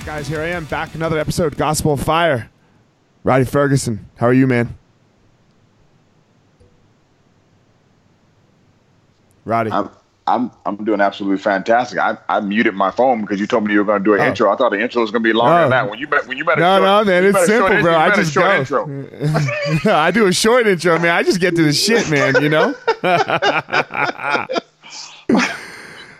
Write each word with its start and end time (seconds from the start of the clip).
Right, 0.00 0.06
guys, 0.06 0.28
here 0.28 0.40
I 0.40 0.46
am 0.46 0.64
back 0.64 0.94
another 0.94 1.18
episode 1.18 1.58
Gospel 1.58 1.92
of 1.92 2.00
Fire. 2.02 2.48
Rhadi 3.22 3.46
Ferguson, 3.46 4.08
how 4.16 4.28
are 4.28 4.32
you, 4.32 4.46
man? 4.46 4.78
Rhadi. 9.46 9.70
I'm, 9.70 9.90
I'm 10.26 10.50
I'm 10.64 10.82
doing 10.86 11.02
absolutely 11.02 11.36
fantastic. 11.36 11.98
I, 11.98 12.16
I 12.30 12.40
muted 12.40 12.72
my 12.72 12.90
phone 12.90 13.20
because 13.20 13.38
you 13.40 13.46
told 13.46 13.64
me 13.66 13.74
you 13.74 13.80
were 13.80 13.84
going 13.84 13.98
to 14.02 14.04
do 14.04 14.14
an 14.14 14.20
Oh. 14.22 14.26
intro. 14.28 14.50
I 14.50 14.56
thought 14.56 14.70
the 14.70 14.80
intro 14.80 15.02
was 15.02 15.10
going 15.10 15.22
to 15.22 15.28
be 15.28 15.34
longer 15.34 15.52
No. 15.52 15.58
than 15.64 15.66
oh. 15.66 15.70
that. 15.84 15.90
When 15.90 15.98
you 15.98 16.06
bet 16.06 16.26
when 16.26 16.38
you 16.38 16.46
better 16.46 16.62
No, 16.62 16.78
short, 16.78 16.82
no, 16.82 17.04
man, 17.04 17.24
it's 17.26 17.44
simple, 17.46 17.68
short, 17.68 17.82
bro. 17.82 17.94
I 17.94 18.16
just 18.16 18.32
short 18.32 18.68
go. 18.70 18.88
intro. 18.88 19.92
I 19.92 20.10
do 20.12 20.26
a 20.28 20.32
short 20.32 20.66
intro, 20.66 20.98
man. 20.98 21.10
I 21.10 21.22
just 21.22 21.40
get 21.40 21.54
to 21.56 21.62
the 21.62 21.74
shit, 21.74 22.08
man. 22.08 22.40
You 22.42 22.48
know. 22.48 22.74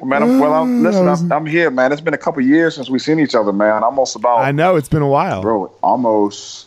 Well, 0.01 0.09
man, 0.09 0.23
I'm, 0.23 0.39
well, 0.41 0.53
I'm, 0.55 0.83
listen, 0.83 1.09
I'm, 1.09 1.31
I'm 1.33 1.47
here, 1.47 1.71
man. 1.71 1.93
It's 1.93 2.01
been 2.01 2.15
a 2.15 2.19
couple 2.19 2.43
years 2.43 2.75
since 2.75 2.89
we've 2.89 3.03
seen 3.03 3.21
each 3.21 3.35
other, 3.35 3.53
man. 3.53 3.83
Almost 3.85 4.17
about 4.17 4.39
I 4.39 4.51
know 4.53 4.77
it's 4.77 4.89
been 4.89 5.03
a 5.03 5.09
while. 5.09 5.43
bro, 5.43 5.71
almost 5.83 6.67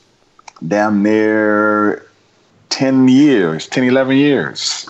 damn 0.67 1.01
near 1.03 2.05
10 2.69 3.07
years, 3.07 3.67
10, 3.67 3.83
11 3.85 4.17
years. 4.17 4.87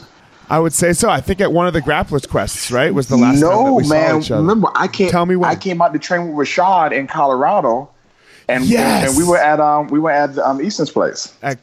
I 0.49 0.59
would 0.59 0.73
say 0.73 0.93
so. 0.93 1.09
I 1.09 1.21
think 1.21 1.39
at 1.41 1.51
one 1.53 1.67
of 1.67 1.73
the 1.73 1.81
Grapplers 1.81 2.27
quests, 2.29 2.69
right, 2.69 2.93
was 2.93 3.07
the 3.07 3.15
last 3.17 3.39
time 3.41 3.63
that 3.65 3.73
we 3.73 3.87
man. 3.87 4.11
saw 4.11 4.19
each 4.19 4.31
other. 4.31 4.41
Remember, 4.41 4.67
I 4.75 4.87
can't. 4.87 5.09
Tell 5.09 5.25
me 5.25 5.35
when. 5.35 5.49
I 5.49 5.55
came 5.55 5.81
out 5.81 5.93
to 5.93 5.99
train 5.99 6.33
with 6.33 6.47
Rashad 6.47 6.91
in 6.91 7.07
Colorado, 7.07 7.89
and 8.49 8.65
Yes. 8.65 9.07
and 9.09 9.17
we 9.17 9.23
were 9.27 9.37
at 9.37 9.59
um 9.61 9.87
we 9.87 9.99
were 9.99 10.11
at 10.11 10.37
um 10.37 10.61
Easton's 10.61 10.91
place. 10.91 11.33
At- 11.41 11.59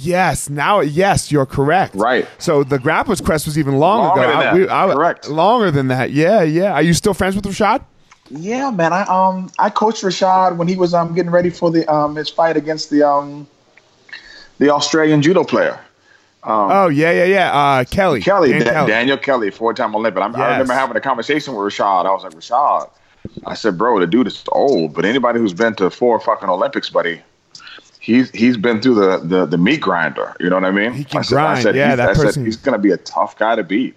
yes, 0.00 0.48
now 0.50 0.80
yes, 0.80 1.30
you're 1.32 1.46
correct. 1.46 1.94
Right. 1.94 2.26
So 2.38 2.64
the 2.64 2.78
Grapplers 2.78 3.24
quest 3.24 3.46
was 3.46 3.58
even 3.58 3.78
long 3.78 4.04
Longer 4.04 4.22
ago. 4.22 4.28
than 4.30 4.38
I- 4.38 4.42
that. 4.44 4.54
we- 4.54 4.68
I- 4.68 4.92
Correct. 4.94 5.28
Longer 5.28 5.70
than 5.70 5.88
that. 5.88 6.10
Yeah, 6.12 6.42
yeah. 6.42 6.72
Are 6.72 6.82
you 6.82 6.92
still 6.94 7.14
friends 7.14 7.34
with 7.36 7.44
Rashad? 7.44 7.82
Yeah, 8.30 8.70
man. 8.70 8.92
I 8.92 9.02
um 9.02 9.50
I 9.58 9.70
coached 9.70 10.02
Rashad 10.02 10.56
when 10.56 10.66
he 10.68 10.76
was 10.76 10.94
um 10.94 11.14
getting 11.14 11.30
ready 11.30 11.50
for 11.50 11.70
the 11.70 11.86
um 11.92 12.16
his 12.16 12.28
fight 12.30 12.56
against 12.56 12.90
the 12.90 13.02
um 13.02 13.46
the 14.58 14.70
Australian 14.72 15.20
judo 15.22 15.44
player 15.44 15.78
Oh 16.46 16.88
yeah, 16.88 17.10
yeah, 17.10 17.24
yeah. 17.24 17.52
Uh, 17.58 17.84
Kelly. 17.84 18.20
Kelly 18.20 18.50
Dan 18.50 18.60
Da- 18.64 18.70
Kelly. 18.72 18.86
Daniel 18.90 19.16
Kelly, 19.16 19.50
four 19.50 19.72
time 19.72 19.94
Olympic. 19.94 20.22
I'm, 20.22 20.36
I 20.36 20.52
remember 20.52 20.74
having 20.74 20.94
a 20.96 21.00
conversation 21.00 21.54
with 21.54 21.72
Rashad. 21.72 22.04
I 22.04 22.10
was 22.12 22.22
like 22.22 22.34
Rashad. 22.34 22.90
I 23.46 23.54
said, 23.54 23.78
bro, 23.78 23.98
the 23.98 24.06
dude 24.06 24.26
is 24.26 24.44
old, 24.52 24.92
but 24.92 25.06
anybody 25.06 25.38
who's 25.38 25.54
been 25.54 25.74
to 25.76 25.88
four 25.88 26.20
fucking 26.20 26.48
Olympics, 26.50 26.90
buddy. 26.90 27.22
He's 28.04 28.30
he's 28.32 28.58
been 28.58 28.82
through 28.82 28.96
the, 28.96 29.16
the, 29.16 29.46
the 29.46 29.56
meat 29.56 29.80
grinder. 29.80 30.36
You 30.38 30.50
know 30.50 30.56
what 30.56 30.66
I 30.66 30.72
mean? 30.72 30.92
He 30.92 31.04
can 31.04 31.20
I 31.20 31.22
said, 31.22 31.38
I 31.38 31.62
said, 31.62 31.74
Yeah, 31.74 31.88
he's, 31.88 31.96
that 31.96 32.08
I 32.10 32.12
said, 32.12 32.22
person- 32.22 32.44
he's 32.44 32.56
gonna 32.58 32.78
be 32.78 32.90
a 32.90 32.98
tough 32.98 33.38
guy 33.38 33.56
to 33.56 33.64
beat. 33.64 33.96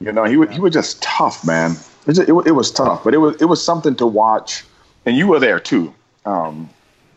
You 0.00 0.10
know, 0.10 0.24
he 0.24 0.36
was 0.36 0.50
he 0.50 0.58
was 0.58 0.72
just 0.72 1.00
tough, 1.00 1.46
man. 1.46 1.76
It, 2.08 2.14
just, 2.14 2.28
it, 2.28 2.32
it 2.46 2.52
was 2.52 2.72
tough, 2.72 3.04
but 3.04 3.14
it 3.14 3.18
was 3.18 3.40
it 3.40 3.44
was 3.44 3.62
something 3.62 3.94
to 3.96 4.06
watch, 4.06 4.64
and 5.06 5.16
you 5.16 5.28
were 5.28 5.38
there 5.38 5.60
too. 5.60 5.94
Um, 6.26 6.68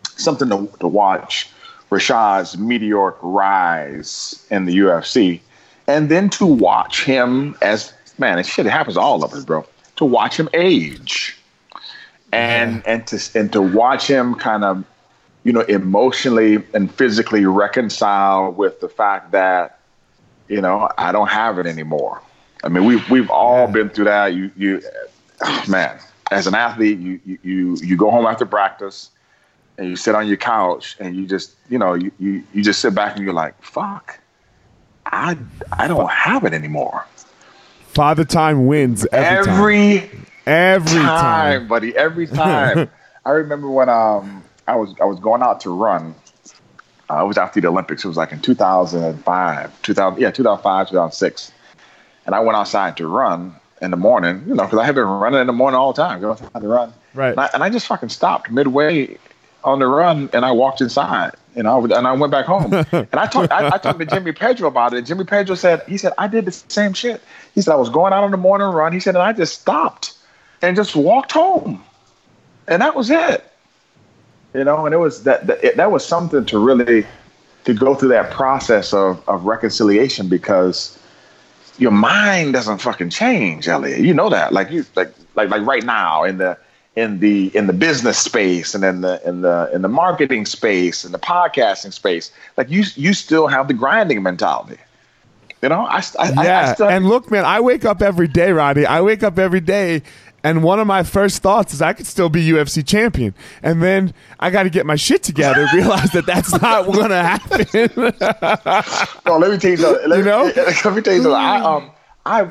something 0.03 0.49
to, 0.49 0.69
to 0.81 0.87
watch 0.87 1.49
Rashad's 1.89 2.57
meteoric 2.57 3.15
rise 3.21 4.45
in 4.51 4.65
the 4.65 4.77
UFC, 4.77 5.39
and 5.87 6.09
then 6.09 6.29
to 6.31 6.45
watch 6.45 7.03
him 7.03 7.55
as 7.63 7.91
man, 8.19 8.37
and 8.37 8.45
shit, 8.45 8.67
it 8.67 8.69
happens 8.69 8.97
to 8.97 9.01
all 9.01 9.23
of 9.23 9.33
us, 9.33 9.43
bro. 9.45 9.65
To 9.95 10.05
watch 10.05 10.37
him 10.37 10.47
age, 10.53 11.37
and 12.31 12.85
and 12.85 13.07
to 13.07 13.19
and 13.39 13.51
to 13.53 13.61
watch 13.61 14.07
him 14.07 14.35
kind 14.35 14.63
of, 14.63 14.83
you 15.43 15.51
know, 15.53 15.61
emotionally 15.61 16.63
and 16.73 16.93
physically 16.93 17.45
reconcile 17.45 18.51
with 18.51 18.79
the 18.79 18.89
fact 18.89 19.31
that, 19.31 19.79
you 20.47 20.61
know, 20.61 20.89
I 20.97 21.11
don't 21.11 21.29
have 21.29 21.59
it 21.59 21.65
anymore. 21.65 22.21
I 22.63 22.69
mean, 22.69 22.85
we've 22.85 23.07
we've 23.09 23.29
all 23.29 23.67
been 23.67 23.89
through 23.89 24.05
that. 24.05 24.33
You 24.33 24.51
you, 24.55 24.81
man, 25.67 25.99
as 26.31 26.47
an 26.47 26.55
athlete, 26.55 26.99
you 26.99 27.19
you 27.25 27.37
you 27.43 27.77
you 27.81 27.97
go 27.97 28.09
home 28.09 28.25
after 28.25 28.45
practice 28.45 29.09
and 29.77 29.87
you 29.87 29.95
sit 29.95 30.15
on 30.15 30.27
your 30.27 30.37
couch 30.37 30.95
and 30.99 31.15
you 31.15 31.25
just 31.25 31.55
you 31.69 31.77
know 31.77 31.93
you 31.93 32.11
you, 32.19 32.43
you 32.53 32.63
just 32.63 32.79
sit 32.79 32.93
back 32.93 33.15
and 33.15 33.25
you're 33.25 33.33
like 33.33 33.61
fuck 33.63 34.19
i 35.07 35.37
i 35.73 35.87
don't 35.87 36.09
have 36.11 36.43
it 36.43 36.53
anymore 36.53 37.05
Father 37.87 38.23
Time 38.23 38.65
wins 38.65 39.05
every, 39.11 39.45
time. 39.45 39.59
every 39.59 40.23
Every 40.45 40.99
time, 41.01 41.59
time. 41.61 41.67
buddy. 41.67 41.95
Every 41.95 42.25
time. 42.41 42.89
I 43.23 43.29
remember 43.31 43.69
when 43.69 43.87
um 43.87 44.42
I 44.67 44.75
was 44.75 44.93
I 45.01 45.05
was 45.05 45.19
going 45.19 45.41
out 45.41 45.59
to 45.61 45.69
run. 45.69 46.15
Uh, 47.09 47.23
it 47.23 47.27
was 47.27 47.37
after 47.37 47.59
the 47.59 47.67
Olympics. 47.67 48.03
It 48.03 48.07
was 48.07 48.17
like 48.17 48.31
in 48.31 48.39
2005, 48.39 49.81
2000, 49.81 50.21
yeah, 50.21 50.31
2005, 50.31 50.89
2006. 50.89 51.51
And 52.25 52.33
I 52.33 52.39
went 52.39 52.55
outside 52.55 52.95
to 52.97 53.07
run 53.07 53.55
in 53.81 53.91
the 53.91 53.97
morning, 53.97 54.41
you 54.47 54.55
know, 54.55 54.63
because 54.63 54.79
I 54.79 54.85
have 54.85 54.95
been 54.95 55.03
running 55.03 55.41
in 55.41 55.47
the 55.47 55.53
morning 55.53 55.77
all 55.77 55.91
the 55.91 56.01
time. 56.01 56.21
going 56.21 56.31
outside 56.31 56.61
to 56.61 56.67
run, 56.67 56.93
Right. 57.13 57.31
And 57.31 57.39
I, 57.39 57.49
and 57.53 57.63
I 57.63 57.69
just 57.69 57.87
fucking 57.87 58.09
stopped 58.09 58.49
midway 58.49 59.17
on 59.63 59.79
the 59.79 59.87
run, 59.87 60.29
and 60.33 60.45
I 60.45 60.51
walked 60.51 60.81
inside, 60.81 61.33
and 61.55 61.67
I 61.67 61.77
and 61.77 62.07
I 62.07 62.13
went 62.13 62.31
back 62.31 62.45
home. 62.45 62.73
and 62.91 63.07
I 63.13 63.27
talked 63.27 63.51
I, 63.51 63.67
I 63.67 63.77
talked 63.77 63.99
to 63.99 64.05
Jimmy 64.05 64.31
Pedro 64.31 64.67
about 64.67 64.93
it. 64.93 64.99
And 64.99 65.07
Jimmy 65.07 65.25
Pedro 65.25 65.55
said 65.55 65.83
he 65.87 65.97
said 65.97 66.13
I 66.17 66.27
did 66.27 66.45
the 66.45 66.51
same 66.51 66.93
shit. 66.93 67.21
He 67.53 67.61
said 67.61 67.73
I 67.73 67.77
was 67.77 67.89
going 67.89 68.13
out 68.13 68.23
on 68.23 68.31
the 68.31 68.37
morning 68.37 68.67
run. 68.67 68.93
He 68.93 68.99
said 68.99 69.15
and 69.15 69.23
I 69.23 69.33
just 69.33 69.61
stopped 69.61 70.17
and 70.61 70.75
just 70.75 70.95
walked 70.95 71.31
home, 71.31 71.83
and 72.67 72.81
that 72.81 72.95
was 72.95 73.09
it. 73.09 73.49
You 74.53 74.63
know, 74.63 74.85
and 74.85 74.93
it 74.93 74.97
was 74.99 75.23
that 75.23 75.47
that, 75.47 75.63
it, 75.63 75.77
that 75.77 75.91
was 75.91 76.05
something 76.05 76.45
to 76.45 76.59
really 76.59 77.05
to 77.65 77.73
go 77.73 77.95
through 77.95 78.09
that 78.09 78.31
process 78.31 78.93
of 78.93 79.27
of 79.27 79.45
reconciliation 79.45 80.27
because 80.29 80.97
your 81.77 81.91
mind 81.91 82.53
doesn't 82.53 82.77
fucking 82.79 83.09
change, 83.09 83.67
Elliot. 83.67 83.99
You 83.99 84.13
know 84.13 84.29
that. 84.29 84.53
Like 84.53 84.69
you 84.71 84.85
like 84.95 85.13
like 85.35 85.49
like 85.49 85.65
right 85.65 85.83
now 85.83 86.23
in 86.23 86.37
the 86.37 86.57
in 86.95 87.19
the 87.19 87.55
in 87.55 87.65
the 87.65 87.73
business 87.73 88.19
space 88.19 88.75
and 88.75 88.83
in 88.83 89.01
the 89.01 89.19
in 89.27 89.41
the 89.41 89.69
in 89.73 89.81
the 89.81 89.87
marketing 89.87 90.45
space 90.45 91.03
and 91.03 91.13
the 91.13 91.19
podcasting 91.19 91.93
space, 91.93 92.31
like 92.57 92.69
you 92.69 92.83
you 92.95 93.13
still 93.13 93.47
have 93.47 93.67
the 93.67 93.73
grinding 93.73 94.21
mentality. 94.21 94.77
You 95.63 95.69
know, 95.69 95.81
I, 95.85 95.97
I, 95.97 96.01
I- 96.19 96.31
I 96.37 96.43
Yeah. 96.43 96.73
still 96.73 96.87
and 96.89 97.07
look, 97.07 97.31
man, 97.31 97.45
I 97.45 97.59
wake 97.61 97.85
up 97.85 98.01
every 98.01 98.27
day, 98.27 98.49
Rhadi. 98.49 98.85
I 98.85 99.01
wake 99.01 99.23
up 99.23 99.39
every 99.39 99.61
day. 99.61 100.03
And 100.43 100.61
one 100.61 100.79
of 100.79 100.87
my 100.87 101.03
first 101.03 101.41
thoughts 101.41 101.73
is 101.73 101.81
I 101.81 101.93
could 101.93 102.05
still 102.05 102.27
be 102.29 102.45
UFC 102.45 102.85
champion, 102.85 103.33
and 103.61 103.81
then 103.81 104.13
I 104.39 104.49
got 104.49 104.63
to 104.63 104.69
get 104.69 104.85
my 104.85 104.97
shit 104.97 105.23
together. 105.23 105.65
Realize 105.73 106.11
that 106.11 106.25
that's 106.25 106.51
not 106.61 106.85
going 106.85 107.09
to 107.09 107.23
happen. 107.23 107.65
No, 109.25 109.37
let 109.37 109.51
me 109.51 109.57
tell 109.57 109.71
you 109.71 109.77
something. 109.77 110.09
Let, 110.09 110.17
You 110.19 110.23
me, 110.25 110.29
know? 110.29 110.43
let 110.55 110.95
me 110.95 111.01
tell 111.01 111.13
you 111.13 111.21
something. 111.23 111.31
I 111.33 111.59
um 111.61 111.91
I 112.25 112.43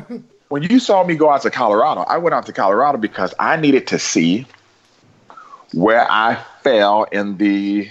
when 0.48 0.62
you 0.62 0.78
saw 0.78 1.04
me 1.04 1.16
go 1.16 1.30
out 1.30 1.42
to 1.42 1.50
Colorado, 1.50 2.00
I 2.02 2.16
went 2.18 2.34
out 2.34 2.46
to 2.46 2.52
Colorado 2.52 2.98
because 2.98 3.34
I 3.38 3.56
needed 3.56 3.86
to 3.88 3.98
see 3.98 4.46
where 5.74 6.06
I 6.10 6.42
fell 6.62 7.04
in 7.04 7.36
the 7.36 7.88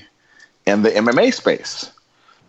in 0.65 0.81
the 0.83 0.89
MMA 0.89 1.33
space. 1.33 1.91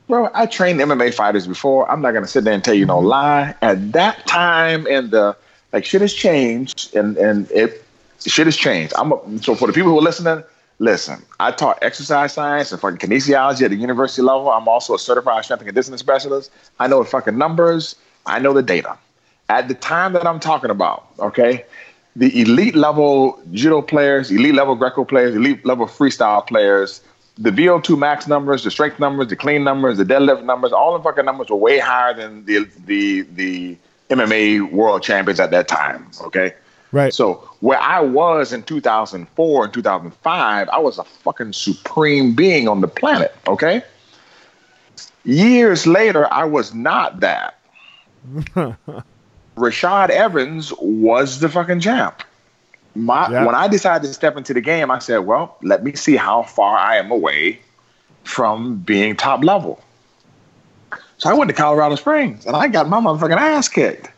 Bro, 0.09 0.31
I 0.35 0.47
trained 0.47 0.81
MMA 0.81 1.15
fighters 1.15 1.47
before. 1.47 1.91
I'm 1.91 2.01
not 2.03 2.13
gonna 2.13 2.27
sit 2.27 2.45
there 2.45 2.55
and 2.55 2.65
tell 2.65 2.75
you 2.75 2.87
no 2.87 2.99
lie. 2.99 3.55
At 3.63 3.93
that 3.93 4.27
time 4.27 4.87
in 4.87 5.11
the 5.11 5.37
like 5.73 5.85
shit 5.85 6.01
has 6.01 6.13
changed 6.13 6.95
and 6.95 7.17
and 7.17 7.51
it 7.51 7.85
shit 8.25 8.47
has 8.47 8.57
changed. 8.57 8.93
I'm 8.97 9.13
a, 9.13 9.39
so 9.43 9.55
for 9.55 9.67
the 9.67 9.73
people 9.73 9.91
who 9.91 9.99
are 9.99 10.03
listening, 10.03 10.43
listen. 10.79 11.23
I 11.41 11.53
taught 11.53 11.79
exercise 11.83 12.35
science 12.35 12.73
and 12.73 12.81
fucking 12.81 12.99
kinesiology 12.99 13.63
at 13.63 13.71
the 13.71 13.77
university 13.77 14.23
level. 14.23 14.51
I'm 14.51 14.69
also 14.69 14.95
a 14.95 14.99
certified 14.99 15.45
strength 15.45 15.61
and 15.61 15.69
conditioning 15.69 15.99
specialist. 15.99 16.51
I 16.79 16.87
know 16.87 17.03
the 17.03 17.09
fucking 17.09 17.37
numbers. 17.37 17.97
I 18.27 18.39
know 18.39 18.53
the 18.53 18.63
data. 18.63 18.97
At 19.49 19.69
the 19.69 19.75
time 19.75 20.13
that 20.13 20.27
I'm 20.27 20.41
talking 20.41 20.71
about, 20.71 21.07
okay, 21.19 21.65
the 22.17 22.41
elite 22.41 22.75
level 22.75 23.41
judo 23.53 23.83
players, 23.83 24.31
elite 24.31 24.55
level 24.55 24.75
Greco 24.75 25.05
players, 25.05 25.35
elite 25.35 25.65
level 25.65 25.87
freestyle 25.87 26.47
players, 26.47 27.01
the 27.39 27.51
VO2 27.51 27.99
max 27.99 28.29
numbers, 28.29 28.65
the 28.65 28.71
strength 28.71 29.01
numbers, 29.01 29.29
the 29.29 29.37
clean 29.37 29.65
numbers, 29.65 29.99
the 29.99 30.05
deadlift 30.05 30.45
numbers, 30.45 30.73
all 30.73 30.97
the 30.97 31.03
fucking 31.03 31.25
numbers 31.25 31.49
were 31.49 31.57
way 31.57 31.79
higher 31.79 32.15
than 32.15 32.45
the 32.45 32.69
the 32.87 33.23
the 33.23 33.77
MMA 34.19 34.71
world 34.71 35.03
champions 35.03 35.41
at 35.41 35.51
that 35.51 35.69
time. 35.69 36.09
Okay. 36.23 36.55
right. 36.93 37.13
So 37.13 37.35
where 37.61 37.79
I 37.79 38.01
was 38.01 38.53
in 38.53 38.63
2004 38.63 39.65
and 39.65 39.75
2005, 39.75 40.69
I 40.69 40.79
was 40.79 40.99
a 40.99 41.05
fucking 41.05 41.53
supreme 41.53 42.35
being 42.35 42.69
on 42.69 42.81
the 42.81 42.89
planet. 42.89 43.35
Okay. 43.47 43.83
Years 45.25 45.87
later, 45.87 46.33
I 46.33 46.45
was 46.45 46.75
not 46.75 47.21
that. 47.21 47.59
Rashad 49.57 50.09
Evans 50.11 50.73
was 50.81 51.41
the 51.41 51.49
fucking 51.49 51.81
champ. 51.81 52.23
My 52.95 53.31
Yeah. 53.31 53.47
when 53.47 53.55
I 53.55 53.69
decided 53.69 54.07
to 54.07 54.15
step 54.15 54.37
into 54.37 54.53
the 54.55 54.61
game, 54.61 54.91
I 54.91 54.99
said, 54.99 55.19
"Well, 55.19 55.57
let 55.63 55.83
me 55.83 55.95
see 55.95 56.17
how 56.17 56.43
far 56.43 56.77
I 56.79 56.97
am 56.97 57.11
away 57.11 57.61
from 58.25 58.77
being 58.77 59.17
top 59.17 59.45
level." 59.45 59.81
So 61.23 61.31
I 61.31 61.35
went 61.35 61.49
to 61.51 61.55
Colorado 61.55 61.95
Springs 61.95 62.47
and 62.47 62.57
I 62.57 62.67
got 62.67 62.89
my 62.89 62.99
motherfucking 62.99 63.37
ass 63.37 63.69
kicked. 63.69 64.11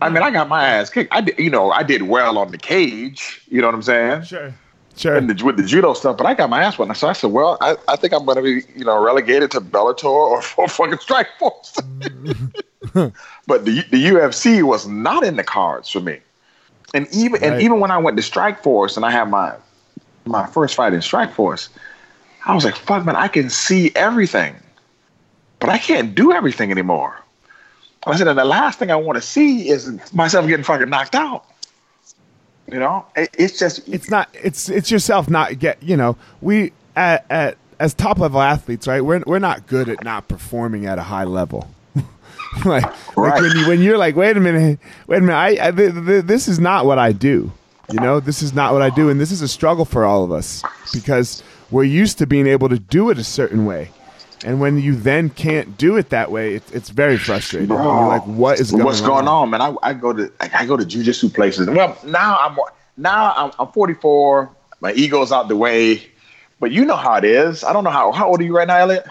I 0.00 0.08
mean, 0.08 0.22
I 0.22 0.30
got 0.30 0.48
my 0.48 0.64
ass 0.64 0.88
kicked. 0.88 1.12
I 1.12 1.22
did, 1.22 1.36
you 1.36 1.50
know, 1.50 1.72
I 1.72 1.82
did 1.82 2.02
well 2.02 2.38
on 2.38 2.52
the 2.52 2.56
cage. 2.56 3.42
You 3.48 3.60
know 3.60 3.66
what 3.66 3.74
I'm 3.74 3.82
saying? 3.82 4.22
sure. 4.22 4.54
Sure. 4.96 5.16
And 5.16 5.28
the, 5.28 5.44
with 5.44 5.56
the 5.56 5.64
judo 5.64 5.92
stuff, 5.92 6.16
but 6.16 6.26
I 6.26 6.34
got 6.34 6.48
my 6.48 6.62
ass 6.62 6.78
whooped. 6.78 6.96
So 6.96 7.08
I 7.08 7.14
said, 7.14 7.32
well, 7.32 7.58
I, 7.60 7.74
I 7.88 7.96
think 7.96 8.12
I'm 8.12 8.24
going 8.26 8.36
to 8.36 8.42
be, 8.42 8.62
you 8.78 8.84
know, 8.84 9.02
relegated 9.02 9.50
to 9.52 9.60
Bellator 9.60 10.04
or, 10.04 10.36
or 10.56 10.68
fucking 10.68 10.98
Strike 10.98 11.26
Force. 11.36 11.74
but 12.94 13.64
the 13.64 13.84
the 13.90 14.04
UFC 14.04 14.62
was 14.62 14.86
not 14.86 15.24
in 15.24 15.34
the 15.34 15.42
cards 15.42 15.90
for 15.90 15.98
me. 15.98 16.20
And 16.94 17.08
even 17.12 17.42
and 17.42 17.60
even 17.60 17.80
when 17.80 17.90
I 17.90 17.98
went 17.98 18.16
to 18.18 18.22
Strikeforce 18.22 18.96
and 18.96 19.04
I 19.04 19.10
had 19.10 19.28
my 19.28 19.54
my 20.26 20.46
first 20.46 20.76
fight 20.76 20.92
in 20.92 21.00
Strikeforce, 21.00 21.70
I 22.46 22.54
was 22.54 22.64
like, 22.64 22.76
fuck, 22.76 23.04
man, 23.04 23.16
I 23.16 23.26
can 23.26 23.50
see 23.50 23.90
everything, 23.96 24.54
but 25.60 25.70
I 25.70 25.78
can't 25.78 26.14
do 26.14 26.32
everything 26.32 26.70
anymore. 26.70 27.22
I 28.06 28.16
said, 28.16 28.28
and 28.28 28.38
the 28.38 28.44
last 28.44 28.78
thing 28.78 28.90
I 28.90 28.96
want 28.96 29.16
to 29.16 29.22
see 29.22 29.68
is 29.68 30.00
myself 30.14 30.46
getting 30.46 30.64
fucking 30.64 30.88
knocked 30.88 31.14
out. 31.14 31.44
You 32.66 32.78
know, 32.78 33.04
it, 33.14 33.30
it's 33.38 33.58
just 33.58 33.86
it's 33.88 34.10
not 34.10 34.28
it's 34.32 34.68
it's 34.68 34.90
yourself 34.90 35.28
not 35.28 35.58
get 35.58 35.82
you 35.82 35.96
know 35.96 36.16
we 36.40 36.72
at, 36.96 37.26
at 37.30 37.56
as 37.80 37.94
top 37.94 38.18
level 38.18 38.40
athletes 38.40 38.86
right 38.86 39.00
we're, 39.00 39.22
we're 39.26 39.38
not 39.38 39.66
good 39.66 39.88
at 39.88 40.04
not 40.04 40.28
performing 40.28 40.86
at 40.86 40.98
a 40.98 41.02
high 41.02 41.24
level 41.24 41.68
like, 42.64 42.84
like 43.16 43.40
when, 43.40 43.56
you, 43.56 43.68
when 43.68 43.80
you're 43.80 43.98
like 43.98 44.14
wait 44.14 44.36
a 44.36 44.40
minute 44.40 44.78
wait 45.06 45.18
a 45.18 45.20
minute 45.20 45.34
I, 45.34 45.68
I 45.68 45.70
th- 45.70 45.94
th- 45.94 46.24
this 46.26 46.46
is 46.46 46.60
not 46.60 46.84
what 46.84 46.98
i 46.98 47.10
do 47.10 47.50
you 47.90 47.98
know 47.98 48.20
this 48.20 48.42
is 48.42 48.52
not 48.52 48.72
what 48.74 48.82
i 48.82 48.90
do 48.90 49.08
and 49.08 49.18
this 49.18 49.32
is 49.32 49.40
a 49.40 49.48
struggle 49.48 49.86
for 49.86 50.04
all 50.04 50.22
of 50.22 50.30
us 50.30 50.62
because 50.92 51.42
we're 51.70 51.84
used 51.84 52.18
to 52.18 52.26
being 52.26 52.46
able 52.46 52.68
to 52.68 52.78
do 52.78 53.08
it 53.08 53.18
a 53.18 53.24
certain 53.24 53.64
way 53.64 53.90
and 54.44 54.60
when 54.60 54.78
you 54.78 54.94
then 54.94 55.28
can't 55.30 55.76
do 55.76 55.96
it 55.96 56.10
that 56.10 56.30
way 56.30 56.54
it's, 56.54 56.70
it's 56.72 56.88
very 56.90 57.18
frustrating 57.18 57.70
And 57.70 57.82
you're 57.98 58.08
like 58.08 58.22
what 58.24 58.58
is 58.60 58.70
going 58.70 58.84
what's 58.84 59.00
on 59.00 59.06
going 59.06 59.28
on, 59.28 59.50
man? 59.50 59.60
I, 59.60 59.74
I 59.82 59.92
go 59.94 60.12
to 60.12 60.32
I, 60.40 60.50
I 60.60 60.66
go 60.66 60.76
to 60.76 60.84
jujitsu 60.84 61.32
places. 61.34 61.68
Well, 61.68 61.96
now 62.04 62.38
I'm 62.38 62.58
now 62.96 63.34
I'm, 63.36 63.52
I'm 63.58 63.68
44. 63.72 64.50
My 64.80 64.92
ego's 64.92 65.30
out 65.32 65.48
the 65.48 65.56
way, 65.56 66.06
but 66.58 66.70
you 66.70 66.84
know 66.84 66.96
how 66.96 67.14
it 67.16 67.24
is. 67.24 67.64
I 67.64 67.72
don't 67.72 67.84
know 67.84 67.90
how 67.90 68.12
how 68.12 68.28
old 68.28 68.40
are 68.40 68.44
you 68.44 68.56
right 68.56 68.66
now, 68.68 68.76
Elliot? 68.78 69.06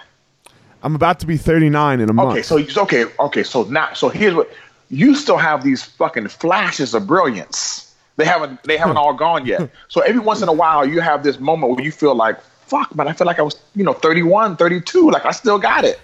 i'm 0.81 0.95
about 0.95 1.19
to 1.19 1.27
be 1.27 1.35
39 1.35 1.99
in 1.99 2.09
a 2.09 2.13
month 2.13 2.31
Okay, 2.31 2.41
so 2.41 2.55
you- 2.55 2.81
okay, 2.83 3.03
okay. 3.19 3.43
So 3.43 3.63
now, 3.63 3.91
so 3.93 4.07
here's 4.07 4.33
what 4.33 4.49
you 4.89 5.13
still 5.13 5.35
have 5.37 5.61
these 5.63 5.83
fucking 5.83 6.29
flashes 6.29 6.93
of 6.93 7.05
brilliance. 7.05 7.93
They 8.15 8.25
haven't 8.25 8.63
they 8.63 8.77
haven't 8.77 8.97
all 8.97 9.13
gone 9.13 9.45
yet. 9.45 9.69
So 9.89 10.01
every 10.01 10.21
once 10.21 10.41
in 10.41 10.47
a 10.49 10.53
while, 10.53 10.85
you 10.85 11.01
have 11.01 11.21
this 11.23 11.39
moment 11.39 11.75
where 11.75 11.83
you 11.83 11.91
feel 11.91 12.15
like, 12.15 12.37
fuck, 12.69 12.95
man, 12.95 13.07
I 13.07 13.13
feel 13.13 13.27
like 13.27 13.39
I 13.39 13.41
was 13.43 13.55
you 13.75 13.83
know 13.83 13.93
31, 13.93 14.55
32, 14.57 15.09
like 15.11 15.25
I 15.25 15.31
still 15.31 15.59
got 15.59 15.83
it. 15.85 15.99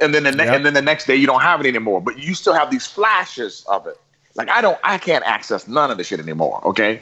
And 0.00 0.12
then 0.14 0.24
the 0.24 0.32
ne- 0.32 0.44
Yep. 0.44 0.54
and 0.56 0.66
then 0.66 0.74
the 0.74 0.82
next 0.82 1.06
day 1.06 1.14
you 1.16 1.26
don't 1.26 1.40
have 1.42 1.60
it 1.60 1.66
anymore, 1.66 2.00
but 2.00 2.18
you 2.18 2.34
still 2.34 2.54
have 2.54 2.70
these 2.70 2.86
flashes 2.86 3.64
of 3.68 3.86
it. 3.86 3.98
Like 4.36 4.48
I 4.48 4.60
don't, 4.60 4.78
I 4.82 4.98
can't 4.98 5.24
access 5.24 5.68
none 5.68 5.90
of 5.92 5.98
this 5.98 6.08
shit 6.08 6.18
anymore. 6.18 6.60
Okay, 6.66 7.00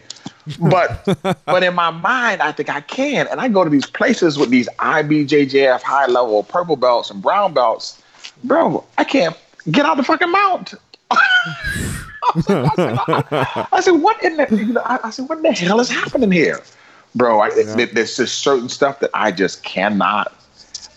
but 0.60 1.02
but 1.46 1.62
in 1.62 1.74
my 1.74 1.90
mind, 1.90 2.42
I 2.42 2.52
think 2.52 2.68
I 2.68 2.82
can, 2.82 3.26
and 3.28 3.40
I 3.40 3.48
go 3.48 3.64
to 3.64 3.70
these 3.70 3.86
places 3.86 4.36
with 4.38 4.50
these 4.50 4.68
IBJJF 4.78 5.80
high 5.82 6.06
level 6.06 6.42
purple 6.42 6.76
belts 6.76 7.10
and 7.10 7.22
brown 7.22 7.54
belts, 7.54 8.02
bro. 8.44 8.84
I 8.98 9.04
can't 9.04 9.34
get 9.70 9.86
out 9.86 9.96
the 9.96 10.02
fucking 10.02 10.30
mount. 10.30 10.74
I 12.46 13.80
said, 13.82 13.92
what 13.92 14.22
in 14.22 14.36
the? 14.36 14.46
You 14.50 14.72
know, 14.74 14.82
I, 14.84 14.98
I 15.04 15.10
said, 15.10 15.28
what 15.28 15.42
the 15.42 15.52
hell 15.52 15.80
is 15.80 15.88
happening 15.88 16.30
here, 16.30 16.60
bro? 17.14 17.40
I, 17.40 17.50
there- 17.50 17.86
There's 17.86 18.16
just 18.16 18.38
certain 18.38 18.68
stuff 18.68 19.00
that 19.00 19.10
I 19.14 19.32
just 19.32 19.62
cannot. 19.64 20.32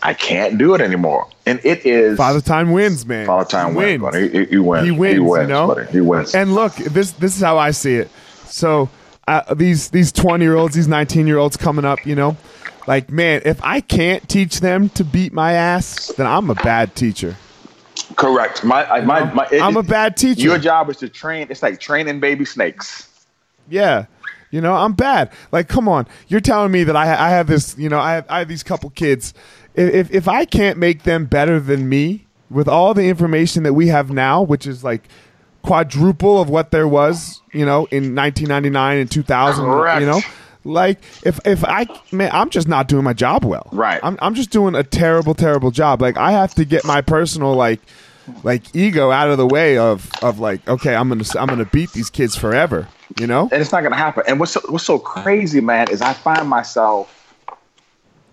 I 0.04 0.14
can't 0.14 0.58
do 0.60 0.76
it 0.76 0.82
anymore, 0.82 1.28
and 1.48 1.60
it 1.64 1.84
is 1.84 2.18
father 2.18 2.42
time 2.42 2.72
wins 2.74 3.08
man 3.08 3.26
Father 3.26 3.50
time 3.50 3.72
He 3.72 3.78
wins, 3.98 4.02
wins. 4.04 4.16
He, 4.34 4.46
he 4.46 4.58
wins. 4.60 4.86
He 4.86 4.92
wins, 4.92 5.16
you 5.16 5.24
wins, 5.24 5.50
know? 5.50 5.68
buddy. 5.68 5.92
He 5.92 6.00
wins. 6.02 6.36
And 6.36 6.54
look, 6.54 6.76
this 6.76 7.14
this 7.14 7.36
is 7.36 7.42
how 7.42 7.58
I 7.58 7.72
see 7.72 7.96
it. 7.96 8.12
So 8.46 8.88
uh, 9.28 9.56
these 9.56 9.90
these 9.90 10.12
twenty 10.12 10.46
year 10.46 10.58
olds, 10.58 10.76
these 10.76 10.88
nineteen 10.88 11.26
year 11.26 11.40
olds 11.40 11.58
coming 11.58 11.86
up, 11.86 12.06
you 12.06 12.14
know, 12.14 12.38
like 12.86 13.10
man, 13.10 13.42
if 13.46 13.60
I 13.64 13.82
can't 13.82 14.28
teach 14.30 14.60
them 14.60 14.90
to 14.90 15.04
beat 15.04 15.34
my 15.34 15.54
ass, 15.54 16.08
then 16.18 16.28
I'm 16.28 16.52
a 16.52 16.56
bad 16.56 16.94
teacher. 16.96 17.36
Correct. 18.16 18.64
My, 18.64 18.86
I, 18.88 19.02
my, 19.02 19.34
my. 19.34 19.48
it- 19.52 19.62
I'm 19.62 19.76
a 19.78 19.82
bad 19.84 20.18
teacher. 20.18 20.42
Your 20.42 20.60
job 20.60 20.88
is 20.92 20.98
to 20.98 21.10
train. 21.10 21.48
It's 21.50 21.64
like 21.64 21.80
training 21.80 22.20
baby 22.20 22.46
snakes. 22.46 23.10
Yeah, 23.70 24.06
You 24.56 24.62
know, 24.62 24.74
I'm 24.74 24.94
bad. 24.94 25.34
Like, 25.52 25.68
come 25.68 25.90
on, 25.90 26.08
you're 26.30 26.40
telling 26.40 26.72
me 26.72 26.86
that 26.86 26.96
I 26.96 27.04
I 27.12 27.30
have 27.32 27.48
this. 27.48 27.78
You 27.78 27.90
know, 27.90 28.00
I 28.00 28.14
have, 28.14 28.26
I 28.30 28.40
have 28.40 28.48
these 28.48 28.64
couple 28.64 28.90
kids. 28.92 29.34
If 29.74 30.10
if 30.14 30.30
I 30.30 30.46
can't 30.46 30.78
make 30.78 31.04
them 31.04 31.26
better 31.26 31.60
than 31.60 31.90
me 31.90 32.26
with 32.50 32.70
all 32.70 32.94
the 32.94 33.10
information 33.10 33.64
that 33.64 33.74
we 33.74 33.90
have 33.90 34.12
now, 34.12 34.42
which 34.42 34.66
is 34.66 34.82
like 34.82 35.10
quadruple 35.62 36.40
of 36.40 36.50
what 36.50 36.72
there 36.72 36.88
was, 36.88 37.42
you 37.52 37.66
know, 37.66 37.86
in 37.92 38.16
1999 38.16 38.98
and 38.98 39.12
2000, 39.12 39.66
Correct. 39.66 40.00
you 40.00 40.08
know. 40.08 40.22
Like 40.64 41.00
if 41.26 41.38
if 41.46 41.66
I 41.66 41.86
man, 42.14 42.30
I'm 42.32 42.50
just 42.50 42.70
not 42.70 42.88
doing 42.88 43.04
my 43.04 43.14
job 43.14 43.44
well. 43.44 43.68
Right. 43.74 44.00
I'm 44.02 44.18
I'm 44.22 44.36
just 44.36 44.52
doing 44.52 44.74
a 44.74 44.84
terrible 44.84 45.36
terrible 45.36 45.70
job. 45.70 46.02
Like 46.02 46.16
I 46.16 46.32
have 46.32 46.56
to 46.56 46.64
get 46.64 46.86
my 46.86 47.02
personal 47.02 47.56
like 47.56 47.82
like 48.44 48.76
ego 48.76 49.12
out 49.12 49.30
of 49.30 49.38
the 49.38 49.46
way 49.48 49.78
of 49.78 50.10
of 50.22 50.40
like 50.40 50.68
okay, 50.68 50.96
I'm 50.96 51.08
going 51.10 51.20
to 51.20 51.40
I'm 51.40 51.48
going 51.48 51.60
to 51.60 51.66
beat 51.66 51.92
these 51.92 52.10
kids 52.10 52.36
forever, 52.36 52.88
you 53.20 53.28
know? 53.28 53.50
and 53.52 53.62
it's 53.62 53.72
not 53.72 53.84
gonna 53.84 53.96
happen. 53.96 54.24
And 54.28 54.40
what's 54.40 54.54
so, 54.54 54.62
what's 54.70 54.86
so 54.86 54.98
crazy, 55.00 55.62
man, 55.62 55.90
is 55.92 56.02
I 56.02 56.14
find 56.14 56.48
myself 56.50 57.12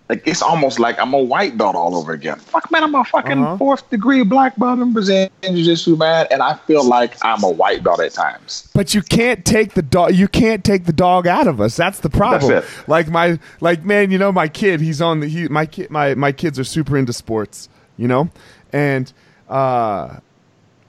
like 0.09 0.27
it's 0.27 0.41
almost 0.41 0.79
like 0.79 0.99
I'm 0.99 1.13
a 1.13 1.17
white 1.17 1.57
belt 1.57 1.75
all 1.75 1.95
over 1.95 2.11
again. 2.11 2.37
Fuck, 2.37 2.69
man, 2.71 2.83
I'm 2.83 2.93
a 2.93 3.05
fucking 3.05 3.41
Uh-huh. 3.41 3.57
fourth 3.57 3.89
degree 3.89 4.21
black 4.23 4.57
belt 4.57 4.79
in 4.79 4.91
Brazilian 4.91 5.29
jiu-jitsu, 5.41 5.95
man, 5.95 6.27
and 6.29 6.41
I 6.41 6.55
feel 6.55 6.83
like 6.83 7.13
I'm 7.23 7.41
a 7.43 7.49
white 7.49 7.83
belt 7.83 8.01
at 8.01 8.11
times. 8.11 8.69
But 8.73 8.93
you 8.93 9.01
can't 9.01 9.45
take 9.45 9.75
the 9.75 9.81
dog. 9.81 10.13
You 10.13 10.27
can't 10.27 10.63
take 10.65 10.83
the 10.85 10.93
dog 10.93 11.25
out 11.25 11.47
of 11.47 11.61
us. 11.61 11.77
That's 11.77 11.99
the 12.01 12.09
problem. 12.09 12.51
That's 12.51 12.87
Like 12.87 13.07
my, 13.07 13.39
like 13.61 13.85
man, 13.85 14.11
you 14.11 14.17
know, 14.17 14.31
my 14.31 14.49
kid. 14.49 14.81
He's 14.81 15.01
on 15.01 15.21
the. 15.21 15.27
He, 15.27 15.47
my 15.47 15.65
kid. 15.65 15.89
My 15.89 16.15
my 16.15 16.33
kids 16.33 16.59
are 16.59 16.65
super 16.65 16.97
into 16.97 17.13
sports. 17.13 17.69
You 17.95 18.07
know, 18.07 18.29
and 18.73 19.11
uh, 19.53 20.19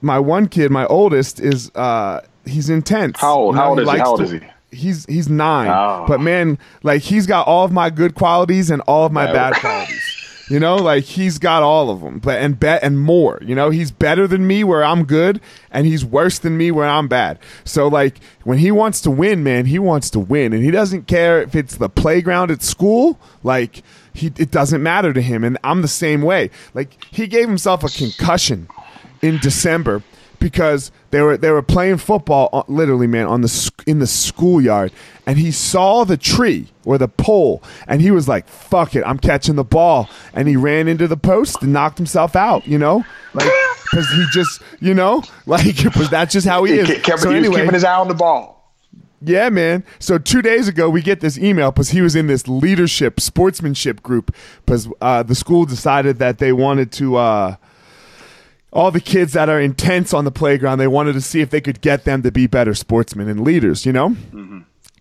my 0.01 0.19
one 0.19 0.47
kid, 0.47 0.71
my 0.71 0.85
oldest, 0.87 1.39
is 1.39 1.71
uh, 1.75 2.21
he's 2.45 2.69
intense. 2.69 3.19
How 3.19 3.35
old? 3.35 3.55
You 3.55 3.57
know, 3.57 3.63
How 3.63 3.69
old 3.69 3.79
is 3.79 3.89
he? 3.91 3.97
How 3.97 4.05
old 4.07 4.17
to- 4.19 4.23
is 4.25 4.31
he? 4.31 4.39
He's 4.71 5.05
he's 5.05 5.29
nine. 5.29 5.69
Oh. 5.69 6.03
But 6.05 6.19
man, 6.19 6.57
like 6.83 7.01
he's 7.01 7.25
got 7.27 7.47
all 7.47 7.63
of 7.63 7.71
my 7.71 7.89
good 7.89 8.13
qualities 8.13 8.69
and 8.69 8.81
all 8.81 9.05
of 9.05 9.11
my 9.13 9.31
bad 9.31 9.53
qualities. 9.55 10.01
You 10.49 10.59
know, 10.59 10.75
like 10.75 11.05
he's 11.05 11.39
got 11.39 11.63
all 11.63 11.89
of 11.89 12.01
them, 12.01 12.19
but 12.19 12.39
and 12.41 12.59
bet 12.59 12.83
and 12.83 12.99
more. 12.99 13.39
You 13.41 13.55
know, 13.55 13.69
he's 13.69 13.89
better 13.91 14.27
than 14.27 14.45
me 14.45 14.63
where 14.65 14.83
I'm 14.83 15.05
good, 15.05 15.39
and 15.71 15.87
he's 15.87 16.03
worse 16.03 16.39
than 16.39 16.57
me 16.57 16.71
where 16.71 16.87
I'm 16.87 17.07
bad. 17.07 17.39
So 17.63 17.87
like 17.87 18.19
when 18.43 18.57
he 18.57 18.69
wants 18.69 18.99
to 19.01 19.11
win, 19.11 19.43
man, 19.43 19.65
he 19.65 19.79
wants 19.79 20.09
to 20.11 20.19
win, 20.19 20.51
and 20.51 20.61
he 20.61 20.71
doesn't 20.71 21.07
care 21.07 21.41
if 21.41 21.55
it's 21.55 21.77
the 21.77 21.89
playground 21.89 22.51
at 22.51 22.61
school. 22.61 23.17
Like 23.43 23.81
he, 24.15 24.27
it 24.37 24.49
doesn't 24.51 24.81
matter 24.81 25.13
to 25.13 25.21
him, 25.21 25.43
and 25.43 25.57
I'm 25.63 25.81
the 25.81 25.87
same 25.87 26.21
way. 26.21 26.49
Like 26.73 27.03
he 27.11 27.27
gave 27.27 27.47
himself 27.47 27.83
a 27.83 27.89
concussion 27.89 28.67
in 29.21 29.37
December 29.39 30.03
because 30.39 30.91
they 31.11 31.21
were 31.21 31.37
they 31.37 31.49
were 31.51 31.61
playing 31.61 31.97
football 31.97 32.49
uh, 32.53 32.63
literally 32.67 33.07
man 33.07 33.25
on 33.25 33.41
the 33.41 33.71
in 33.87 33.99
the 33.99 34.07
schoolyard. 34.07 34.91
And 35.25 35.39
he 35.39 35.51
saw 35.51 36.03
the 36.03 36.17
tree 36.17 36.67
or 36.83 36.97
the 36.99 37.07
pole 37.07 37.63
and 37.87 37.99
he 38.01 38.11
was 38.11 38.27
like 38.27 38.47
fuck 38.47 38.95
it 38.95 39.03
I'm 39.05 39.17
catching 39.17 39.55
the 39.55 39.63
ball. 39.63 40.09
And 40.33 40.47
he 40.47 40.55
ran 40.55 40.87
into 40.87 41.07
the 41.07 41.17
post 41.17 41.63
and 41.63 41.73
knocked 41.73 41.97
himself 41.97 42.35
out 42.35 42.67
you 42.67 42.77
know? 42.77 43.03
Like 43.33 43.49
cuz 43.91 44.07
he 44.11 44.25
just 44.31 44.61
you 44.79 44.93
know? 44.93 45.23
Like 45.47 45.77
that's 46.09 46.33
just 46.33 46.45
how 46.47 46.63
he 46.63 46.73
He 46.73 46.79
is. 46.79 46.87
Kept, 46.87 47.03
kept- 47.03 47.19
so 47.21 47.31
he 47.31 47.37
anyway 47.37 47.61
keeping 47.61 47.73
his 47.73 47.83
eye 47.83 47.95
on 47.95 48.07
the 48.07 48.13
ball. 48.13 48.54
Yeah, 49.25 49.49
man. 49.49 49.83
So 49.99 50.17
two 50.17 50.41
days 50.41 50.67
ago, 50.67 50.89
we 50.89 51.01
get 51.01 51.19
this 51.19 51.37
email 51.37 51.71
because 51.71 51.89
he 51.89 52.01
was 52.01 52.15
in 52.15 52.27
this 52.27 52.47
leadership 52.47 53.19
sportsmanship 53.19 54.01
group 54.03 54.35
because 54.65 54.87
uh, 55.01 55.23
the 55.23 55.35
school 55.35 55.65
decided 55.65 56.19
that 56.19 56.39
they 56.39 56.51
wanted 56.51 56.91
to. 56.93 57.15
Uh, 57.17 57.55
all 58.73 58.91
the 58.91 58.99
kids 58.99 59.31
that 59.31 59.47
are 59.47 59.61
intense 59.61 60.13
on 60.13 60.25
the 60.25 60.31
playground, 60.31 60.79
they 60.79 60.87
wanted 60.87 61.13
to 61.13 61.21
see 61.21 61.39
if 61.39 61.49
they 61.49 61.61
could 61.61 61.79
get 61.79 62.03
them 62.03 62.21
to 62.23 62.29
be 62.29 62.45
better 62.45 62.73
sportsmen 62.73 63.29
and 63.29 63.39
leaders. 63.41 63.85
You 63.85 63.93
know. 63.93 64.15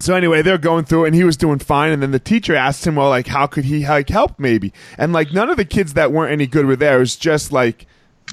So 0.00 0.14
anyway, 0.14 0.42
they're 0.42 0.58
going 0.58 0.84
through, 0.84 1.04
it 1.04 1.08
and 1.08 1.14
he 1.14 1.24
was 1.24 1.36
doing 1.36 1.58
fine. 1.58 1.92
And 1.92 2.02
then 2.02 2.10
the 2.10 2.18
teacher 2.18 2.54
asked 2.54 2.86
him, 2.86 2.96
"Well, 2.96 3.08
like, 3.08 3.26
how 3.26 3.46
could 3.46 3.64
he 3.64 3.86
like 3.86 4.08
help, 4.08 4.38
maybe?" 4.38 4.72
And 4.98 5.12
like, 5.12 5.32
none 5.32 5.50
of 5.50 5.56
the 5.56 5.64
kids 5.64 5.94
that 5.94 6.12
weren't 6.12 6.32
any 6.32 6.46
good 6.46 6.66
were 6.66 6.76
there. 6.76 6.96
It 6.96 7.00
was 7.00 7.16
just 7.16 7.52
like 7.52 7.86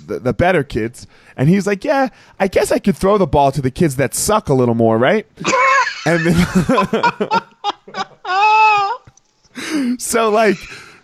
the, 0.06 0.20
the 0.20 0.34
better 0.34 0.64
kids. 0.64 1.08
And 1.38 1.50
he's 1.50 1.66
like, 1.68 1.84
"Yeah, 1.84 2.10
I 2.40 2.48
guess 2.48 2.72
I 2.72 2.80
could 2.80 2.98
throw 2.98 3.18
the 3.18 3.28
ball 3.28 3.52
to 3.52 3.62
the 3.62 3.72
kids 3.72 3.96
that 3.96 4.14
suck 4.14 4.50
a 4.50 4.54
little 4.54 4.76
more, 4.76 4.98
right?" 4.98 5.26
and 6.06 6.26
then, 6.26 6.36
so 10.00 10.30
like. 10.30 10.58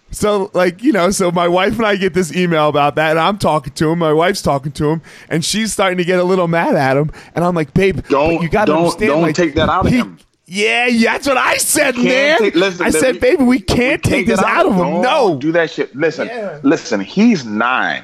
So 0.10 0.50
like 0.54 0.82
you 0.84 0.94
know, 0.94 1.12
so 1.12 1.32
my 1.32 1.50
wife 1.50 1.76
and 1.76 1.86
I 1.86 1.98
get 1.98 2.14
this 2.14 2.34
email 2.34 2.70
about 2.70 2.96
that, 2.96 3.12
and 3.12 3.20
I'm 3.20 3.38
talking 3.38 3.74
to 3.74 3.92
him. 3.92 4.00
My 4.00 4.14
wife's 4.14 4.42
talking 4.42 4.72
to 4.72 4.90
him, 4.90 5.02
and 5.30 5.44
she's 5.44 5.74
starting 5.74 5.98
to 5.98 6.06
get 6.06 6.18
a 6.18 6.24
little 6.24 6.48
mad 6.48 6.76
at 6.78 6.96
him. 6.96 7.12
And 7.36 7.44
I'm 7.44 7.54
like, 7.54 7.74
babe, 7.74 8.00
Don't- 8.08 8.42
you 8.42 8.48
got 8.48 8.66
to 8.66 8.72
don't- 8.72 8.78
understand, 8.84 9.10
don't 9.10 9.22
like, 9.24 9.36
take 9.36 9.54
that 9.56 9.68
out 9.68 9.86
of 9.86 9.92
he- 9.92 9.98
him. 9.98 10.18
Yeah, 10.46 10.88
yeah, 10.88 11.12
that's 11.12 11.28
what 11.28 11.36
I 11.36 11.58
said, 11.58 11.98
man. 11.98 12.40
take- 12.40 12.56
listen, 12.56 12.86
I 12.86 12.90
said, 12.90 13.02
listen, 13.02 13.20
baby, 13.20 13.44
we 13.44 13.60
can't 13.60 14.02
take 14.02 14.28
this 14.28 14.40
that 14.40 14.46
out 14.48 14.66
of 14.66 14.76
him. 14.76 15.02
No, 15.02 15.38
do 15.38 15.52
that 15.52 15.70
shit. 15.72 15.94
Listen, 15.94 16.28
Yeah. 16.30 16.60
listen. 16.64 17.02
He's 17.02 17.44
nine. 17.46 18.04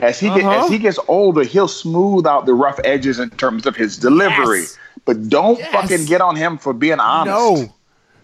As 0.00 0.18
he 0.18 0.28
Uh-huh. 0.28 0.64
as 0.64 0.68
he 0.70 0.78
gets 0.78 0.98
older, 1.06 1.44
he'll 1.44 1.68
smooth 1.68 2.26
out 2.26 2.46
the 2.46 2.54
rough 2.54 2.80
edges 2.82 3.20
in 3.20 3.30
terms 3.30 3.64
of 3.64 3.76
his 3.76 3.96
delivery. 3.96 4.60
Yes. 4.62 4.76
But 5.08 5.30
don't 5.30 5.58
Yes. 5.58 5.72
fucking 5.72 6.04
get 6.04 6.20
on 6.20 6.36
him 6.36 6.58
for 6.58 6.74
being 6.74 7.00
honest. 7.00 7.34
no, 7.34 7.74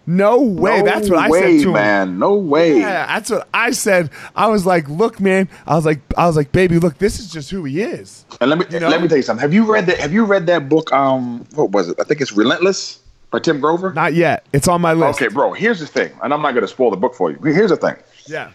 no 0.07 0.43
way. 0.43 0.81
No 0.81 0.85
that's 0.85 1.09
what 1.09 1.19
I 1.19 1.29
way, 1.31 1.41
said 1.41 1.63
to 1.63 1.69
him. 1.69 1.73
man. 1.73 2.19
No 2.19 2.35
way. 2.35 2.79
Yeah, 2.79 3.07
that's 3.07 3.31
what 3.31 3.49
I 3.55 3.71
said. 3.71 4.11
I 4.37 4.49
was 4.49 4.67
like, 4.67 4.87
look, 4.91 5.19
man. 5.19 5.49
I 5.67 5.77
was 5.77 5.87
like, 5.87 6.01
I 6.19 6.27
was 6.27 6.37
like, 6.37 6.53
baby, 6.53 6.79
look, 6.79 6.99
this 6.99 7.19
is 7.19 7.31
just 7.33 7.51
who 7.51 7.65
he 7.65 7.81
is. 7.81 8.27
And 8.39 8.51
let 8.51 8.59
me 8.59 8.67
You 8.71 8.81
know? 8.81 8.91
let 8.91 9.01
me 9.01 9.09
tell 9.09 9.17
you 9.17 9.23
something. 9.23 9.41
Have 9.41 9.55
you 9.55 9.65
read 9.65 9.87
that? 9.87 9.99
Have 9.99 10.13
you 10.13 10.27
read 10.27 10.47
that 10.49 10.69
book? 10.69 10.93
Um, 10.93 11.47
what 11.55 11.71
was 11.71 11.89
it? 11.89 11.97
I 11.99 12.05
think 12.05 12.21
it's 12.21 12.33
Relentless 12.33 12.99
by 13.31 13.39
Tim 13.39 13.61
Grover. 13.61 13.95
Not 13.95 14.13
yet. 14.13 14.45
It's 14.53 14.69
on 14.69 14.83
my 14.83 14.93
list. 14.93 15.23
Okay, 15.23 15.33
bro. 15.33 15.55
Here's 15.55 15.81
the 15.81 15.87
thing, 15.87 16.13
and 16.23 16.35
I'm 16.35 16.43
not 16.43 16.53
going 16.53 16.63
to 16.65 16.69
spoil 16.69 16.91
the 16.91 16.99
book 16.99 17.15
for 17.15 17.31
you. 17.31 17.39
Here's 17.43 17.71
the 17.71 17.77
thing. 17.79 17.97
Yeah. 18.27 18.51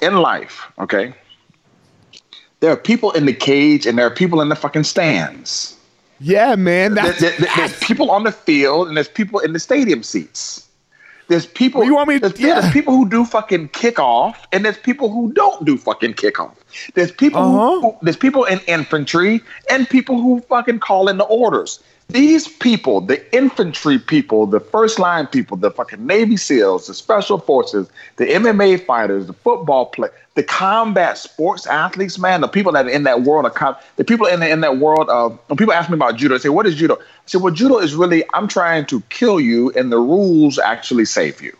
in 0.00 0.16
life, 0.16 0.72
okay, 0.78 1.12
there 2.60 2.70
are 2.72 2.76
people 2.78 3.10
in 3.12 3.26
the 3.26 3.34
cage 3.34 3.86
and 3.86 3.98
there 3.98 4.06
are 4.06 4.10
people 4.10 4.40
in 4.40 4.48
the 4.48 4.56
fucking 4.56 4.84
stands. 4.84 5.76
Yeah, 6.20 6.54
man. 6.54 6.94
That's, 6.94 7.20
there- 7.20 7.34
there- 7.38 7.50
there's 7.56 7.78
people 7.80 8.10
on 8.10 8.24
the 8.24 8.32
field 8.32 8.88
and 8.88 8.96
there's 8.96 9.08
people 9.08 9.40
in 9.40 9.52
the 9.52 9.58
stadium 9.58 10.02
seats. 10.02 10.66
There's 11.28 11.46
people. 11.46 11.84
You 11.84 11.94
want 11.94 12.08
me 12.08 12.14
to- 12.18 12.28
there's, 12.28 12.40
yeah, 12.40 12.48
yeah. 12.48 12.60
there's 12.60 12.72
people 12.72 12.92
who 12.96 13.08
do 13.08 13.24
fucking 13.24 13.68
kickoff, 13.68 14.34
and 14.52 14.64
there's 14.64 14.76
people 14.78 15.10
who 15.10 15.32
don't 15.32 15.64
do 15.64 15.76
fucking 15.76 16.14
kickoff. 16.14 16.54
There's 16.94 17.12
people. 17.12 17.40
Uh-huh. 17.40 17.80
Who, 17.80 17.96
there's 18.02 18.16
people 18.16 18.44
in 18.44 18.58
infantry 18.66 19.40
and 19.70 19.88
people 19.88 20.20
who 20.20 20.40
fucking 20.48 20.80
call 20.80 21.08
in 21.08 21.18
the 21.18 21.24
orders. 21.24 21.78
These 22.12 22.48
people, 22.48 23.00
the 23.00 23.34
infantry 23.34 23.98
people, 23.98 24.46
the 24.46 24.60
first 24.60 24.98
line 24.98 25.26
people, 25.26 25.56
the 25.56 25.70
fucking 25.70 26.04
Navy 26.04 26.36
SEALs, 26.36 26.86
the 26.86 26.94
special 26.94 27.38
forces, 27.38 27.88
the 28.16 28.26
MMA 28.26 28.84
fighters, 28.84 29.26
the 29.26 29.32
football 29.32 29.86
play, 29.86 30.08
the 30.34 30.42
combat 30.42 31.18
sports 31.18 31.66
athletes, 31.66 32.18
man, 32.18 32.40
the 32.40 32.48
people 32.48 32.72
that 32.72 32.86
are 32.86 32.90
in 32.90 33.04
that 33.04 33.22
world 33.22 33.46
of 33.46 33.54
com- 33.54 33.76
the 33.96 34.04
people 34.04 34.26
in, 34.26 34.40
the, 34.40 34.48
in 34.48 34.60
that 34.60 34.78
world 34.78 35.08
of 35.08 35.38
when 35.48 35.56
people 35.56 35.72
ask 35.72 35.88
me 35.90 35.94
about 35.94 36.16
judo, 36.16 36.34
they 36.34 36.42
say, 36.42 36.48
"What 36.48 36.66
is 36.66 36.74
judo?" 36.74 36.96
I 36.96 37.02
say, 37.26 37.38
"Well, 37.38 37.52
judo 37.52 37.78
is 37.78 37.94
really 37.94 38.24
I'm 38.34 38.48
trying 38.48 38.86
to 38.86 39.00
kill 39.10 39.40
you, 39.40 39.70
and 39.76 39.92
the 39.92 39.98
rules 39.98 40.58
actually 40.58 41.04
save 41.04 41.40
you." 41.40 41.56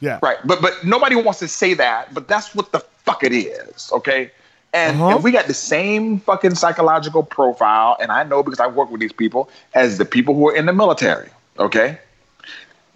yeah. 0.00 0.18
Right. 0.22 0.38
But 0.44 0.60
but 0.60 0.84
nobody 0.84 1.16
wants 1.16 1.40
to 1.40 1.48
say 1.48 1.74
that, 1.74 2.12
but 2.14 2.28
that's 2.28 2.54
what 2.54 2.72
the 2.72 2.80
fuck 3.04 3.24
it 3.24 3.32
is, 3.32 3.90
okay? 3.92 4.30
And 4.74 5.00
Uh-huh. 5.00 5.16
if 5.16 5.22
we 5.22 5.30
got 5.30 5.46
the 5.46 5.54
same 5.54 6.18
fucking 6.18 6.56
psychological 6.56 7.22
profile, 7.22 7.96
and 8.00 8.10
I 8.10 8.24
know 8.24 8.42
because 8.42 8.58
I 8.60 8.66
work 8.66 8.90
with 8.90 9.00
these 9.00 9.12
people 9.12 9.48
as 9.72 9.98
the 9.98 10.04
people 10.04 10.34
who 10.34 10.48
are 10.48 10.54
in 10.54 10.66
the 10.66 10.72
military, 10.72 11.28
okay? 11.60 11.98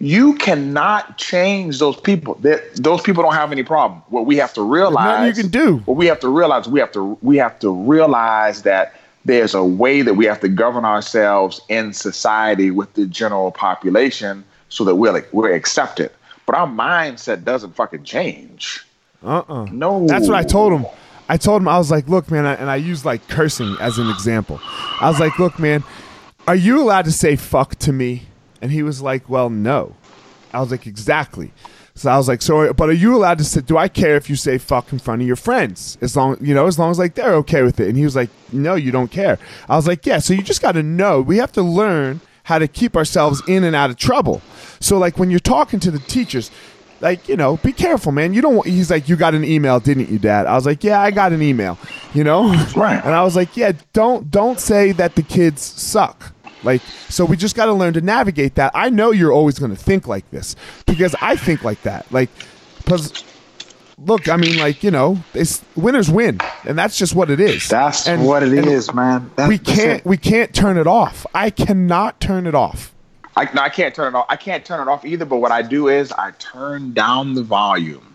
You 0.01 0.33
cannot 0.35 1.17
change 1.17 1.79
those 1.79 1.97
people. 1.99 2.35
That 2.41 2.61
those 2.75 3.01
people 3.01 3.23
don't 3.23 3.33
have 3.33 3.51
any 3.51 3.63
problem. 3.63 4.01
What 4.09 4.25
we 4.25 4.35
have 4.37 4.53
to 4.53 4.61
realize 4.61 5.37
you 5.37 5.43
can 5.43 5.51
do. 5.51 5.77
What 5.85 5.97
we 5.97 6.05
have 6.07 6.19
to 6.21 6.29
realize, 6.29 6.67
we 6.67 6.79
have 6.81 6.91
to 6.93 7.17
we 7.21 7.37
have 7.37 7.57
to 7.59 7.69
realize 7.71 8.61
that 8.63 8.93
there's 9.25 9.53
a 9.53 9.63
way 9.63 10.01
that 10.01 10.13
we 10.15 10.25
have 10.25 10.39
to 10.41 10.47
govern 10.47 10.85
ourselves 10.85 11.59
in 11.69 11.91
society 11.93 12.71
with 12.71 12.93
the 12.93 13.05
general 13.07 13.51
population 13.51 14.43
so 14.69 14.83
that 14.85 14.95
we're 14.95 15.11
like 15.11 15.27
we're 15.33 15.53
accepted. 15.53 16.11
But 16.45 16.55
our 16.55 16.67
mindset 16.67 17.43
doesn't 17.43 17.75
fucking 17.75 18.03
change. 18.03 18.85
Uh-uh. 19.23 19.65
No. 19.71 20.07
That's 20.07 20.27
what 20.27 20.37
I 20.37 20.43
told 20.43 20.71
him. 20.73 20.85
I 21.29 21.37
told 21.37 21.61
him 21.61 21.67
I 21.67 21.77
was 21.77 21.91
like, 21.91 22.09
look, 22.09 22.31
man, 22.31 22.45
and 22.45 22.69
I 22.69 22.75
used 22.75 23.05
like 23.05 23.27
cursing 23.27 23.77
as 23.79 23.99
an 23.99 24.09
example. 24.09 24.59
I 24.99 25.09
was 25.09 25.19
like, 25.19 25.37
look, 25.37 25.59
man, 25.59 25.83
are 26.47 26.55
you 26.55 26.81
allowed 26.81 27.05
to 27.05 27.11
say 27.11 27.35
fuck 27.35 27.75
to 27.77 27.93
me? 27.93 28.23
And 28.61 28.71
he 28.71 28.81
was 28.81 29.01
like, 29.01 29.29
well, 29.29 29.49
no. 29.49 29.95
I 30.51 30.59
was 30.59 30.71
like, 30.71 30.87
exactly. 30.87 31.53
So 31.93 32.09
I 32.09 32.17
was 32.17 32.27
like, 32.27 32.41
so, 32.41 32.73
but 32.73 32.89
are 32.89 32.93
you 32.93 33.15
allowed 33.15 33.37
to 33.39 33.43
say? 33.43 33.61
Do 33.61 33.77
I 33.77 33.89
care 33.89 34.15
if 34.15 34.29
you 34.29 34.35
say 34.35 34.57
fuck 34.57 34.91
in 34.91 34.99
front 34.99 35.21
of 35.21 35.27
your 35.27 35.35
friends? 35.35 35.97
As 36.01 36.15
long, 36.15 36.37
you 36.39 36.53
know, 36.53 36.65
as 36.65 36.79
long 36.79 36.91
as 36.91 36.97
like 36.97 37.13
they're 37.13 37.35
okay 37.35 37.61
with 37.61 37.79
it. 37.79 37.89
And 37.89 37.97
he 37.97 38.05
was 38.05 38.15
like, 38.15 38.29
no, 38.51 38.75
you 38.75 38.89
don't 38.89 39.11
care. 39.11 39.37
I 39.67 39.75
was 39.75 39.85
like, 39.85 40.05
yeah. 40.05 40.19
So 40.19 40.33
you 40.33 40.41
just 40.41 40.61
got 40.61 40.71
to 40.71 40.83
know. 40.83 41.21
We 41.21 41.37
have 41.37 41.51
to 41.51 41.61
learn 41.61 42.21
how 42.43 42.57
to 42.57 42.67
keep 42.67 42.95
ourselves 42.95 43.43
in 43.47 43.63
and 43.63 43.75
out 43.75 43.89
of 43.89 43.97
trouble. 43.97 44.41
So 44.79 44.97
like 44.97 45.19
when 45.19 45.29
you're 45.29 45.39
talking 45.39 45.79
to 45.81 45.91
the 45.91 45.99
teachers, 45.99 46.49
like 47.01 47.27
you 47.29 47.37
know, 47.37 47.57
be 47.57 47.71
careful, 47.71 48.11
man. 48.11 48.33
You 48.33 48.41
don't. 48.41 48.55
want 48.55 48.67
He's 48.67 48.91
like, 48.91 49.09
you 49.09 49.15
got 49.15 49.33
an 49.33 49.43
email, 49.43 49.79
didn't 49.79 50.09
you, 50.09 50.19
Dad? 50.19 50.45
I 50.45 50.55
was 50.55 50.65
like, 50.65 50.83
yeah, 50.83 50.99
I 50.99 51.11
got 51.11 51.31
an 51.33 51.41
email. 51.41 51.77
You 52.13 52.23
know, 52.23 52.53
Right. 52.75 53.03
And 53.03 53.13
I 53.13 53.23
was 53.23 53.35
like, 53.35 53.55
yeah, 53.55 53.73
don't 53.93 54.29
don't 54.31 54.59
say 54.59 54.91
that 54.93 55.15
the 55.15 55.23
kids 55.23 55.61
suck. 55.61 56.33
Like, 56.63 56.81
so 57.07 57.23
we 57.23 57.37
just 57.37 57.55
got 57.55 57.65
to 57.65 57.73
learn 57.73 57.93
to 57.93 58.01
navigate 58.01 58.55
that. 58.55 58.71
I 58.75 58.89
know 58.89 59.11
you're 59.11 59.31
always 59.31 59.59
going 59.59 59.71
to 59.71 59.81
think 59.81 60.07
like 60.07 60.29
this 60.29 60.55
because 60.85 61.15
I 61.21 61.37
think 61.37 61.63
like 61.63 61.81
that. 61.83 62.11
Like, 62.11 62.29
because 62.77 63.23
look, 63.97 64.27
I 64.29 64.37
mean, 64.37 64.57
like 64.59 64.83
you 64.83 64.91
know, 64.91 65.23
it's 65.33 65.63
winners 65.75 66.09
win, 66.09 66.39
and 66.65 66.77
that's 66.77 66.97
just 66.97 67.15
what 67.15 67.29
it 67.29 67.39
is. 67.39 67.67
That's 67.67 68.07
and, 68.07 68.25
what 68.25 68.43
it 68.43 68.53
is, 68.53 68.93
man. 68.93 69.31
That, 69.35 69.47
we 69.47 69.57
can't 69.57 70.05
we 70.05 70.17
can't 70.17 70.53
turn 70.53 70.77
it 70.77 70.87
off. 70.87 71.25
I 71.33 71.49
cannot 71.49 72.19
turn 72.19 72.47
it 72.47 72.55
off. 72.55 72.93
I, 73.35 73.49
no, 73.53 73.61
I 73.61 73.69
can't 73.69 73.93
turn 73.95 74.13
it 74.13 74.17
off. 74.17 74.25
I 74.29 74.35
can't 74.35 74.65
turn 74.65 74.85
it 74.85 74.91
off 74.91 75.05
either. 75.05 75.25
But 75.25 75.37
what 75.37 75.51
I 75.51 75.61
do 75.61 75.87
is 75.87 76.11
I 76.11 76.31
turn 76.39 76.93
down 76.93 77.35
the 77.35 77.43
volume. 77.43 78.09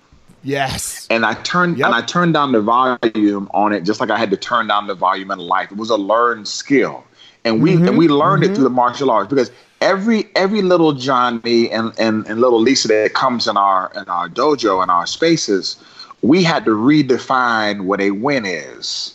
Yes. 0.44 1.06
And 1.11 1.25
I 1.25 1.35
turned 1.35 1.78
yep. 1.78 1.87
and 1.87 1.94
I 1.94 2.02
turned 2.02 2.35
down 2.35 2.52
the 2.52 2.61
volume 2.61 3.50
on 3.54 3.73
it 3.73 3.83
just 3.83 3.99
like 3.99 4.11
I 4.11 4.18
had 4.18 4.30
to 4.30 4.37
turn 4.37 4.66
down 4.68 4.87
the 4.87 4.94
volume 4.94 5.30
in 5.30 5.38
life. 5.38 5.73
It 5.73 5.78
was 5.78 5.90
a 5.90 5.97
learned 5.97 6.47
skill. 6.47 7.04
And 7.44 7.62
we 7.62 7.73
mm-hmm. 7.73 7.88
and 7.88 7.99
we 7.99 8.09
learned 8.09 8.42
mm-hmm. 8.42 8.52
it 8.52 8.54
through 8.54 8.64
the 8.64 8.71
martial 8.71 9.11
arts 9.11 9.30
because 9.30 9.50
every 9.80 10.28
every 10.37 10.62
little 10.62 10.92
Johnny 10.92 11.71
and, 11.71 11.92
and, 11.99 12.26
and 12.26 12.40
little 12.40 12.61
Lisa 12.61 12.88
that 12.88 13.14
comes 13.14 13.49
in 13.49 13.56
our 13.56 13.90
in 13.97 14.04
our 14.04 14.28
dojo 14.28 14.83
and 14.83 14.90
our 14.90 15.06
spaces, 15.06 15.76
we 16.23 16.42
had 16.42 16.64
to 16.66 16.73
redefine 16.73 17.83
what 17.83 18.00
a 18.00 18.11
win 18.11 18.44
is. 18.44 19.14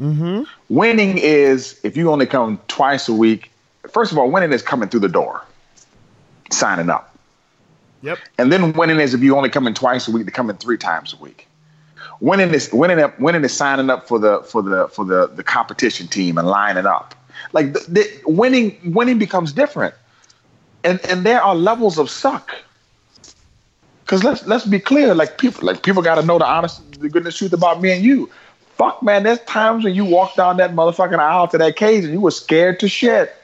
Mm-hmm. 0.00 0.44
Winning 0.68 1.18
is 1.18 1.80
if 1.82 1.96
you 1.96 2.10
only 2.10 2.26
come 2.26 2.60
twice 2.68 3.08
a 3.08 3.12
week. 3.12 3.49
First 3.92 4.12
of 4.12 4.18
all, 4.18 4.30
winning 4.30 4.52
is 4.52 4.62
coming 4.62 4.88
through 4.88 5.00
the 5.00 5.08
door, 5.08 5.44
signing 6.50 6.90
up. 6.90 7.16
Yep. 8.02 8.18
And 8.38 8.52
then 8.52 8.72
winning 8.72 9.00
is 9.00 9.14
if 9.14 9.20
you 9.20 9.36
only 9.36 9.50
come 9.50 9.66
in 9.66 9.74
twice 9.74 10.08
a 10.08 10.10
week 10.10 10.26
to 10.26 10.32
come 10.32 10.48
in 10.48 10.56
three 10.56 10.78
times 10.78 11.12
a 11.12 11.16
week. 11.16 11.46
Winning 12.20 12.52
is 12.52 12.72
winning 12.72 13.00
up 13.00 13.18
winning 13.18 13.44
is 13.44 13.54
signing 13.54 13.90
up 13.90 14.06
for 14.06 14.18
the 14.18 14.42
for 14.42 14.62
the 14.62 14.88
for 14.88 15.04
the 15.04 15.26
the 15.28 15.42
competition 15.42 16.06
team 16.06 16.38
and 16.38 16.46
lining 16.46 16.86
up. 16.86 17.14
Like 17.52 17.72
the, 17.72 17.84
the, 17.88 18.22
winning 18.26 18.78
winning 18.84 19.18
becomes 19.18 19.52
different. 19.52 19.94
And 20.84 21.00
and 21.06 21.24
there 21.24 21.42
are 21.42 21.54
levels 21.54 21.98
of 21.98 22.10
suck. 22.10 22.54
Cause 24.06 24.24
let's 24.24 24.46
let's 24.46 24.66
be 24.66 24.80
clear, 24.80 25.14
like 25.14 25.38
people 25.38 25.66
like 25.66 25.82
people 25.82 26.02
gotta 26.02 26.22
know 26.22 26.38
the 26.38 26.46
honest 26.46 27.00
the 27.00 27.08
goodness 27.08 27.36
truth 27.38 27.52
about 27.52 27.80
me 27.80 27.92
and 27.92 28.04
you. 28.04 28.30
Fuck 28.76 29.02
man, 29.02 29.22
there's 29.22 29.40
times 29.40 29.84
when 29.84 29.94
you 29.94 30.04
walk 30.04 30.36
down 30.36 30.56
that 30.56 30.72
motherfucking 30.72 31.18
aisle 31.18 31.48
to 31.48 31.58
that 31.58 31.76
cage 31.76 32.04
and 32.04 32.12
you 32.12 32.20
were 32.20 32.30
scared 32.30 32.80
to 32.80 32.88
shit. 32.88 33.34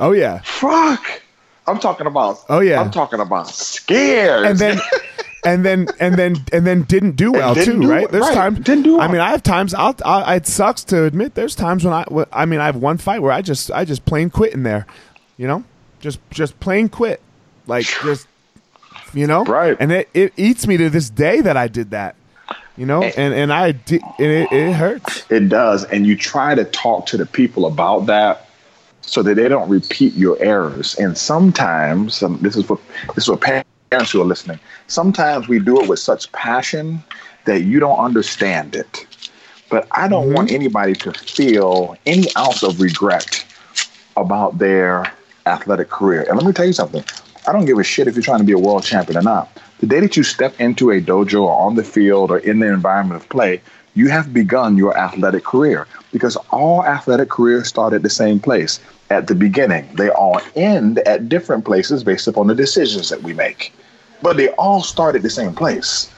Oh 0.00 0.12
yeah. 0.12 0.40
Fuck. 0.44 1.22
I'm 1.66 1.78
talking 1.78 2.06
about. 2.06 2.44
Oh 2.48 2.60
yeah. 2.60 2.80
I'm 2.80 2.90
talking 2.90 3.20
about 3.20 3.48
scared. 3.48 4.46
And 4.46 4.58
then, 4.58 4.78
and 5.44 5.64
then, 5.64 5.88
and 6.00 6.16
then, 6.16 6.36
and 6.52 6.66
then 6.66 6.82
didn't 6.82 7.16
do 7.16 7.32
well 7.32 7.54
didn't 7.54 7.74
too, 7.74 7.82
do 7.82 7.90
right? 7.90 8.04
it, 8.04 8.10
There's 8.10 8.26
right. 8.26 8.34
times. 8.34 8.60
Didn't 8.60 8.84
do 8.84 8.98
I 9.00 9.08
mean, 9.08 9.20
I 9.20 9.30
have 9.30 9.42
times. 9.42 9.74
I'll, 9.74 9.94
i 10.04 10.36
It 10.36 10.46
sucks 10.46 10.84
to 10.84 11.04
admit. 11.04 11.34
There's 11.34 11.54
times 11.54 11.84
when 11.84 11.94
I. 11.94 12.04
I 12.32 12.46
mean, 12.46 12.60
I 12.60 12.66
have 12.66 12.76
one 12.76 12.98
fight 12.98 13.22
where 13.22 13.32
I 13.32 13.42
just, 13.42 13.70
I 13.70 13.84
just 13.84 14.04
plain 14.04 14.30
quit 14.30 14.52
in 14.52 14.62
there. 14.64 14.86
You 15.36 15.46
know, 15.46 15.64
just, 16.00 16.18
just 16.30 16.58
plain 16.60 16.88
quit. 16.88 17.20
Like 17.66 17.86
just, 17.86 18.26
you 19.14 19.26
know, 19.26 19.44
Right. 19.44 19.76
And 19.78 19.92
it, 19.92 20.08
it 20.14 20.32
eats 20.36 20.66
me 20.66 20.76
to 20.76 20.90
this 20.90 21.10
day 21.10 21.40
that 21.40 21.56
I 21.56 21.68
did 21.68 21.90
that. 21.90 22.16
You 22.76 22.86
know, 22.86 23.02
and 23.02 23.34
and 23.34 23.52
I 23.52 23.72
did, 23.72 24.02
and 24.18 24.26
it, 24.26 24.50
it 24.50 24.72
hurts. 24.72 25.30
It 25.30 25.50
does, 25.50 25.84
and 25.84 26.06
you 26.06 26.16
try 26.16 26.54
to 26.54 26.64
talk 26.64 27.04
to 27.06 27.18
the 27.18 27.26
people 27.26 27.66
about 27.66 28.06
that 28.06 28.48
so 29.02 29.22
that 29.22 29.34
they 29.34 29.48
don't 29.48 29.68
repeat 29.68 30.14
your 30.14 30.36
errors. 30.40 30.96
And 30.98 31.16
sometimes, 31.16 32.22
um, 32.22 32.38
this 32.40 32.56
is 32.56 32.68
what 32.68 32.80
this 33.14 33.24
is 33.24 33.30
what 33.30 33.40
parents 33.40 34.12
who 34.12 34.20
are 34.22 34.24
listening. 34.26 34.58
Sometimes 34.88 35.48
we 35.48 35.58
do 35.58 35.80
it 35.80 35.86
with 35.88 35.98
such 35.98 36.30
passion 36.32 37.02
that 37.44 37.62
you 37.62 37.80
don't 37.80 37.98
understand 37.98 38.74
it. 38.74 39.06
But 39.68 39.88
I 39.92 40.08
don't 40.08 40.30
Mm-hmm. 40.30 40.32
want 40.32 40.50
anybody 40.50 40.94
to 40.96 41.12
feel 41.12 41.96
any 42.06 42.28
ounce 42.36 42.62
of 42.62 42.80
regret 42.80 43.44
about 44.16 44.58
their 44.58 45.12
athletic 45.46 45.88
career. 45.90 46.24
And 46.28 46.36
let 46.36 46.46
me 46.46 46.52
tell 46.52 46.66
you 46.66 46.72
something. 46.72 47.04
I 47.46 47.52
don't 47.52 47.64
give 47.66 47.78
a 47.78 47.84
shit 47.84 48.06
if 48.06 48.14
you're 48.14 48.22
trying 48.22 48.40
to 48.40 48.44
be 48.44 48.52
a 48.52 48.58
world 48.58 48.84
champion 48.84 49.16
or 49.18 49.22
not. 49.22 49.58
The 49.78 49.86
day 49.86 50.00
that 50.00 50.16
you 50.16 50.22
step 50.22 50.60
into 50.60 50.90
a 50.90 51.00
dojo 51.00 51.42
or 51.42 51.56
on 51.66 51.74
the 51.74 51.82
field 51.84 52.30
or 52.30 52.38
in 52.38 52.60
the 52.60 52.68
environment 52.68 53.20
of 53.22 53.28
play, 53.28 53.60
you 53.94 54.08
have 54.08 54.32
begun 54.32 54.76
your 54.76 54.96
athletic 54.96 55.44
career 55.44 55.86
because 56.12 56.36
all 56.50 56.84
athletic 56.84 57.28
careers 57.28 57.68
start 57.68 57.92
at 57.92 58.02
the 58.02 58.10
same 58.10 58.40
place 58.40 58.80
at 59.10 59.26
the 59.26 59.34
beginning. 59.34 59.88
They 59.94 60.08
all 60.08 60.40
end 60.56 60.98
at 61.00 61.28
different 61.28 61.64
places 61.64 62.02
based 62.02 62.26
upon 62.26 62.46
the 62.46 62.54
decisions 62.54 63.10
that 63.10 63.22
we 63.22 63.34
make, 63.34 63.72
but 64.22 64.36
they 64.36 64.48
all 64.50 64.82
start 64.82 65.14
at 65.16 65.22
the 65.22 65.30
same 65.30 65.54
place. 65.54 66.10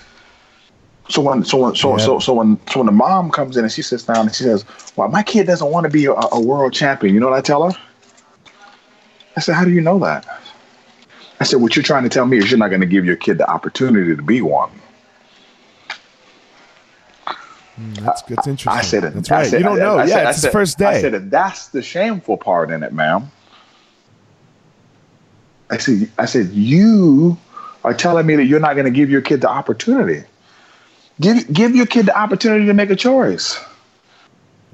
So 1.08 1.20
when 1.20 1.44
so 1.44 1.58
when 1.58 1.74
so 1.74 1.98
Yeah. 1.98 2.04
so 2.04 2.18
so 2.18 2.32
when 2.34 2.58
so 2.70 2.80
when 2.80 2.86
the 2.86 2.92
mom 2.92 3.30
comes 3.30 3.56
in 3.56 3.64
and 3.64 3.72
she 3.72 3.82
sits 3.82 4.04
down 4.04 4.26
and 4.26 4.34
she 4.34 4.44
says, 4.44 4.64
"Well, 4.96 5.08
my 5.08 5.22
kid 5.22 5.46
doesn't 5.46 5.70
want 5.70 5.84
to 5.84 5.90
be 5.90 6.06
a, 6.06 6.12
a 6.12 6.40
world 6.40 6.72
champion," 6.72 7.12
you 7.14 7.20
know 7.20 7.28
what 7.28 7.36
I 7.36 7.42
tell 7.42 7.70
her? 7.70 7.78
I 9.36 9.40
said, 9.40 9.54
"How 9.54 9.64
do 9.64 9.70
you 9.70 9.82
know 9.82 9.98
that?" 9.98 10.24
I 11.40 11.44
said, 11.44 11.60
"What 11.60 11.76
you're 11.76 11.82
trying 11.82 12.04
to 12.04 12.08
tell 12.08 12.24
me 12.24 12.38
is 12.38 12.50
you're 12.50 12.58
not 12.58 12.68
going 12.68 12.80
to 12.80 12.86
give 12.86 13.04
your 13.04 13.16
kid 13.16 13.36
the 13.38 13.50
opportunity 13.50 14.16
to 14.16 14.22
be 14.22 14.40
one." 14.40 14.70
Mm, 17.80 17.96
that's 18.00 18.22
that's 18.22 18.46
interesting. 18.46 18.72
I 18.78 18.82
said 18.82 19.04
it. 19.04 19.14
That's 19.14 19.30
I 19.30 19.36
right. 19.38 19.46
said- 19.48 19.58
you 19.60 19.64
don't 19.64 19.76
I- 19.80 19.84
know. 19.84 19.96
I 19.98 20.04
yeah, 20.04 20.14
said- 20.14 20.26
I 20.26 20.30
it's 20.30 20.40
said- 20.40 20.46
his 20.48 20.52
first 20.52 20.78
day. 20.78 20.86
I 20.86 21.00
said 21.00 21.12
that 21.14 21.30
that's 21.30 21.68
the 21.68 21.82
shameful 21.82 22.36
part 22.36 22.70
in 22.70 22.82
it, 22.82 22.92
ma'am. 22.92 23.30
I 25.70 25.78
said, 25.78 26.10
I 26.18 26.26
said, 26.26 26.50
you 26.50 27.36
are 27.82 27.94
telling 27.94 28.26
me 28.26 28.36
that 28.36 28.44
you're 28.44 28.60
not 28.60 28.74
going 28.74 28.84
to 28.84 28.90
give 28.90 29.10
your 29.10 29.22
kid 29.22 29.40
the 29.40 29.48
opportunity. 29.48 30.22
Give 31.20 31.52
give 31.52 31.74
your 31.76 31.86
kid 31.86 32.06
the 32.06 32.16
opportunity 32.16 32.66
to 32.66 32.74
make 32.74 32.90
a 32.90 32.96
choice. 32.96 33.58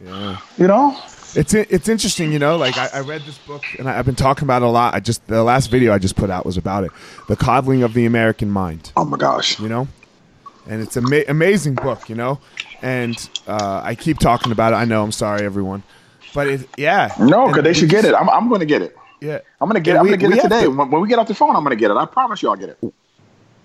yeah. 0.05 0.39
You 0.59 0.67
know, 0.67 0.97
It's 1.35 1.53
it's 1.55 1.89
interesting, 1.89 2.33
you 2.33 2.39
know. 2.39 2.57
Like 2.57 2.77
I, 2.79 2.89
I 2.95 3.01
read 3.01 3.23
this 3.23 3.37
book, 3.39 3.63
and 3.79 3.89
I, 3.89 3.99
I've 3.99 4.07
been 4.07 4.15
talking 4.15 4.45
about 4.45 4.63
it 4.63 4.67
a 4.67 4.69
lot. 4.71 4.95
I 4.95 5.01
just 5.01 5.27
the 5.27 5.43
last 5.45 5.71
video 5.71 5.93
I 5.93 5.99
just 5.99 6.17
put 6.17 6.31
out 6.31 6.47
was 6.47 6.57
about 6.57 6.85
it, 6.85 6.91
the 7.29 7.37
coddling 7.37 7.83
of 7.83 7.93
the 7.95 8.07
American 8.07 8.51
mind. 8.51 8.91
oh 8.97 9.05
my 9.05 9.19
gosh, 9.19 9.61
You 9.61 9.69
know, 9.69 9.87
and 10.67 10.83
it's 10.83 10.97
an 10.97 11.05
ama- 11.07 11.25
amazing 11.29 11.75
book, 11.75 12.09
you 12.09 12.15
know. 12.15 12.39
And 12.83 13.17
uh, 13.47 13.81
I 13.85 13.95
keep 13.95 14.19
talking 14.19 14.53
about 14.53 14.73
it. 14.73 14.77
I 14.77 14.85
know. 14.85 15.03
I'm 15.03 15.13
sorry, 15.13 15.45
everyone, 15.45 15.83
but 16.35 16.47
it, 16.49 16.69
yeah. 16.79 17.15
no, 17.21 17.49
because 17.49 17.65
they 17.65 17.73
should 17.75 17.91
get 17.91 18.05
it. 18.05 18.15
I'm, 18.15 18.29
I'm 18.31 18.49
going 18.49 18.61
to 18.61 18.67
get 18.67 18.83
it. 18.83 18.97
Yeah, 19.21 19.41
I'm 19.61 19.69
going 19.69 19.75
to 19.75 19.81
get. 19.85 19.97
It. 19.97 19.99
I'm 19.99 20.07
going 20.07 20.19
to 20.19 20.27
get 20.29 20.39
it 20.39 20.43
today. 20.43 20.63
to- 20.63 20.71
when, 20.71 20.91
when 20.91 21.03
we 21.03 21.09
get 21.09 21.19
off 21.19 21.29
the 21.29 21.35
phone, 21.35 21.55
I'm 21.57 21.63
going 21.63 21.77
to 21.77 21.81
get 21.81 21.91
it. 21.91 21.97
I 21.97 22.07
promise 22.07 22.43
you, 22.43 22.49
I'll 22.49 22.57
get 22.57 22.71
it. 22.71 22.93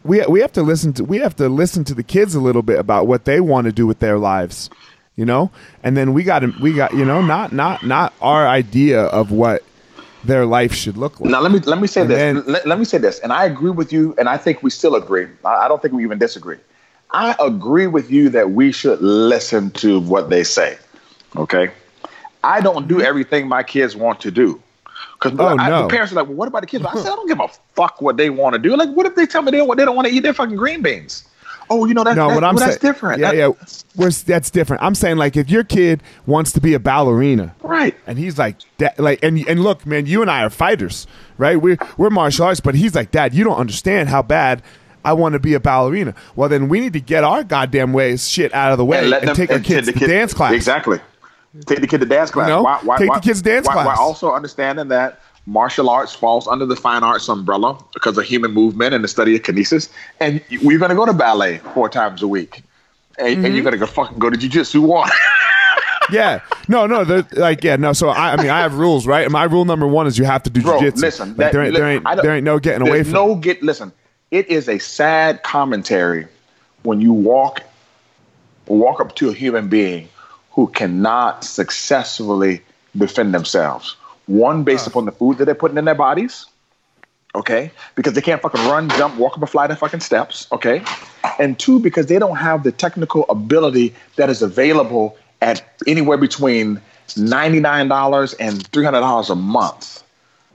we 0.04 0.22
we 0.28 0.40
have 0.42 0.52
to 0.54 0.64
listen 0.64 0.92
to 0.94 1.04
we 1.06 1.18
have 1.20 1.36
to 1.38 1.48
listen 1.50 1.84
to 1.86 1.94
the 1.94 2.04
kids 2.04 2.36
a 2.36 2.40
little 2.42 2.62
bit 2.62 2.78
about 2.80 3.08
what 3.08 3.26
they 3.26 3.40
want 3.40 3.66
to 3.66 3.72
do 3.72 3.88
with 3.88 4.00
their 4.00 4.18
lives, 4.20 4.70
you 5.16 5.24
know. 5.26 5.50
And 5.84 5.96
then 5.96 6.14
we 6.14 6.24
got 6.24 6.40
to 6.40 6.54
we 6.62 6.74
got 6.74 6.94
you 6.94 7.06
know 7.06 7.22
not 7.22 7.54
not 7.54 7.86
not 7.86 8.14
our 8.22 8.46
idea 8.48 9.04
of 9.04 9.32
what 9.32 9.64
their 10.26 10.46
life 10.46 10.74
should 10.74 10.98
look 10.98 11.20
like. 11.22 11.30
Now 11.30 11.40
let 11.40 11.52
me 11.54 11.60
let 11.60 11.80
me 11.80 11.88
say 11.88 12.02
And 12.02 12.10
this. 12.10 12.18
then- 12.18 12.44
let, 12.48 12.68
let 12.68 12.80
me 12.80 12.84
say 12.86 12.98
this, 12.98 13.20
and 13.20 13.32
I 13.32 13.46
agree 13.46 13.72
with 13.72 13.94
you, 13.94 14.14
and 14.18 14.28
I 14.28 14.36
think 14.38 14.62
we 14.62 14.70
still 14.72 14.96
agree. 14.96 15.28
I, 15.46 15.66
I 15.66 15.68
don't 15.70 15.82
think 15.82 15.94
we 15.94 16.04
even 16.04 16.18
disagree. 16.20 16.58
I 17.16 17.34
agree 17.40 17.88
with 17.88 18.12
you 18.12 18.28
that 18.30 18.52
we 18.52 18.74
should 18.74 19.02
listen 19.02 19.72
to 19.72 20.02
what 20.02 20.30
they 20.30 20.44
say. 20.44 20.78
Okay, 21.38 21.72
I 22.44 22.60
don't 22.60 22.88
do 22.90 22.96
mm-hmm. 22.96 23.06
everything 23.06 23.48
my 23.48 23.64
kids 23.64 23.96
want 23.96 24.20
to 24.22 24.32
do. 24.32 24.62
Because 25.14 25.40
Oh, 25.40 25.56
no. 25.56 25.84
the 25.84 25.88
parents 25.88 26.12
are 26.12 26.16
like, 26.16 26.28
well, 26.28 26.36
what 26.36 26.48
about 26.50 26.62
the 26.62 26.68
kids? 26.68 26.84
I 26.84 26.90
mm-hmm. 26.90 26.98
said, 27.00 27.12
I 27.14 27.16
don't 27.16 27.28
give 27.28 27.40
a 27.40 27.48
fuck 27.74 28.02
what 28.02 28.18
they 28.18 28.30
want 28.30 28.54
to 28.54 28.60
do. 28.60 28.76
Like, 28.76 28.90
what 28.90 29.06
if 29.06 29.16
they 29.16 29.26
tell 29.26 29.42
me 29.42 29.52
they, 29.52 29.60
they 29.60 29.86
don't 29.86 29.96
want 29.96 30.10
to 30.10 30.14
eat 30.14 30.22
their 30.24 30.34
fucking 30.34 30.58
green 30.58 30.82
beans? 30.82 31.24
Oh, 31.70 31.86
you 31.86 31.94
know, 31.94 32.04
that's, 32.04 32.18
No, 32.18 32.28
that, 32.28 32.36
what 32.36 32.44
I'm 32.44 32.56
well, 32.56 32.60
saying, 32.60 32.72
that's 32.72 32.82
different. 32.82 33.22
Yeah, 33.22 33.32
That- 33.32 33.38
yeah, 33.38 33.68
we're, 33.96 34.12
that's 34.12 34.50
different. 34.52 34.84
I'm 34.84 34.94
saying 34.94 35.16
like 35.16 35.38
if 35.38 35.50
your 35.50 35.64
kid 35.64 36.04
wants 36.26 36.52
to 36.52 36.62
be 36.62 36.74
a 36.74 36.80
ballerina, 36.80 37.56
Right. 37.64 37.96
and 38.06 38.20
he's 38.20 38.38
like, 38.38 38.58
that, 38.78 39.00
like, 39.00 39.24
and 39.24 39.38
and 39.48 39.64
look, 39.64 39.86
man, 39.86 40.06
you 40.06 40.22
and 40.22 40.30
I 40.30 40.44
are 40.44 40.50
fighters, 40.50 41.08
right? 41.38 41.56
We're 41.60 41.78
we're 41.98 42.10
martial 42.10 42.46
arts, 42.46 42.60
but 42.60 42.76
he's 42.76 42.94
like, 42.94 43.10
Dad, 43.12 43.34
you 43.34 43.44
don't 43.46 43.58
understand 43.58 44.10
how 44.10 44.22
bad. 44.22 44.62
I 45.06 45.14
want 45.14 45.34
to 45.34 45.40
be 45.40 45.54
a 45.54 45.60
ballerina. 45.60 46.14
Well, 46.36 46.50
then 46.50 46.68
we 46.68 46.80
need 46.80 46.94
to 46.94 47.00
get 47.02 47.24
our 47.24 47.44
goddamn 47.44 47.94
ways 47.94 48.28
shit 48.28 48.54
out 48.54 48.72
of 48.72 48.78
the 48.78 48.86
way 48.86 49.00
and, 49.00 49.10
let 49.10 49.24
them- 49.24 49.36
take 49.36 49.50
our 49.52 49.58
and 49.58 49.66
kids 49.66 49.88
the 49.88 49.94
to 49.94 50.00
kid- 50.00 50.08
dance 50.08 50.34
class. 50.34 50.54
Exactly. 50.54 51.00
Take 51.66 51.80
the 51.80 51.88
kid 51.88 52.02
to 52.02 52.06
dance 52.06 52.32
class. 52.32 52.50
know, 52.50 52.64
why, 52.64 52.80
why, 52.84 52.98
take 52.98 53.14
the 53.14 53.20
kids 53.22 53.42
dance 53.42 53.66
why- 53.68 53.74
class. 53.74 53.86
While 53.88 54.00
also 54.00 54.34
understanding 54.34 54.90
that 54.90 55.22
martial 55.46 55.90
arts 55.90 56.14
falls 56.14 56.48
under 56.48 56.66
the 56.66 56.76
fine 56.76 57.04
arts 57.04 57.30
umbrella 57.30 57.78
because 57.94 58.18
of 58.18 58.26
human 58.26 58.52
movement 58.52 58.94
and 58.94 59.04
the 59.04 59.08
study 59.08 59.36
of 59.36 59.44
kinesis. 59.44 59.90
And 60.20 60.42
we're 60.64 60.80
going 60.80 60.90
to 60.90 60.96
go 60.96 61.06
to 61.06 61.14
ballet 61.14 61.60
four 61.74 61.88
times 61.88 62.22
a 62.24 62.28
week. 62.28 62.64
And, 63.18 63.28
Mm-hmm. 63.38 63.46
and 63.46 63.54
you're 63.56 63.64
going 63.64 63.72
to 63.74 63.78
go 63.80 63.86
fucking 63.86 64.20
go 64.20 64.30
to 64.30 64.38
jujitsu 64.38 64.82
one. 64.82 65.10
Yeah, 66.12 66.42
no, 66.68 66.86
no, 66.86 67.24
like 67.34 67.64
yeah, 67.64 67.78
no. 67.78 67.92
So 67.94 68.10
I, 68.10 68.34
I 68.34 68.38
mean, 68.38 68.52
I 68.52 68.60
have 68.60 68.76
rules, 68.76 69.08
right? 69.08 69.24
And 69.24 69.34
my 69.34 69.46
rule 69.46 69.66
number 69.66 69.88
one 69.88 70.06
is 70.06 70.20
you 70.20 70.26
have 70.26 70.44
to 70.44 70.52
do 70.52 70.62
Bro, 70.62 70.80
jujitsu. 70.80 71.02
listen. 71.02 71.30
Like, 71.30 71.38
that- 71.38 71.52
there 71.54 71.64
ain't, 71.64 71.74
there 71.74 71.88
ain't, 71.90 72.04
there 72.22 72.36
ain't 72.36 72.44
no 72.44 72.60
getting 72.60 72.88
away 72.88 73.02
from. 73.02 73.14
no 73.14 73.36
get. 73.36 73.64
Listen, 73.64 73.92
it 74.32 74.48
is 74.48 74.68
a 74.68 74.80
sad 74.80 75.44
commentary 75.44 76.28
when 76.84 77.02
you 77.02 77.14
walk 77.14 77.62
walk 78.68 79.00
up 79.00 79.16
to 79.16 79.30
a 79.30 79.34
human 79.34 79.68
being 79.68 80.10
who 80.52 80.68
cannot 80.68 81.44
successfully 81.44 82.62
defend 82.98 83.34
themselves. 83.34 83.96
One, 84.26 84.64
based 84.64 84.88
upon 84.88 85.06
the 85.06 85.12
food 85.12 85.38
that 85.38 85.46
they're 85.46 85.54
putting 85.54 85.78
in 85.78 85.86
their 85.86 85.96
bodies. 85.96 86.46
Okay, 87.36 87.70
because 87.96 88.14
they 88.14 88.22
can't 88.22 88.42
fucking 88.42 88.62
run, 88.62 88.90
jump, 88.92 89.18
walk 89.18 89.36
up 89.36 89.44
a 89.44 89.48
flight 89.48 89.70
of 89.70 89.78
fucking 89.78 90.00
steps. 90.00 90.48
Okay, 90.54 90.82
and 91.38 91.60
two, 91.60 91.82
because 91.82 92.06
they 92.06 92.18
don't 92.18 92.38
have 92.38 92.64
the 92.64 92.72
technical 92.72 93.26
ability 93.28 93.94
that 94.16 94.30
is 94.30 94.42
available 94.42 95.18
at 95.42 95.62
anywhere 95.86 96.18
between 96.18 96.82
ninety 97.18 97.60
nine 97.60 97.90
dollars 97.90 98.34
and 98.36 98.66
three 98.68 98.86
hundred 98.86 99.02
dollars 99.02 99.30
a 99.30 99.36
month. 99.36 100.02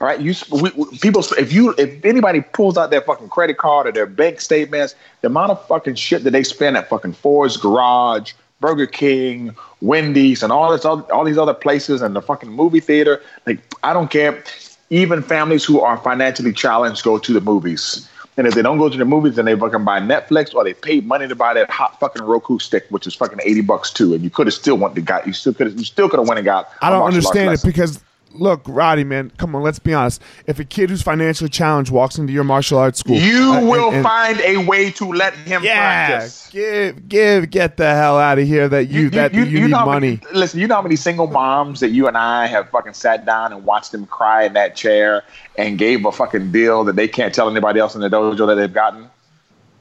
All 0.00 0.06
right, 0.06 0.18
you 0.18 0.34
we, 0.50 0.70
we, 0.70 0.98
people. 0.98 1.22
If 1.36 1.52
you 1.52 1.74
if 1.76 2.02
anybody 2.06 2.40
pulls 2.40 2.78
out 2.78 2.90
their 2.90 3.02
fucking 3.02 3.28
credit 3.28 3.58
card 3.58 3.86
or 3.86 3.92
their 3.92 4.06
bank 4.06 4.40
statements, 4.40 4.94
the 5.20 5.26
amount 5.26 5.50
of 5.50 5.66
fucking 5.66 5.96
shit 5.96 6.24
that 6.24 6.30
they 6.30 6.42
spend 6.42 6.78
at 6.78 6.88
fucking 6.88 7.12
Ford's 7.12 7.58
Garage, 7.58 8.32
Burger 8.60 8.86
King, 8.86 9.54
Wendy's, 9.82 10.42
and 10.42 10.52
all 10.52 10.72
this 10.72 10.86
all, 10.86 11.02
all 11.12 11.24
these 11.24 11.36
other 11.36 11.52
places, 11.52 12.00
and 12.00 12.16
the 12.16 12.22
fucking 12.22 12.48
movie 12.48 12.80
theater. 12.80 13.22
Like 13.46 13.58
I 13.82 13.92
don't 13.92 14.10
care. 14.10 14.42
Even 14.88 15.22
families 15.22 15.64
who 15.66 15.80
are 15.80 15.98
financially 15.98 16.52
challenged 16.52 17.04
go 17.04 17.18
to 17.18 17.32
the 17.32 17.40
movies. 17.40 18.08
And 18.36 18.46
if 18.46 18.54
they 18.54 18.62
don't 18.62 18.78
go 18.78 18.88
to 18.88 18.96
the 18.96 19.04
movies, 19.04 19.36
then 19.36 19.44
they 19.44 19.54
fucking 19.54 19.84
buy 19.84 20.00
Netflix 20.00 20.54
or 20.54 20.64
they 20.64 20.72
pay 20.72 21.00
money 21.02 21.28
to 21.28 21.36
buy 21.36 21.52
that 21.52 21.68
hot 21.68 22.00
fucking 22.00 22.22
Roku 22.22 22.58
stick, 22.58 22.86
which 22.88 23.06
is 23.06 23.14
fucking 23.14 23.38
eighty 23.44 23.60
bucks 23.60 23.92
too. 23.92 24.14
And 24.14 24.24
you 24.24 24.30
could 24.30 24.46
have 24.46 24.54
still 24.54 24.78
went 24.78 24.94
to 24.94 25.02
got 25.02 25.26
you 25.26 25.34
still 25.34 25.52
could 25.52 25.78
you 25.78 25.84
still 25.84 26.08
could 26.08 26.20
have 26.20 26.26
went 26.26 26.38
and 26.38 26.46
got. 26.46 26.70
I 26.80 26.88
don't 26.88 27.06
understand 27.06 27.52
it 27.52 27.62
because 27.62 28.00
look, 28.34 28.64
Rhadi, 28.64 29.06
man, 29.06 29.30
come 29.36 29.54
on, 29.54 29.62
let's 29.62 29.78
be 29.78 29.94
honest. 29.94 30.22
If 30.46 30.58
a 30.58 30.64
kid 30.64 30.90
who's 30.90 31.02
financially 31.02 31.50
challenged 31.50 31.90
walks 31.90 32.18
into 32.18 32.32
your 32.32 32.44
martial 32.44 32.78
arts 32.78 33.00
school, 33.00 33.16
you 33.16 33.52
uh, 33.52 33.60
will 33.62 33.88
and, 33.88 33.96
and, 33.96 34.04
find 34.04 34.40
a 34.40 34.58
way 34.58 34.90
to 34.92 35.12
let 35.12 35.34
him 35.34 35.62
yeah, 35.62 36.08
practice. 36.08 36.48
Give, 36.50 37.08
give, 37.08 37.50
get 37.50 37.76
the 37.76 37.94
hell 37.94 38.18
out 38.18 38.38
of 38.38 38.46
here 38.46 38.68
that 38.68 38.88
you, 38.88 39.02
you 39.02 39.10
that 39.10 39.34
you, 39.34 39.44
you, 39.44 39.58
you 39.60 39.64
need 39.68 39.72
money. 39.72 40.20
Many, 40.24 40.38
listen, 40.38 40.60
you 40.60 40.66
know 40.66 40.76
how 40.76 40.82
many 40.82 40.96
single 40.96 41.26
moms 41.26 41.80
that 41.80 41.90
you 41.90 42.08
and 42.08 42.16
I 42.16 42.46
have 42.46 42.70
fucking 42.70 42.94
sat 42.94 43.24
down 43.24 43.52
and 43.52 43.64
watched 43.64 43.92
them 43.92 44.06
cry 44.06 44.44
in 44.44 44.52
that 44.54 44.76
chair 44.76 45.24
and 45.56 45.78
gave 45.78 46.04
a 46.04 46.12
fucking 46.12 46.52
deal 46.52 46.84
that 46.84 46.96
they 46.96 47.08
can't 47.08 47.34
tell 47.34 47.50
anybody 47.50 47.80
else 47.80 47.94
in 47.94 48.00
the 48.00 48.08
dojo 48.08 48.46
that 48.46 48.54
they've 48.54 48.72
gotten. 48.72 49.08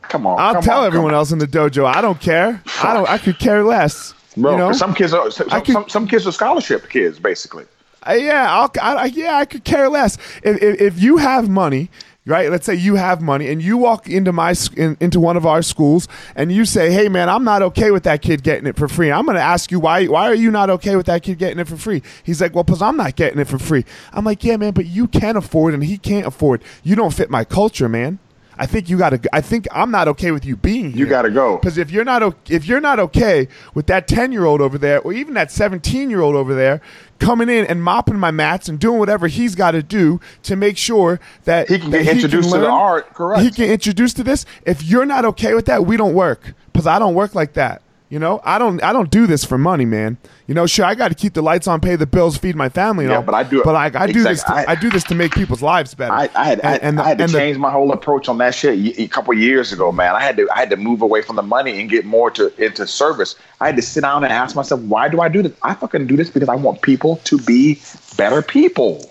Come 0.02 0.26
on, 0.26 0.40
I'll 0.40 0.56
come 0.56 0.64
tell 0.64 0.82
on, 0.82 0.88
everyone 0.88 1.14
else 1.14 1.32
in 1.32 1.40
the 1.40 1.46
dojo. 1.46 1.86
I 1.86 2.02
don't 2.02 2.20
care. 2.20 2.62
I 2.82 2.94
don't. 2.94 3.08
I 3.08 3.18
could 3.20 3.38
care 3.38 3.64
less. 3.64 4.14
Bro, 4.38 4.52
you 4.52 4.58
know? 4.58 4.72
some 4.72 4.94
kids 4.94 5.14
are 5.14 5.30
some, 5.30 5.50
could, 5.50 5.74
some, 5.74 5.90
some 5.90 6.08
kids 6.08 6.26
are 6.26 6.32
scholarship 6.32 6.90
kids, 6.90 7.20
basically. 7.20 7.66
Uh, 8.08 8.14
yeah, 8.14 8.48
I'll, 8.50 8.72
I, 8.82 9.06
yeah, 9.06 9.36
I 9.36 9.46
could 9.46 9.64
care 9.64 9.90
less. 9.90 10.18
If, 10.44 10.62
if, 10.62 10.82
if, 10.82 11.00
you 11.02 11.18
have 11.18 11.50
money, 11.50 11.90
right? 12.26 12.50
Let's 12.50 12.66
say 12.66 12.76
you 12.76 12.96
have 12.96 13.22
money 13.22 13.50
and 13.50 13.62
you 13.62 13.78
walk 13.78 14.08
into 14.08 14.32
my 14.32 14.56
in, 14.78 14.96
into 15.00 15.20
one 15.20 15.36
of 15.36 15.46
our 15.46 15.62
schools 15.62 16.08
and 16.36 16.52
you 16.52 16.64
say, 16.64 16.92
"Hey, 16.92 17.10
man, 17.10 17.28
I'm 17.28 17.44
not 17.44 17.62
okay 17.62 17.92
with 17.92 18.04
that 18.04 18.22
kid 18.22 18.44
getting 18.44 18.68
it 18.68 18.78
for 18.78 18.88
free." 18.88 19.12
I'm 19.12 19.26
going 19.26 19.36
to 19.36 19.42
ask 19.42 19.72
you 19.72 19.80
why. 19.80 20.06
Why 20.06 20.28
are 20.28 20.36
you 20.36 20.50
not 20.50 20.70
okay 20.70 20.96
with 20.96 21.08
that 21.08 21.24
kid 21.24 21.40
getting 21.40 21.60
it 21.60 21.68
for 21.68 21.78
free? 21.78 22.02
He's 22.24 22.40
like, 22.40 22.56
"Well, 22.56 22.64
because 22.64 22.82
I'm 22.82 22.96
not 22.96 23.16
getting 23.16 23.40
it 23.40 23.48
for 23.48 23.60
free." 23.60 23.84
I'm 24.14 24.24
like, 24.24 24.44
"Yeah, 24.44 24.58
man, 24.58 24.74
but 24.74 24.86
you 24.86 25.08
can 25.08 25.36
afford 25.36 25.74
and 25.74 25.84
he 25.84 25.98
can't 25.98 26.26
afford. 26.26 26.64
You 26.84 26.96
don't 26.96 27.14
fit 27.14 27.30
my 27.30 27.44
culture, 27.44 27.90
man." 27.90 28.20
I 28.60 28.66
think 28.66 28.90
you 28.90 28.98
got 28.98 29.12
to. 29.12 29.36
I 29.36 29.40
think 29.40 29.70
I'm 29.72 29.90
not 29.90 30.10
okay 30.10 30.32
with 30.32 30.46
you 30.46 30.58
being 30.58 30.92
here. 30.92 31.00
You 31.00 31.06
got 31.08 31.22
to 31.22 31.32
go 31.32 31.58
because 31.58 31.78
if 31.78 31.92
you're 31.92 32.04
not 32.04 32.52
if 32.52 32.68
you're 32.68 32.82
not 32.82 33.00
okay 33.00 33.48
with 33.74 33.88
that 33.88 34.06
ten 34.06 34.34
year 34.34 34.44
old 34.44 34.60
over 34.60 34.78
there, 34.78 35.00
or 35.00 35.14
even 35.14 35.34
that 35.36 35.50
seventeen 35.50 36.10
year 36.10 36.20
old 36.20 36.36
over 36.36 36.54
there 36.54 36.82
coming 37.20 37.48
in 37.48 37.66
and 37.66 37.82
mopping 37.82 38.20
my 38.20 38.32
mats 38.32 38.68
and 38.68 38.78
doing 38.78 39.00
whatever 39.00 39.28
he's 39.28 39.56
got 39.56 39.72
to 39.72 39.82
do 39.82 40.20
to 40.44 40.58
make 40.58 40.78
sure 40.78 41.22
that 41.46 41.70
he 41.70 41.80
can 41.80 41.90
that 41.92 42.04
get 42.04 42.16
introduced 42.16 42.52
learn, 42.52 42.60
to 42.60 42.68
the 42.68 42.72
art. 42.72 43.14
Correct. 43.14 43.42
He 43.42 43.50
can 43.50 43.70
introduce 43.70 44.14
to 44.16 44.24
this. 44.26 44.46
If 44.66 44.84
you're 44.84 45.06
not 45.06 45.24
okay 45.24 45.54
with 45.54 45.66
that, 45.68 45.86
we 45.86 45.96
don't 45.96 46.14
work 46.14 46.54
because 46.74 46.86
I 46.86 47.00
don't 47.00 47.16
work 47.16 47.36
like 47.36 47.54
that. 47.54 47.82
You 48.10 48.18
know, 48.18 48.42
I 48.44 48.58
don't 48.58 48.82
I 48.82 48.92
don't 48.92 49.12
do 49.12 49.28
this 49.28 49.46
for 49.46 49.60
money, 49.60 49.86
man. 49.86 50.18
You 50.48 50.56
know, 50.56 50.66
sure 50.66 50.84
I 50.84 50.96
got 50.96 51.10
to 51.10 51.16
keep 51.16 51.36
the 51.36 51.44
lights 51.44 51.68
on, 51.68 51.80
pay 51.80 51.96
the 51.96 52.08
bills, 52.08 52.38
feed 52.38 52.56
my 52.56 52.68
family, 52.68 53.06
and 53.06 53.12
yeah, 53.12 53.18
all. 53.18 53.24
But 53.24 53.36
I 53.36 53.44
do, 53.44 53.62
but 53.64 53.76
I, 53.76 53.92
I 53.94 54.12
do 54.12 54.24
this. 54.24 54.44
To, 54.44 54.52
I, 54.52 54.66
I, 54.70 54.76
do 54.76 54.90
this 54.90 55.04
to 55.06 55.16
make 55.16 55.32
people's 55.32 55.62
lives 55.62 55.94
better. 55.94 56.12
I, 56.12 56.28
I 56.34 56.46
had, 56.46 56.60
and, 56.62 56.82
and 56.82 56.98
the, 56.98 57.04
I 57.04 57.10
had 57.10 57.20
to 57.20 57.28
change 57.28 57.58
the, 57.58 57.60
my 57.60 57.70
whole 57.70 57.92
approach 57.92 58.28
on 58.28 58.40
that 58.40 58.56
shit 58.56 58.98
a 58.98 59.08
couple 59.08 59.32
years 59.36 59.72
ago, 59.72 59.92
man. 59.92 60.16
I 60.16 60.24
had 60.24 60.38
to 60.38 60.50
I 60.50 60.58
had 60.58 60.72
to 60.72 60.76
move 60.76 61.04
away 61.04 61.22
from 61.22 61.36
the 61.36 61.44
money 61.44 61.80
and 61.80 61.88
get 61.88 62.04
more 62.04 62.32
to 62.32 62.52
into 62.64 62.88
service. 62.88 63.36
I 63.62 63.68
had 63.68 63.76
to 63.76 63.84
sit 63.84 64.02
down 64.02 64.24
and 64.24 64.34
ask 64.34 64.56
myself, 64.56 64.82
why 64.82 65.08
do 65.08 65.22
I 65.22 65.30
do 65.30 65.44
this? 65.44 65.54
I 65.62 65.76
fucking 65.76 66.08
do 66.08 66.18
this 66.18 66.32
because 66.32 66.50
I 66.50 66.56
want 66.56 66.82
people 66.82 67.18
to 67.26 67.38
be 67.38 67.80
better 68.18 68.42
people. 68.42 69.08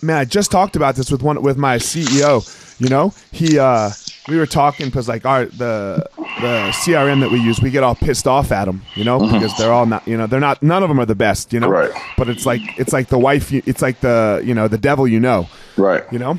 Man, 0.00 0.16
I 0.16 0.24
just 0.24 0.50
talked 0.50 0.74
about 0.74 0.96
this 0.96 1.10
with 1.10 1.22
one 1.22 1.42
with 1.42 1.58
my 1.58 1.76
CEO. 1.76 2.80
You 2.80 2.88
know, 2.88 3.12
he 3.30 3.58
uh 3.58 3.90
we 4.28 4.38
were 4.38 4.46
talking 4.46 4.86
because 4.86 5.08
like 5.08 5.24
our 5.24 5.46
the 5.46 6.08
the 6.16 6.72
CRM 6.72 7.20
that 7.20 7.30
we 7.30 7.40
use, 7.40 7.60
we 7.60 7.70
get 7.70 7.82
all 7.82 7.94
pissed 7.94 8.26
off 8.26 8.52
at 8.52 8.64
them, 8.64 8.82
you 8.94 9.04
know, 9.04 9.18
mm-hmm. 9.18 9.32
because 9.32 9.56
they're 9.56 9.72
all 9.72 9.86
not, 9.86 10.06
you 10.06 10.16
know, 10.16 10.26
they're 10.26 10.40
not. 10.40 10.62
None 10.62 10.82
of 10.82 10.88
them 10.88 11.00
are 11.00 11.06
the 11.06 11.14
best, 11.14 11.52
you 11.52 11.60
know. 11.60 11.68
Right. 11.68 11.90
But 12.16 12.28
it's 12.28 12.44
like 12.44 12.60
it's 12.78 12.92
like 12.92 13.08
the 13.08 13.18
wife. 13.18 13.52
It's 13.52 13.82
like 13.82 14.00
the 14.00 14.42
you 14.44 14.54
know 14.54 14.68
the 14.68 14.78
devil 14.78 15.06
you 15.06 15.20
know. 15.20 15.48
Right. 15.76 16.04
You 16.12 16.18
know. 16.18 16.38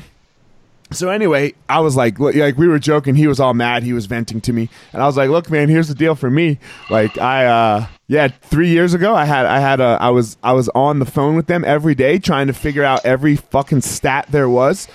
So 0.90 1.10
anyway, 1.10 1.52
I 1.68 1.80
was 1.80 1.96
like, 1.96 2.18
like 2.18 2.56
we 2.56 2.66
were 2.66 2.78
joking. 2.78 3.14
He 3.14 3.26
was 3.26 3.40
all 3.40 3.52
mad. 3.52 3.82
He 3.82 3.92
was 3.92 4.06
venting 4.06 4.40
to 4.42 4.54
me, 4.54 4.70
and 4.92 5.02
I 5.02 5.06
was 5.06 5.18
like, 5.18 5.28
"Look, 5.28 5.50
man, 5.50 5.68
here's 5.68 5.88
the 5.88 5.94
deal 5.94 6.14
for 6.14 6.30
me. 6.30 6.58
Like, 6.88 7.18
I, 7.18 7.44
uh, 7.44 7.86
yeah, 8.06 8.28
three 8.28 8.70
years 8.70 8.94
ago, 8.94 9.14
I 9.14 9.26
had, 9.26 9.44
I 9.44 9.60
had 9.60 9.80
a, 9.80 9.98
I 10.00 10.08
was, 10.08 10.38
I 10.42 10.54
was 10.54 10.70
on 10.70 10.98
the 10.98 11.04
phone 11.04 11.36
with 11.36 11.46
them 11.46 11.62
every 11.62 11.94
day, 11.94 12.18
trying 12.18 12.46
to 12.46 12.54
figure 12.54 12.84
out 12.84 13.04
every 13.04 13.36
fucking 13.36 13.82
stat 13.82 14.28
there 14.30 14.48
was 14.48 14.88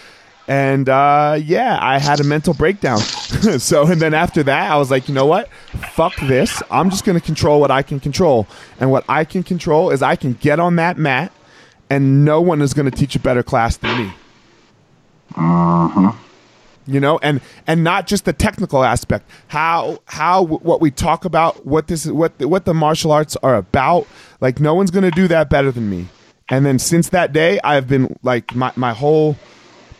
and 0.48 0.90
uh, 0.90 1.40
yeah, 1.42 1.78
I 1.82 2.00
had 2.00 2.20
a 2.20 2.24
mental 2.24 2.54
breakdown. 2.54 2.98
so, 3.60 3.88
and 3.88 4.02
then 4.02 4.14
after 4.14 4.44
that, 4.44 4.72
I 4.72 4.78
was 4.78 4.92
like, 4.92 5.08
you 5.08 5.14
know 5.14 5.26
what? 5.26 5.50
Fuck 5.94 6.16
this. 6.18 6.62
I'm 6.70 6.90
just 6.90 7.06
going 7.06 7.18
to 7.18 7.26
control 7.26 7.62
what 7.62 7.72
I 7.72 7.82
can 7.82 8.00
control. 8.00 8.48
And 8.80 8.92
what 8.92 9.06
I 9.08 9.24
can 9.24 9.44
control 9.44 9.90
is 9.90 10.02
I 10.02 10.16
can 10.16 10.34
get 10.34 10.60
on 10.60 10.76
that 10.76 10.98
mat, 10.98 11.32
and 11.90 12.26
no 12.26 12.42
one 12.42 12.62
is 12.62 12.74
going 12.74 12.90
to 12.90 12.96
teach 12.96 13.16
a 13.16 13.20
better 13.20 13.44
class 13.44 13.78
than 13.78 13.98
me. 13.98 14.14
Uh-huh. 15.36 16.12
You 16.86 17.00
know, 17.00 17.18
and 17.24 17.40
and 17.66 17.82
not 17.82 18.08
just 18.08 18.26
the 18.26 18.34
technical 18.34 18.84
aspect. 18.84 19.30
How 19.48 20.00
how 20.06 20.44
what 20.44 20.82
we 20.82 20.92
talk 20.92 21.24
about, 21.24 21.66
what 21.66 21.88
this 21.88 22.06
is 22.06 22.12
what 22.12 22.38
what 22.40 22.66
the 22.66 22.74
martial 22.74 23.14
arts 23.14 23.38
are 23.38 23.56
about. 23.56 24.06
Like 24.42 24.60
no 24.60 24.74
one's 24.74 24.92
going 24.92 25.10
to 25.10 25.12
do 25.12 25.30
that 25.30 25.50
better 25.50 25.72
than 25.72 25.90
me. 25.90 26.10
And 26.50 26.66
then 26.66 26.80
since 26.80 27.08
that 27.10 27.32
day, 27.32 27.62
I've 27.64 27.88
been 27.88 28.18
like 28.22 28.54
my 28.54 28.74
my 28.76 28.92
whole 28.94 29.38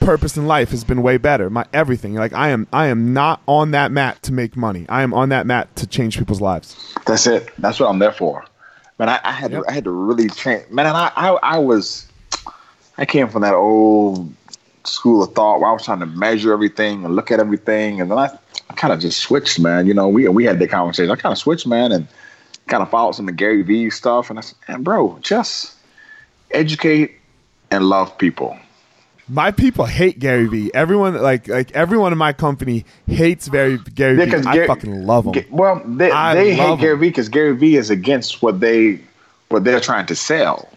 purpose 0.06 0.38
in 0.38 0.48
life 0.48 0.70
has 0.72 0.84
been 0.84 1.02
way 1.02 1.18
better. 1.18 1.50
My 1.50 1.66
everything. 1.74 2.16
Like 2.16 2.34
I 2.34 2.50
am 2.50 2.68
I 2.74 2.88
am 2.88 3.14
not 3.14 3.42
on 3.48 3.72
that 3.72 3.92
mat 3.92 4.22
to 4.24 4.34
make 4.34 4.56
money. 4.56 4.86
I 4.90 5.04
am 5.04 5.14
on 5.14 5.30
that 5.30 5.46
mat 5.46 5.76
to 5.78 5.88
change 5.88 6.18
people's 6.18 6.42
lives. 6.42 6.96
That's 7.06 7.28
it. 7.28 7.50
That's 7.58 7.80
what 7.80 7.90
I'm 7.90 8.00
there 8.00 8.12
for. 8.12 8.46
Man, 9.00 9.10
I, 9.10 9.20
I 9.24 9.32
had 9.32 9.52
yep. 9.52 9.64
to, 9.64 9.70
I 9.70 9.74
had 9.74 9.84
to 9.86 9.92
really 9.92 10.30
change. 10.30 10.70
Man, 10.70 10.86
I, 10.88 11.12
I 11.16 11.30
I 11.42 11.58
was 11.58 12.08
I 12.98 13.06
came 13.06 13.30
from 13.30 13.42
that 13.42 13.54
old 13.54 14.32
school 14.86 15.24
of 15.24 15.34
thought 15.34 15.60
where 15.60 15.70
I 15.70 15.74
was 15.74 15.84
trying 15.84 16.02
to 16.02 16.06
measure 16.06 16.54
everything 16.54 17.06
and 17.06 17.16
look 17.16 17.32
at 17.32 17.40
everything, 17.40 18.02
and 18.02 18.12
then 18.12 18.18
I, 18.18 18.30
I 18.70 18.74
kind 18.76 18.94
of 18.94 19.00
just 19.00 19.20
switched, 19.20 19.60
man. 19.60 19.88
You 19.88 19.94
know, 19.94 20.08
we 20.08 20.28
we 20.28 20.44
had 20.46 20.60
that 20.60 20.70
conversation. 20.70 21.12
I 21.12 21.16
kind 21.16 21.32
of 21.32 21.40
switched, 21.40 21.66
man, 21.66 21.92
and 21.92 22.08
kind 22.68 22.84
of 22.84 22.90
followed 22.90 23.16
some 23.16 23.28
of 23.28 23.36
Gary 23.36 23.62
Vee 23.62 23.90
stuff, 23.90 24.30
and 24.30 24.40
I 24.40 24.42
said, 24.42 24.58
man, 24.68 24.84
bro, 24.84 25.18
just 25.22 25.76
educate 26.52 27.16
and 27.72 27.90
love 27.90 28.18
people. 28.18 28.58
My 29.30 29.52
people 29.52 29.86
hate 29.86 30.20
Gary 30.20 30.48
Vee. 30.48 30.74
Everyone 30.74 31.22
like 31.22 31.48
like 31.48 31.72
everyone 31.72 32.12
in 32.12 32.18
my 32.18 32.34
company 32.34 32.86
hates 33.08 33.48
very 33.48 33.78
Gary 33.78 34.18
yeah, 34.18 34.26
Vee. 34.26 34.48
I 34.48 34.68
fucking 34.68 35.06
love 35.06 35.34
him. 35.34 35.46
Well, 35.50 35.82
they, 35.86 36.10
they 36.10 36.56
hate 36.56 36.80
Gary 36.80 36.98
Vee 36.98 37.10
because 37.10 37.30
Gary 37.30 37.56
Vee 37.56 37.78
is 37.78 37.90
against 37.90 38.42
what 38.42 38.60
they 38.60 39.00
what 39.50 39.64
they're 39.64 39.80
trying 39.80 40.06
to 40.08 40.16
sell. 40.16 40.70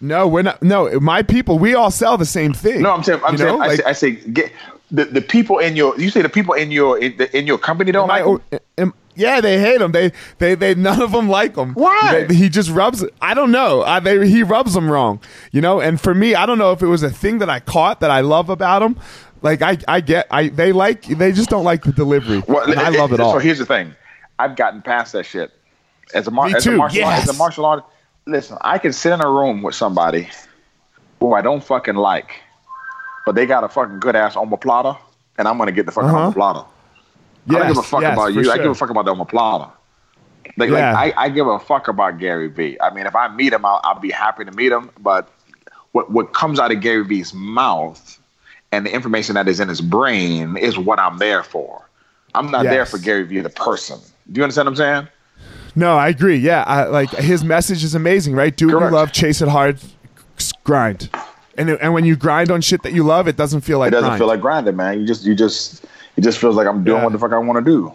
No, 0.00 0.28
we're 0.28 0.42
not. 0.42 0.62
No, 0.62 1.00
my 1.00 1.22
people, 1.22 1.58
we 1.58 1.74
all 1.74 1.90
sell 1.90 2.18
the 2.18 2.26
same 2.26 2.52
thing. 2.52 2.82
No, 2.82 2.92
I'm 2.92 3.02
saying, 3.02 3.20
I'm 3.24 3.36
saying, 3.36 3.60
I, 3.60 3.76
say, 3.76 3.82
I 3.84 3.92
say, 3.92 4.10
get 4.12 4.52
the, 4.90 5.06
the 5.06 5.22
people 5.22 5.58
in 5.58 5.74
your. 5.74 5.98
You 5.98 6.10
say 6.10 6.22
the 6.22 6.28
people 6.28 6.54
in 6.54 6.70
your 6.70 6.98
in, 6.98 7.16
the, 7.16 7.34
in 7.36 7.46
your 7.46 7.58
company 7.58 7.92
don't 7.92 8.08
like. 8.08 8.24
Yeah, 9.16 9.40
they 9.40 9.58
hate 9.58 9.80
him. 9.80 9.92
They, 9.92 10.12
they, 10.38 10.54
they. 10.54 10.74
None 10.74 11.02
of 11.02 11.12
them 11.12 11.28
like 11.28 11.56
him. 11.56 11.74
Why? 11.74 12.26
They, 12.28 12.34
he 12.34 12.48
just 12.48 12.70
rubs. 12.70 13.04
I 13.20 13.34
don't 13.34 13.50
know. 13.50 13.82
I, 13.82 14.00
they, 14.00 14.28
he 14.28 14.42
rubs 14.42 14.74
them 14.74 14.90
wrong. 14.90 15.20
You 15.52 15.60
know. 15.60 15.80
And 15.80 16.00
for 16.00 16.14
me, 16.14 16.34
I 16.34 16.46
don't 16.46 16.58
know 16.58 16.72
if 16.72 16.82
it 16.82 16.86
was 16.86 17.02
a 17.02 17.10
thing 17.10 17.38
that 17.38 17.50
I 17.50 17.60
caught 17.60 18.00
that 18.00 18.10
I 18.10 18.20
love 18.20 18.50
about 18.50 18.82
him. 18.82 18.98
Like 19.42 19.62
I, 19.62 19.78
I 19.88 20.00
get. 20.00 20.26
I 20.30 20.48
they 20.48 20.72
like. 20.72 21.02
They 21.04 21.32
just 21.32 21.50
don't 21.50 21.64
like 21.64 21.82
the 21.82 21.92
delivery. 21.92 22.42
Well, 22.46 22.78
I 22.78 22.90
love 22.90 23.12
it 23.12 23.20
all. 23.20 23.32
So 23.32 23.38
here's 23.38 23.58
the 23.58 23.66
thing. 23.66 23.94
I've 24.38 24.56
gotten 24.56 24.82
past 24.82 25.12
that 25.12 25.24
shit. 25.24 25.52
As 26.14 26.26
a, 26.26 26.30
mar- 26.30 26.46
as 26.46 26.66
a 26.66 26.72
martial 26.72 26.98
yes. 26.98 27.06
art, 27.06 27.22
as 27.22 27.34
a 27.34 27.38
martial 27.38 27.64
artist, 27.64 27.88
listen. 28.26 28.58
I 28.60 28.78
can 28.78 28.92
sit 28.92 29.12
in 29.12 29.20
a 29.20 29.28
room 29.28 29.62
with 29.62 29.74
somebody 29.74 30.28
who 31.18 31.32
I 31.32 31.40
don't 31.42 31.64
fucking 31.64 31.96
like, 31.96 32.30
but 33.24 33.34
they 33.34 33.46
got 33.46 33.64
a 33.64 33.68
fucking 33.68 33.98
good 33.98 34.14
ass 34.14 34.36
omoplata, 34.36 34.98
and 35.36 35.48
I'm 35.48 35.58
gonna 35.58 35.72
get 35.72 35.86
the 35.86 35.92
fucking 35.92 36.10
uh-huh. 36.10 36.30
omoplata. 36.30 36.66
Yes, 37.46 37.56
I 37.56 37.58
don't 37.58 37.68
give 37.68 37.78
a 37.78 37.82
fuck 37.82 38.02
yes, 38.02 38.12
about 38.12 38.34
you. 38.34 38.44
Sure. 38.44 38.52
I 38.52 38.56
give 38.56 38.70
a 38.70 38.74
fuck 38.74 38.90
about 38.90 39.04
the 39.04 39.14
omoplata. 39.14 39.70
Like, 40.56 40.70
yeah. 40.70 40.92
like 40.92 41.16
I, 41.16 41.24
I, 41.24 41.28
give 41.28 41.46
a 41.46 41.58
fuck 41.58 41.88
about 41.88 42.18
Gary 42.18 42.48
Vee. 42.48 42.78
I 42.80 42.92
mean, 42.94 43.06
if 43.06 43.14
I 43.14 43.28
meet 43.28 43.52
him, 43.52 43.64
I'll, 43.64 43.80
I'll, 43.84 43.98
be 43.98 44.10
happy 44.10 44.44
to 44.44 44.52
meet 44.52 44.72
him. 44.72 44.90
But 45.00 45.28
what 45.92 46.10
what 46.10 46.32
comes 46.32 46.58
out 46.58 46.72
of 46.72 46.80
Gary 46.80 47.04
Vee's 47.04 47.34
mouth 47.34 48.18
and 48.72 48.86
the 48.86 48.92
information 48.92 49.34
that 49.34 49.48
is 49.48 49.60
in 49.60 49.68
his 49.68 49.80
brain 49.80 50.56
is 50.56 50.78
what 50.78 50.98
I'm 50.98 51.18
there 51.18 51.42
for. 51.42 51.88
I'm 52.34 52.50
not 52.50 52.64
yes. 52.64 52.72
there 52.72 52.86
for 52.86 52.98
Gary 52.98 53.24
Vee 53.24 53.40
the 53.40 53.50
person. 53.50 53.98
Do 54.30 54.38
you 54.38 54.44
understand 54.44 54.66
what 54.66 54.72
I'm 54.72 54.76
saying? 54.76 55.08
No, 55.74 55.96
I 55.96 56.08
agree. 56.08 56.36
Yeah, 56.36 56.64
I, 56.66 56.84
like 56.84 57.10
his 57.10 57.44
message 57.44 57.84
is 57.84 57.94
amazing, 57.94 58.34
right? 58.34 58.56
Do 58.56 58.66
what 58.66 58.84
you 58.84 58.90
love, 58.90 59.12
chase 59.12 59.42
it 59.42 59.48
hard, 59.48 59.78
grind. 60.64 61.10
And 61.58 61.70
and 61.70 61.94
when 61.94 62.04
you 62.04 62.16
grind 62.16 62.50
on 62.50 62.60
shit 62.60 62.82
that 62.82 62.92
you 62.92 63.02
love, 63.02 63.28
it 63.28 63.36
doesn't 63.36 63.60
feel 63.62 63.78
like 63.78 63.88
it 63.88 63.92
doesn't 63.92 64.08
grind. 64.08 64.18
feel 64.18 64.26
like 64.26 64.40
grinding, 64.40 64.76
man. 64.76 65.00
You 65.00 65.06
just 65.06 65.24
you 65.24 65.34
just 65.34 65.84
it 66.16 66.22
just 66.22 66.38
feels 66.38 66.56
like 66.56 66.66
I'm 66.66 66.84
doing 66.84 66.98
yeah. 66.98 67.04
what 67.04 67.12
the 67.12 67.18
fuck 67.18 67.32
I 67.32 67.38
want 67.38 67.64
to 67.64 67.70
do. 67.70 67.94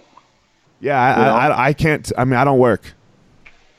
Yeah, 0.79 0.99
I, 0.99 1.11
I, 1.11 1.47
I, 1.47 1.67
I, 1.67 1.73
can't. 1.73 2.11
I 2.17 2.25
mean, 2.25 2.35
I 2.35 2.43
don't 2.43 2.59
work. 2.59 2.93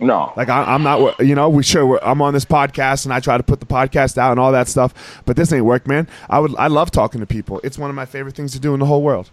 No, 0.03 0.33
Like 0.37 0.49
I, 0.49 0.65
I'm 0.65 0.83
not, 0.83 1.21
you 1.21 1.37
know, 1.37 1.49
we 1.49 1.63
sure 1.63 1.87
we're, 1.87 2.01
I'm 2.03 2.21
on 2.23 2.35
this 2.35 2.45
podcast 2.45 3.05
and 3.05 3.15
I 3.15 3.21
try 3.21 3.37
to 3.37 3.43
put 3.45 3.61
the 3.61 3.67
podcast 3.67 4.19
out 4.19 4.33
and 4.33 4.41
all 4.41 4.51
that 4.51 4.67
stuff, 4.67 5.23
but 5.25 5.37
this 5.37 5.53
ain't 5.53 5.65
work, 5.65 5.87
man. 5.87 6.09
I 6.29 6.41
would, 6.41 6.57
I 6.57 6.67
love 6.67 6.91
talking 6.91 7.21
to 7.21 7.27
people. 7.27 7.61
It's 7.63 7.79
one 7.79 7.89
of 7.89 7.95
my 7.95 8.05
favorite 8.05 8.35
things 8.35 8.51
to 8.53 8.59
do 8.59 8.75
in 8.75 8.81
the 8.81 8.87
whole 8.87 9.03
world. 9.03 9.31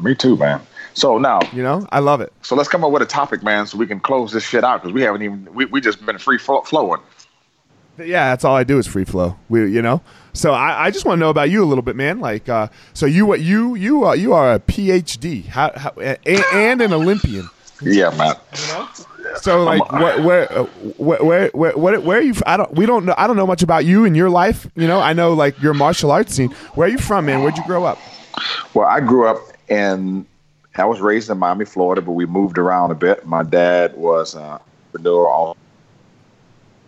me 0.00 0.14
too, 0.14 0.38
man. 0.38 0.62
So 0.94 1.18
now, 1.18 1.40
You 1.52 1.62
know, 1.62 1.86
I 1.92 1.98
love 1.98 2.22
it. 2.22 2.32
so 2.40 2.56
let's 2.56 2.68
come 2.68 2.82
up 2.82 2.92
with 2.92 3.02
a 3.02 3.06
topic, 3.06 3.42
man, 3.42 3.66
so 3.66 3.76
we 3.76 3.86
can 3.86 4.00
close 4.00 4.32
this 4.32 4.42
shit 4.42 4.64
out 4.64 4.80
because 4.82 4.94
we 4.94 5.02
haven't 5.02 5.22
even 5.22 5.46
we, 5.52 5.66
we 5.66 5.82
just 5.82 6.04
been 6.04 6.18
free 6.18 6.38
flowing. 6.38 7.00
Yeah, 8.00 8.30
that's 8.30 8.44
all 8.44 8.56
I 8.56 8.64
do 8.64 8.78
is 8.78 8.86
free 8.86 9.04
flow. 9.04 9.36
We, 9.48 9.70
you 9.70 9.82
know, 9.82 10.02
so 10.32 10.52
I, 10.52 10.86
I 10.86 10.90
just 10.90 11.04
want 11.04 11.18
to 11.18 11.20
know 11.20 11.30
about 11.30 11.50
you 11.50 11.62
a 11.62 11.66
little 11.66 11.82
bit, 11.82 11.96
man. 11.96 12.20
Like, 12.20 12.48
uh, 12.48 12.68
so 12.94 13.06
you, 13.06 13.26
what 13.26 13.40
you, 13.40 13.74
you, 13.74 14.06
uh, 14.06 14.14
you 14.14 14.32
are 14.32 14.54
a 14.54 14.60
PhD, 14.60 15.46
how, 15.46 15.72
how, 15.76 15.92
a, 15.98 16.16
and 16.54 16.80
an 16.80 16.92
Olympian. 16.92 17.48
Yeah, 17.82 18.10
man. 18.16 18.34
You 18.56 18.66
know? 18.68 18.88
So, 19.36 19.64
like, 19.64 19.92
where, 19.92 20.22
where, 20.22 20.52
uh, 20.52 20.64
where, 20.98 21.24
where, 21.24 21.48
where, 21.52 21.72
where, 21.72 22.00
where 22.00 22.18
are 22.18 22.22
you? 22.22 22.34
I 22.46 22.56
don't, 22.56 22.72
we 22.74 22.84
don't 22.84 23.04
know. 23.06 23.14
I 23.16 23.26
don't 23.26 23.36
know 23.36 23.46
much 23.46 23.62
about 23.62 23.84
you 23.84 24.04
and 24.04 24.16
your 24.16 24.28
life. 24.28 24.66
You 24.74 24.86
know, 24.86 25.00
I 25.00 25.12
know 25.12 25.32
like 25.34 25.60
your 25.62 25.74
martial 25.74 26.10
arts 26.10 26.34
scene. 26.34 26.50
Where 26.74 26.88
are 26.88 26.90
you 26.90 26.98
from, 26.98 27.26
man? 27.26 27.42
Where'd 27.42 27.56
you 27.56 27.64
grow 27.64 27.84
up? 27.84 27.98
Well, 28.74 28.86
I 28.86 29.00
grew 29.00 29.26
up 29.26 29.38
in, 29.68 30.26
I 30.76 30.84
was 30.84 31.00
raised 31.00 31.30
in 31.30 31.38
Miami, 31.38 31.64
Florida, 31.64 32.02
but 32.02 32.12
we 32.12 32.26
moved 32.26 32.58
around 32.58 32.90
a 32.90 32.94
bit. 32.94 33.26
My 33.26 33.42
dad 33.42 33.96
was 33.96 34.34
uh, 34.34 34.58
entrepreneur, 34.94 35.54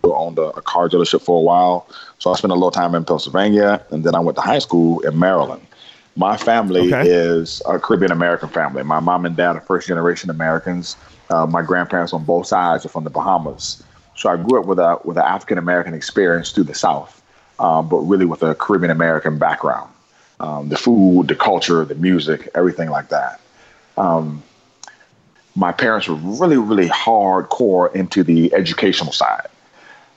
owned 0.04 0.38
a, 0.38 0.48
a 0.50 0.62
car 0.62 0.88
dealership 0.88 1.22
for 1.22 1.38
a 1.38 1.40
while. 1.40 1.86
So 2.18 2.32
I 2.32 2.36
spent 2.36 2.50
a 2.50 2.54
little 2.54 2.70
time 2.70 2.94
in 2.94 3.04
Pennsylvania, 3.04 3.84
and 3.90 4.02
then 4.04 4.14
I 4.14 4.20
went 4.20 4.36
to 4.36 4.42
high 4.42 4.58
school 4.58 5.00
in 5.00 5.18
Maryland. 5.18 5.66
My 6.16 6.36
family 6.36 6.92
Okay. 6.92 7.08
is 7.08 7.62
a 7.66 7.78
Caribbean 7.78 8.12
American 8.12 8.48
family. 8.48 8.82
My 8.82 9.00
mom 9.00 9.24
and 9.24 9.36
dad 9.36 9.56
are 9.56 9.60
first 9.60 9.86
generation 9.88 10.28
Americans. 10.28 10.96
Uh, 11.30 11.46
my 11.46 11.62
grandparents 11.62 12.12
on 12.12 12.24
both 12.24 12.46
sides 12.46 12.84
are 12.84 12.88
from 12.88 13.04
the 13.04 13.10
Bahamas. 13.10 13.82
So 14.16 14.28
I 14.28 14.36
grew 14.36 14.60
up 14.60 14.66
with 14.66 14.78
a 14.78 14.98
with 15.04 15.16
an 15.16 15.24
African 15.24 15.56
American 15.58 15.94
experience 15.94 16.50
through 16.50 16.64
the 16.64 16.74
South, 16.74 17.22
um, 17.58 17.88
but 17.88 17.98
really 17.98 18.26
with 18.26 18.42
a 18.42 18.54
Caribbean 18.54 18.90
American 18.90 19.38
background. 19.38 19.90
Um, 20.40 20.68
the 20.68 20.76
food, 20.76 21.28
the 21.28 21.36
culture, 21.36 21.84
the 21.84 21.94
music, 21.94 22.48
everything 22.54 22.90
like 22.90 23.08
that. 23.08 23.40
Um, 23.96 24.42
my 25.54 25.70
parents 25.70 26.08
were 26.08 26.16
really, 26.16 26.56
really 26.56 26.88
hardcore 26.88 27.94
into 27.94 28.22
the 28.24 28.52
educational 28.52 29.12
side. 29.12 29.46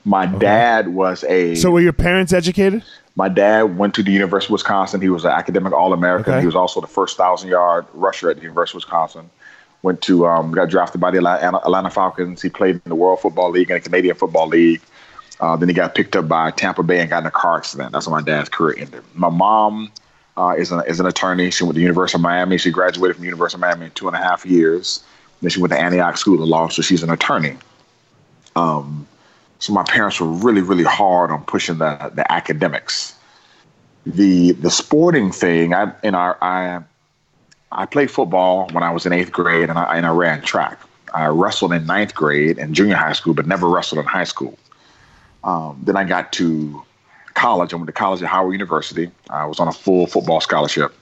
My 0.05 0.27
dad 0.27 0.89
was 0.89 1.23
a 1.23 1.55
So, 1.55 1.71
were 1.71 1.81
your 1.81 1.93
parents 1.93 2.31
educated? 2.31 2.83
my 3.15 3.29
dad 3.29 3.77
went 3.77 3.95
to 3.95 4.03
the 4.03 4.11
University 4.11 4.49
of 4.49 4.53
Wisconsin. 4.53 5.01
He 5.01 5.09
was 5.09 5.23
an 5.23 5.31
academic 5.31 5.73
All 5.73 5.93
American. 5.93 6.33
Okay. 6.33 6.41
He 6.41 6.45
was 6.45 6.55
also 6.55 6.81
the 6.81 6.87
first 6.87 7.17
thousand 7.17 7.49
yard 7.49 7.85
rusher 7.93 8.29
at 8.29 8.37
the 8.37 8.43
University 8.43 8.77
of 8.77 8.83
Wisconsin. 8.83 9.29
Went 9.83 10.01
to 10.01 10.27
um, 10.27 10.51
got 10.51 10.69
drafted 10.69 10.99
by 10.99 11.11
the 11.11 11.17
Atlanta, 11.17 11.57
Atlanta 11.57 11.89
Falcons. 11.89 12.41
He 12.41 12.49
played 12.49 12.75
in 12.75 12.81
the 12.85 12.95
World 12.95 13.21
Football 13.21 13.51
League 13.51 13.69
and 13.69 13.81
the 13.81 13.83
Canadian 13.83 14.15
Football 14.15 14.47
League. 14.47 14.81
Uh, 15.39 15.55
then 15.55 15.69
he 15.69 15.75
got 15.75 15.95
picked 15.95 16.15
up 16.15 16.27
by 16.27 16.51
Tampa 16.51 16.81
Bay 16.81 16.99
and 16.99 17.09
got 17.09 17.23
in 17.23 17.27
a 17.27 17.31
car 17.31 17.57
accident. 17.57 17.91
That's 17.91 18.07
when 18.07 18.13
my 18.13 18.21
dad's 18.21 18.49
career 18.49 18.75
ended. 18.77 19.03
My 19.13 19.29
mom 19.29 19.91
uh, 20.37 20.55
is 20.57 20.71
an 20.71 20.83
is 20.87 20.99
an 20.99 21.05
attorney. 21.05 21.51
She 21.51 21.63
went 21.63 21.75
to 21.75 21.79
the 21.79 21.83
University 21.83 22.17
of 22.17 22.21
Miami. 22.21 22.57
She 22.57 22.71
graduated 22.71 23.15
from 23.15 23.21
the 23.21 23.27
University 23.27 23.57
of 23.57 23.61
Miami 23.61 23.85
in 23.85 23.91
two 23.91 24.07
and 24.07 24.15
a 24.15 24.19
half 24.19 24.45
years. 24.45 25.03
Then 25.41 25.51
she 25.51 25.61
went 25.61 25.71
to 25.71 25.79
Antioch 25.79 26.17
School 26.17 26.41
of 26.41 26.49
Law, 26.49 26.67
so 26.69 26.81
she's 26.81 27.03
an 27.03 27.09
attorney. 27.09 27.57
Um, 28.55 29.07
so 29.59 29.73
my 29.73 29.83
parents 29.83 30.19
were 30.19 30.27
really, 30.27 30.61
really 30.61 30.83
hard 30.83 31.31
on 31.31 31.43
pushing 31.43 31.77
the 31.77 32.11
the 32.13 32.29
academics. 32.31 33.13
The 34.05 34.51
the 34.53 34.69
sporting 34.69 35.31
thing, 35.31 35.73
I 35.73 35.91
you 36.03 36.11
know 36.11 36.35
I 36.41 36.81
I 37.71 37.85
played 37.85 38.11
football 38.11 38.69
when 38.71 38.83
I 38.83 38.91
was 38.91 39.05
in 39.05 39.13
eighth 39.13 39.31
grade, 39.31 39.69
and 39.69 39.77
I 39.79 39.97
and 39.97 40.05
I 40.05 40.11
ran 40.11 40.41
track. 40.41 40.79
I 41.13 41.27
wrestled 41.27 41.71
in 41.71 41.85
ninth 41.85 42.13
grade 42.13 42.57
and 42.57 42.75
junior 42.75 42.95
high 42.95 43.13
school, 43.13 43.33
but 43.33 43.47
never 43.47 43.69
wrestled 43.69 43.99
in 43.99 44.05
high 44.05 44.25
school. 44.25 44.57
Um, 45.43 45.79
then 45.83 45.95
I 45.95 46.03
got 46.03 46.33
to 46.33 46.83
college. 47.35 47.73
I 47.73 47.77
went 47.77 47.87
to 47.87 47.93
college 47.93 48.21
at 48.21 48.27
Howard 48.27 48.53
University. 48.53 49.11
I 49.29 49.45
was 49.45 49.59
on 49.59 49.67
a 49.67 49.71
full 49.71 50.07
football 50.07 50.41
scholarship. 50.41 50.93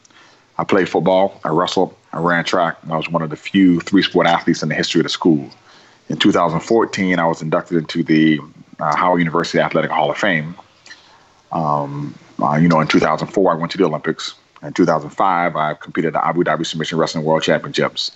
I 0.57 0.63
played 0.63 0.89
football. 0.89 1.39
I 1.43 1.49
wrestled. 1.49 1.95
I 2.11 2.19
ran 2.19 2.43
track. 2.43 2.77
And 2.83 2.91
I 2.91 2.97
was 2.97 3.09
one 3.09 3.21
of 3.21 3.29
the 3.29 3.35
few 3.35 3.79
three 3.79 4.03
sport 4.03 4.27
athletes 4.27 4.61
in 4.61 4.69
the 4.69 4.75
history 4.75 4.99
of 4.99 5.03
the 5.03 5.09
school. 5.09 5.49
In 6.13 6.19
2014, 6.19 7.17
I 7.17 7.25
was 7.25 7.41
inducted 7.41 7.75
into 7.75 8.03
the 8.03 8.39
uh, 8.79 8.95
Howard 8.95 9.17
University 9.17 9.59
Athletic 9.59 9.89
Hall 9.89 10.11
of 10.11 10.17
Fame. 10.19 10.55
Um, 11.51 12.13
uh, 12.39 12.55
you 12.55 12.67
know, 12.67 12.79
in 12.81 12.87
2004, 12.87 13.51
I 13.51 13.55
went 13.55 13.71
to 13.71 13.79
the 13.79 13.85
Olympics. 13.85 14.35
In 14.61 14.73
2005, 14.73 15.55
I 15.55 15.73
competed 15.73 16.15
at 16.15 16.21
the 16.21 16.27
Abu 16.27 16.43
Dhabi 16.43 16.67
Submission 16.67 16.99
Wrestling 16.99 17.25
World 17.25 17.41
Championships. 17.41 18.11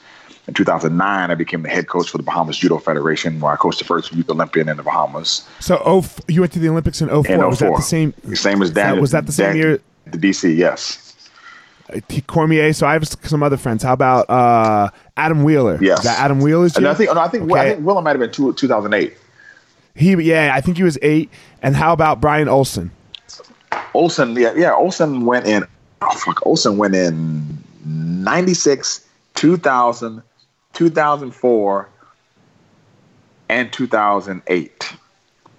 In 0.47 0.53
2009, 0.53 1.31
I 1.31 1.33
became 1.33 1.63
the 1.63 1.69
head 1.69 1.87
coach 1.87 2.11
for 2.11 2.17
the 2.17 2.23
Bahamas 2.23 2.57
Judo 2.59 2.77
Federation, 2.77 3.39
where 3.39 3.51
I 3.51 3.55
coached 3.55 3.79
the 3.79 3.85
first 3.85 4.13
youth 4.13 4.29
Olympian 4.29 4.69
in 4.69 4.77
the 4.77 4.83
Bahamas. 4.83 5.47
So, 5.59 5.81
oh, 5.83 6.05
you 6.27 6.41
went 6.41 6.53
to 6.53 6.59
the 6.59 6.69
Olympics 6.69 7.01
in 7.01 7.07
04. 7.07 7.25
In 7.27 7.47
Was 7.47 7.59
that 7.59 7.75
the 7.75 7.81
same? 7.81 8.13
Same 8.35 8.61
as 8.61 8.69
Dan. 8.69 9.01
was 9.01 9.09
that 9.09 9.25
the 9.25 9.31
same 9.31 9.55
year? 9.55 9.81
The 10.05 10.19
DC, 10.19 10.55
yes. 10.55 11.06
Cormier. 12.27 12.73
So 12.73 12.87
I 12.87 12.93
have 12.93 13.07
some 13.07 13.43
other 13.43 13.57
friends. 13.57 13.83
How 13.83 13.93
about 13.93 14.29
uh, 14.29 14.89
Adam 15.15 15.43
Wheeler? 15.43 15.77
Yes. 15.81 15.99
Is 15.99 16.05
that 16.05 16.19
Adam 16.19 16.39
Wheeler's 16.39 16.75
And? 16.75 16.87
I 16.87 16.93
think, 16.93 17.13
no, 17.13 17.19
I 17.19 17.27
think, 17.27 17.51
I 17.51 17.73
think 17.73 17.85
Willem 17.85 18.03
might 18.03 18.11
have 18.11 18.19
been 18.19 18.31
two, 18.31 18.53
2008. 18.53 19.17
he. 19.95 20.13
Yeah, 20.15 20.51
I 20.53 20.61
think 20.61 20.77
he 20.77 20.83
was 20.83 20.97
eight. 21.01 21.29
And 21.61 21.75
how 21.75 21.93
about 21.93 22.21
Brian 22.21 22.47
Olson? 22.47 22.91
Olsen, 23.93 24.35
yeah, 24.35 24.53
yeah, 24.55 24.73
Olson 24.73 25.25
went 25.25 25.47
in. 25.47 25.65
Oh 26.01 26.11
fuck, 26.11 26.45
Olson 26.45 26.77
went 26.77 26.93
in 26.93 27.63
'96, 27.83 29.07
2000, 29.33 30.21
2004, 30.73 31.89
and 33.49 33.73
2008. 33.73 34.93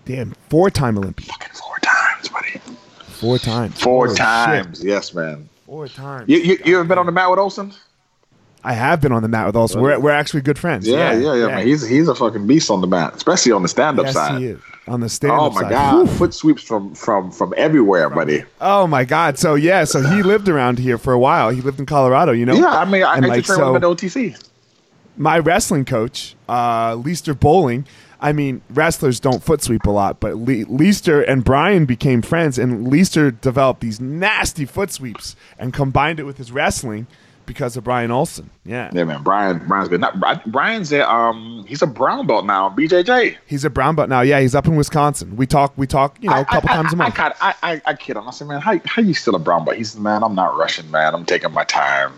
Damn, 0.04 0.34
four-time 0.48 0.98
Olympian. 0.98 1.28
Fucking 1.28 1.54
four 1.54 1.78
times, 1.80 2.28
buddy. 2.28 2.60
Four 3.06 3.38
times. 3.38 3.80
Four 3.80 4.06
Holy 4.06 4.16
times, 4.16 4.84
yes, 4.84 5.12
man. 5.12 5.48
Four 5.68 5.86
times. 5.86 6.30
You, 6.30 6.38
you 6.38 6.58
you 6.64 6.74
ever 6.78 6.84
been 6.88 6.96
on 6.96 7.04
the 7.04 7.12
mat 7.12 7.28
with 7.28 7.38
Olson? 7.38 7.74
I 8.64 8.72
have 8.72 9.02
been 9.02 9.12
on 9.12 9.20
the 9.20 9.28
mat 9.28 9.44
with 9.44 9.54
Olson. 9.54 9.82
We're, 9.82 10.00
we're 10.00 10.10
actually 10.12 10.40
good 10.40 10.58
friends. 10.58 10.88
Yeah, 10.88 11.12
yeah, 11.12 11.34
yeah, 11.34 11.46
man. 11.48 11.66
He's 11.66 11.86
he's 11.86 12.08
a 12.08 12.14
fucking 12.14 12.46
beast 12.46 12.70
on 12.70 12.80
the 12.80 12.86
mat, 12.86 13.14
especially 13.14 13.52
on 13.52 13.60
the 13.62 13.68
stand 13.68 13.98
up 13.98 14.06
yes, 14.06 14.14
side. 14.14 14.40
he 14.40 14.46
is. 14.46 14.60
On 14.86 15.00
the 15.00 15.10
stand-up 15.10 15.38
Oh 15.42 15.50
my 15.50 15.60
side. 15.60 15.70
god, 15.70 15.94
Whew. 15.94 16.06
foot 16.16 16.32
sweeps 16.32 16.62
from 16.62 16.94
from 16.94 17.30
from 17.30 17.52
everywhere, 17.58 18.08
buddy. 18.08 18.44
Oh 18.62 18.86
my 18.86 19.04
God! 19.04 19.38
So 19.38 19.56
yeah, 19.56 19.84
so 19.84 20.00
he 20.00 20.22
lived 20.22 20.48
around 20.48 20.78
here 20.78 20.96
for 20.96 21.12
a 21.12 21.18
while. 21.18 21.50
He 21.50 21.60
lived 21.60 21.78
in 21.78 21.84
Colorado, 21.84 22.32
you 22.32 22.46
know. 22.46 22.54
Yeah, 22.54 22.68
I 22.68 22.86
mean, 22.86 23.02
I, 23.02 23.12
I 23.12 23.16
And, 23.16 23.26
used 23.26 23.36
like, 23.36 23.40
to 23.42 23.46
train 23.46 23.58
so- 23.58 23.72
with 23.74 23.82
him 23.82 23.90
at 23.90 23.96
OTC. 23.96 24.47
My 25.18 25.38
wrestling 25.38 25.84
coach, 25.84 26.34
uh, 26.48 26.94
Leister 26.94 27.34
Bowling. 27.34 27.86
I 28.20 28.32
mean, 28.32 28.62
wrestlers 28.70 29.20
don't 29.20 29.42
foot 29.42 29.62
sweep 29.62 29.84
a 29.84 29.90
lot, 29.90 30.18
but 30.18 30.36
Le- 30.36 30.66
Leister 30.68 31.22
and 31.22 31.44
Brian 31.44 31.84
became 31.86 32.20
friends, 32.22 32.58
and 32.58 32.90
Leister 32.90 33.30
developed 33.30 33.80
these 33.80 34.00
nasty 34.00 34.64
foot 34.64 34.90
sweeps 34.90 35.36
and 35.58 35.72
combined 35.72 36.18
it 36.18 36.24
with 36.24 36.36
his 36.36 36.50
wrestling 36.50 37.06
because 37.46 37.76
of 37.76 37.84
Brian 37.84 38.10
Olson. 38.10 38.50
Yeah, 38.64 38.90
Yeah, 38.92 39.04
man. 39.04 39.22
Brian, 39.22 39.66
Brian's 39.66 39.88
good. 39.88 40.00
Not, 40.00 40.20
Brian's 40.50 40.92
a 40.92 41.08
um, 41.10 41.64
he's 41.66 41.80
a 41.80 41.86
brown 41.86 42.26
belt 42.26 42.44
now. 42.44 42.68
BJJ. 42.68 43.36
he's 43.46 43.64
a 43.64 43.70
brown 43.70 43.94
belt 43.94 44.08
now. 44.10 44.20
Yeah, 44.20 44.40
he's 44.40 44.54
up 44.54 44.66
in 44.66 44.76
Wisconsin. 44.76 45.34
We 45.36 45.46
talk, 45.46 45.72
we 45.76 45.86
talk, 45.86 46.18
you 46.20 46.28
know, 46.28 46.40
a 46.40 46.44
couple 46.44 46.68
I, 46.70 46.74
times 46.74 46.92
a 46.92 46.96
I, 46.96 46.98
month. 46.98 47.18
I, 47.18 47.32
I, 47.40 47.54
I, 47.62 47.82
I 47.86 47.94
kid 47.94 48.16
him. 48.16 48.28
I 48.28 48.32
said, 48.32 48.48
man, 48.48 48.60
how, 48.60 48.78
how 48.84 49.00
you 49.00 49.14
still 49.14 49.34
a 49.34 49.38
brown 49.38 49.64
belt? 49.64 49.78
He's 49.78 49.96
man, 49.96 50.22
I'm 50.22 50.34
not 50.34 50.56
rushing, 50.58 50.90
man. 50.90 51.14
I'm 51.14 51.24
taking 51.24 51.52
my 51.52 51.64
time, 51.64 52.12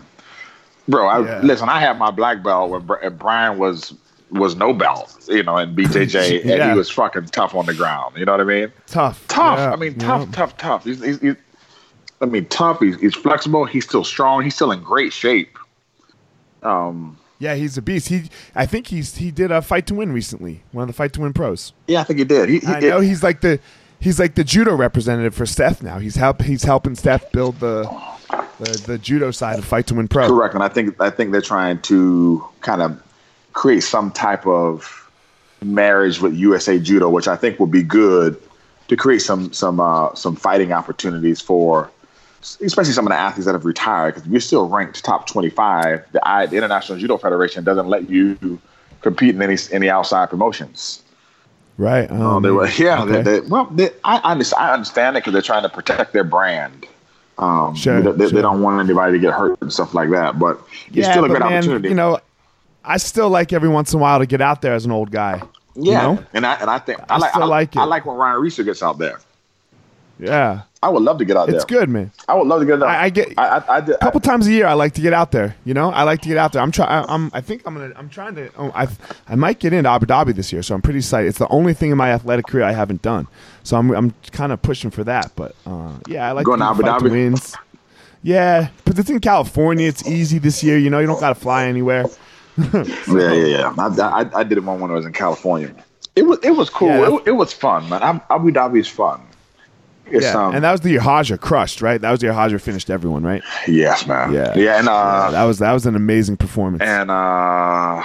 bro. 0.91 1.07
I, 1.07 1.25
Yeah. 1.25 1.41
Listen, 1.41 1.69
I 1.69 1.79
had 1.79 1.97
my 1.97 2.11
black 2.11 2.43
belt 2.43 2.69
when 2.69 3.17
Brian 3.17 3.57
was 3.57 3.93
was 4.29 4.55
no 4.55 4.73
belt, 4.73 5.17
you 5.27 5.43
know, 5.43 5.57
in 5.57 5.75
BJJ, 5.75 6.45
and 6.45 6.71
he 6.71 6.77
was 6.77 6.89
fucking 6.89 7.25
tough 7.27 7.53
on 7.53 7.65
the 7.65 7.73
ground. 7.73 8.15
You 8.17 8.25
know 8.25 8.31
what 8.31 8.41
I 8.41 8.45
mean? 8.45 8.71
tough, 8.87 9.27
Tough. 9.27 9.59
Yeah, 9.59 9.73
I 9.73 9.75
mean, 9.75 9.93
yeah. 9.99 10.07
tough, 10.07 10.31
tough, 10.31 10.57
tough. 10.57 10.83
He's, 10.85 11.03
he's, 11.03 11.19
he's, 11.19 11.35
I 12.21 12.25
mean, 12.25 12.45
tough. 12.45 12.79
He's, 12.79 12.99
he's 12.99 13.15
flexible. 13.15 13.65
He's 13.65 13.85
still 13.85 14.03
strong. 14.03 14.43
He's 14.43 14.55
still 14.55 14.71
in 14.71 14.81
great 14.81 15.11
shape. 15.11 15.57
Um, 16.63 17.17
Yeah, 17.39 17.55
he's 17.55 17.77
a 17.77 17.81
beast. 17.81 18.07
He, 18.07 18.29
I 18.55 18.65
think 18.65 18.87
he's 18.87 19.17
he 19.17 19.31
did 19.31 19.51
a 19.51 19.61
fight 19.61 19.87
to 19.87 19.95
win 19.95 20.13
recently. 20.13 20.63
One 20.71 20.83
of 20.83 20.87
the 20.87 20.93
fight 20.93 21.13
to 21.13 21.21
win 21.21 21.33
pros. 21.33 21.73
yeah, 21.87 22.01
I 22.01 22.03
think 22.03 22.19
he 22.19 22.25
did. 22.25 22.49
He, 22.49 22.59
he, 22.59 22.67
I 22.67 22.79
know 22.79 22.99
he's 22.99 23.23
like 23.23 23.41
the 23.41 23.59
he's 23.99 24.19
like 24.19 24.35
the 24.35 24.43
judo 24.43 24.75
representative 24.75 25.33
for 25.33 25.45
Steph 25.45 25.81
now. 25.81 25.99
He's 25.99 26.15
help 26.15 26.41
he's 26.43 26.63
helping 26.63 26.95
Steph 26.95 27.31
build 27.31 27.59
the 27.59 27.83
the, 28.63 28.83
the 28.85 28.97
judo 28.97 29.31
side 29.31 29.59
of 29.59 29.65
fight 29.65 29.87
to 29.87 29.95
win 29.95 30.07
pro. 30.07 30.27
Correct, 30.27 30.53
and 30.53 30.63
I 30.63 30.67
think 30.67 30.99
I 31.01 31.09
think 31.09 31.31
they're 31.31 31.41
trying 31.41 31.81
to 31.83 32.45
kind 32.61 32.81
of 32.81 33.01
create 33.53 33.81
some 33.81 34.11
type 34.11 34.45
of 34.45 35.09
marriage 35.63 36.21
with 36.21 36.33
USA 36.35 36.79
Judo, 36.79 37.09
which 37.09 37.27
I 37.27 37.35
think 37.35 37.59
would 37.59 37.71
be 37.71 37.83
good 37.83 38.41
to 38.87 38.95
create 38.95 39.21
some 39.21 39.51
some 39.53 39.79
uh, 39.79 40.13
some 40.15 40.35
fighting 40.35 40.71
opportunities 40.71 41.41
for, 41.41 41.89
especially 42.61 42.93
some 42.93 43.05
of 43.07 43.11
the 43.11 43.17
athletes 43.17 43.45
that 43.45 43.53
have 43.53 43.65
retired. 43.65 44.15
Because 44.15 44.29
you're 44.29 44.41
still 44.41 44.67
ranked 44.67 45.03
top 45.03 45.27
25. 45.27 46.11
The, 46.11 46.27
I, 46.27 46.45
the 46.45 46.57
International 46.57 46.97
Judo 46.97 47.17
Federation 47.17 47.63
doesn't 47.63 47.87
let 47.87 48.09
you 48.09 48.59
compete 49.01 49.35
in 49.35 49.41
any 49.41 49.57
any 49.71 49.89
outside 49.89 50.29
promotions. 50.29 51.03
Right. 51.77 52.11
Um, 52.11 52.21
Um, 52.21 52.43
they 52.43 52.51
were, 52.51 52.69
yeah. 52.69 53.01
okay. 53.01 53.21
They, 53.23 53.39
they, 53.39 53.47
well, 53.47 53.65
they, 53.65 53.89
I, 54.03 54.17
I 54.17 54.31
understand, 54.33 54.63
I 54.63 54.73
understand 54.73 55.17
it 55.17 55.21
because 55.21 55.33
they're 55.33 55.41
trying 55.41 55.63
to 55.63 55.69
protect 55.69 56.13
their 56.13 56.23
brand. 56.23 56.85
Um, 57.41 57.75
Sure, 57.75 58.01
they, 58.01 58.11
they- 58.11 58.17
sure. 58.25 58.29
they 58.35 58.41
don't 58.41 58.61
want 58.61 58.79
anybody 58.87 59.13
to 59.13 59.19
get 59.19 59.33
hurt 59.33 59.59
and 59.61 59.73
stuff 59.73 59.93
like 59.93 60.09
that. 60.11 60.37
But 60.39 60.59
it's 60.87 60.97
yeah, 60.97 61.11
still 61.11 61.25
a 61.25 61.29
great 61.29 61.39
man, 61.41 61.53
opportunity. 61.53 61.89
You 61.89 61.95
know, 61.95 62.19
I 62.85 62.97
still 62.97 63.29
like 63.29 63.51
every 63.51 63.69
once 63.69 63.93
in 63.93 63.99
a 63.99 64.01
while 64.01 64.19
to 64.19 64.25
get 64.25 64.41
out 64.41 64.61
there 64.61 64.73
as 64.75 64.85
an 64.85 64.91
old 64.91 65.11
guy. 65.11 65.41
Yeah, 65.75 66.09
You 66.09 66.15
know? 66.15 66.23
and 66.33 66.45
I 66.45 66.53
and 66.55 66.69
I 66.69 66.77
think 66.79 66.99
I, 67.09 67.15
I 67.15 67.17
like 67.17 67.35
I, 67.35 67.45
like 67.45 67.77
I 67.77 67.83
like 67.85 68.05
when 68.05 68.15
Ryan 68.17 68.41
Reese 68.41 68.59
gets 68.59 68.83
out 68.83 68.97
there. 68.99 69.19
Yeah, 70.19 70.61
I 70.83 70.89
would 70.89 71.01
love 71.01 71.17
to 71.17 71.25
get 71.25 71.35
out 71.35 71.47
there. 71.47 71.55
it's 71.55 71.65
good, 71.65 71.89
man. 71.89 72.11
I 72.27 72.35
would 72.35 72.45
love 72.47 72.59
to 72.59 72.65
get 72.67 72.75
out. 72.83 72.89
I- 72.89 73.05
I 73.05 73.09
get- 73.09 73.33
I 73.39 73.57
I, 73.57 73.77
I, 73.77 73.81
did, 73.81 73.95
A 73.95 73.97
couple 73.97 74.19
times 74.19 74.45
a 74.45 74.51
year, 74.51 74.67
I 74.67 74.73
like 74.73 74.93
to 74.93 75.01
get 75.01 75.13
out 75.13 75.31
there. 75.31 75.55
You 75.65 75.73
know, 75.73 75.89
I 75.89 76.03
like 76.03 76.21
to 76.21 76.27
get 76.29 76.37
out 76.37 76.51
there. 76.53 76.61
I'm 76.61 76.71
trying. 76.71 77.05
I'm. 77.09 77.31
I 77.33 77.41
think 77.41 77.63
I'm 77.65 77.73
gonna. 77.73 77.93
I'm 77.95 78.07
trying 78.09 78.35
to. 78.35 78.51
Oh, 78.55 78.71
I. 78.75 78.87
I 79.27 79.33
might 79.35 79.59
get 79.59 79.73
into 79.73 79.89
Abu 79.89 80.05
Dhabi 80.05 80.35
this 80.35 80.53
year, 80.53 80.61
so 80.61 80.75
I'm 80.75 80.81
pretty 80.83 80.99
excited. 80.99 81.27
It's 81.27 81.39
the 81.39 81.47
only 81.47 81.73
thing 81.73 81.89
in 81.89 81.97
my 81.97 82.11
athletic 82.11 82.45
career 82.45 82.65
I 82.65 82.73
haven't 82.73 83.01
done, 83.01 83.27
so 83.63 83.77
I'm. 83.77 83.91
I'm 83.91 84.13
kind 84.31 84.51
of 84.51 84.61
pushing 84.61 84.91
for 84.91 85.03
that. 85.03 85.31
But 85.35 85.55
uh, 85.65 85.91
yeah, 86.07 86.27
I 86.29 86.31
like 86.31 86.45
Going 86.45 86.59
to 86.59 86.65
Abu 86.65 86.83
Dhabi? 86.83 87.11
wins. 87.11 87.55
Yeah, 88.23 88.67
but 88.85 88.99
it's 88.99 89.09
in 89.09 89.19
California. 89.19 89.87
It's 89.87 90.07
easy 90.07 90.37
this 90.37 90.63
year. 90.63 90.77
You 90.77 90.89
know, 90.91 90.99
you 90.99 91.07
don't 91.07 91.19
got 91.19 91.29
to 91.29 91.35
fly 91.35 91.65
anywhere. 91.65 92.05
Yeah, 92.57 93.31
yeah, 93.33 93.33
yeah. 93.33 93.73
I, 93.77 94.21
I, 94.23 94.39
I 94.39 94.43
did 94.43 94.57
it 94.57 94.63
one 94.63 94.79
when 94.81 94.91
I 94.91 94.93
was 94.93 95.05
in 95.05 95.13
California. 95.13 95.73
It 96.15 96.23
was 96.23 96.37
it 96.43 96.51
was 96.51 96.69
cool. 96.69 96.89
Yeah, 96.89 97.15
it, 97.15 97.27
it 97.27 97.31
was 97.31 97.53
fun, 97.53 97.87
man. 97.89 98.03
Abu- 98.03 98.21
Abu 98.29 98.51
Dhabi 98.51 98.79
is 98.79 98.87
fun. 98.89 99.21
It's, 100.07 100.25
Yeah, 100.25 100.33
um, 100.47 100.53
and 100.53 100.63
that 100.65 100.71
was 100.73 100.81
the 100.81 100.97
Roger 100.97 101.37
crushed, 101.37 101.81
right? 101.81 101.99
That 102.01 102.11
was 102.11 102.19
the 102.19 102.27
Roger 102.27 102.59
finished 102.59 102.89
everyone, 102.89 103.23
right? 103.23 103.41
yes, 103.67 104.05
man. 104.05 104.33
Yeah. 104.33 104.53
yeah, 104.57 104.77
and 104.79 104.85
Yeah, 104.87 104.91
uh, 104.93 105.31
that 105.31 105.45
was 105.45 105.59
that 105.59 105.71
was 105.71 105.85
an 105.85 105.95
amazing 105.95 106.35
performance. 106.37 106.83
and 106.83 107.09
uh, 107.09 108.03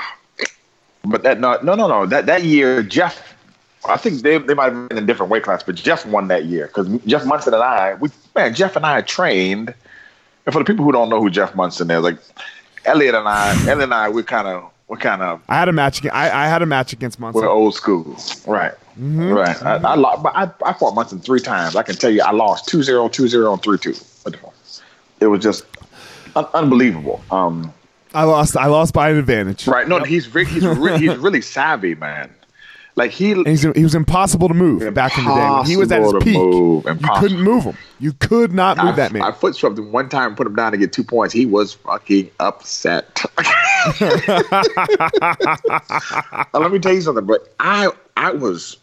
but 1.04 1.24
that 1.24 1.40
no, 1.40 1.58
no, 1.62 1.74
no, 1.74 1.88
no. 1.88 2.06
That 2.06 2.26
that 2.26 2.44
year, 2.44 2.82
Jeff. 2.84 3.25
I 3.88 3.96
think 3.96 4.22
they 4.22 4.38
they 4.38 4.54
might 4.54 4.72
have 4.72 4.88
been 4.88 4.98
in 4.98 5.04
a 5.04 5.06
different 5.06 5.30
weight 5.30 5.42
class, 5.42 5.62
but 5.62 5.74
Jeff 5.74 6.04
won 6.06 6.28
that 6.28 6.44
year 6.46 6.66
because 6.66 6.88
Jeff 7.06 7.24
Monson 7.24 7.54
and 7.54 7.62
I, 7.62 7.94
we 7.94 8.10
man, 8.34 8.54
Jeff 8.54 8.76
and 8.76 8.84
I 8.86 9.00
trained. 9.02 9.74
And 10.46 10.52
for 10.52 10.58
the 10.60 10.64
people 10.64 10.84
who 10.84 10.92
don't 10.92 11.08
know 11.08 11.20
who 11.20 11.28
Jeff 11.30 11.54
Monson 11.56 11.90
is, 11.90 12.02
like 12.02 12.18
Elliot 12.84 13.14
and 13.16 13.26
I, 13.28 13.50
Elliot 13.62 13.80
and 13.82 13.94
I, 13.94 14.08
we 14.08 14.22
kind 14.22 14.46
of 14.46 14.70
we 14.88 14.96
kind 14.96 15.20
of 15.22 15.40
I 15.48 15.56
had 15.56 15.68
a 15.68 15.72
match. 15.72 15.98
Against, 15.98 16.14
I, 16.14 16.44
I 16.44 16.46
had 16.48 16.62
a 16.62 16.66
match 16.66 16.92
against 16.92 17.18
Monson. 17.18 17.42
We're 17.42 17.48
old 17.48 17.74
school. 17.74 18.16
Right. 18.46 18.72
Mm-hmm. 18.98 19.30
Right. 19.32 19.62
I, 19.62 19.74
I, 19.76 19.94
lo- 19.96 20.16
but 20.22 20.34
I, 20.36 20.50
I 20.64 20.72
fought 20.72 20.94
Monson 20.94 21.18
three 21.20 21.40
times. 21.40 21.74
I 21.76 21.82
can 21.82 21.96
tell 21.96 22.10
you 22.10 22.22
I 22.22 22.30
lost 22.30 22.68
2 22.68 22.82
0, 22.82 23.08
2 23.08 23.28
0, 23.28 23.52
and 23.52 23.62
3 23.62 23.78
2. 23.78 23.94
It 25.20 25.26
was 25.26 25.42
just 25.42 25.64
un- 26.36 26.46
unbelievable. 26.54 27.20
Um, 27.30 27.72
I 28.14 28.22
lost. 28.24 28.56
I 28.56 28.66
lost 28.66 28.94
by 28.94 29.10
an 29.10 29.16
advantage. 29.16 29.66
right. 29.66 29.88
No, 29.88 29.98
he's, 30.04 30.32
re- 30.34 30.44
he's, 30.44 30.64
re- 30.64 30.98
he's 30.98 31.16
really 31.18 31.40
savvy, 31.42 31.94
man. 31.94 32.30
Like 32.96 33.10
he. 33.10 33.32
And 33.32 33.46
he's, 33.46 33.62
he 33.62 33.82
was 33.82 33.94
impossible 33.94 34.48
to 34.48 34.54
move 34.54 34.94
back 34.94 35.18
in 35.18 35.24
the 35.24 35.34
day. 35.34 35.50
When 35.50 35.66
he 35.66 35.76
was 35.76 35.92
at 35.92 36.00
his 36.00 36.12
Impossible 36.12 36.24
peak, 36.24 36.36
move. 36.36 36.84
you 36.86 37.08
couldn't 37.16 37.42
move 37.42 37.64
him. 37.64 37.76
You 37.98 38.12
could 38.14 38.52
not 38.52 38.78
move 38.78 38.94
I, 38.94 38.96
that 38.96 39.12
man. 39.12 39.22
I 39.22 39.32
foot 39.32 39.54
swept 39.54 39.78
him 39.78 39.92
one 39.92 40.08
time, 40.08 40.28
and 40.28 40.36
put 40.36 40.46
him 40.46 40.54
down 40.54 40.72
to 40.72 40.78
get 40.78 40.94
two 40.94 41.04
points. 41.04 41.34
He 41.34 41.44
was 41.44 41.74
fucking 41.74 42.30
upset. 42.40 43.22
Now, 46.52 46.60
let 46.60 46.72
me 46.72 46.78
tell 46.78 46.92
you 46.94 47.00
something, 47.02 47.24
but 47.24 47.54
I 47.60 47.90
I 48.16 48.32
was 48.32 48.76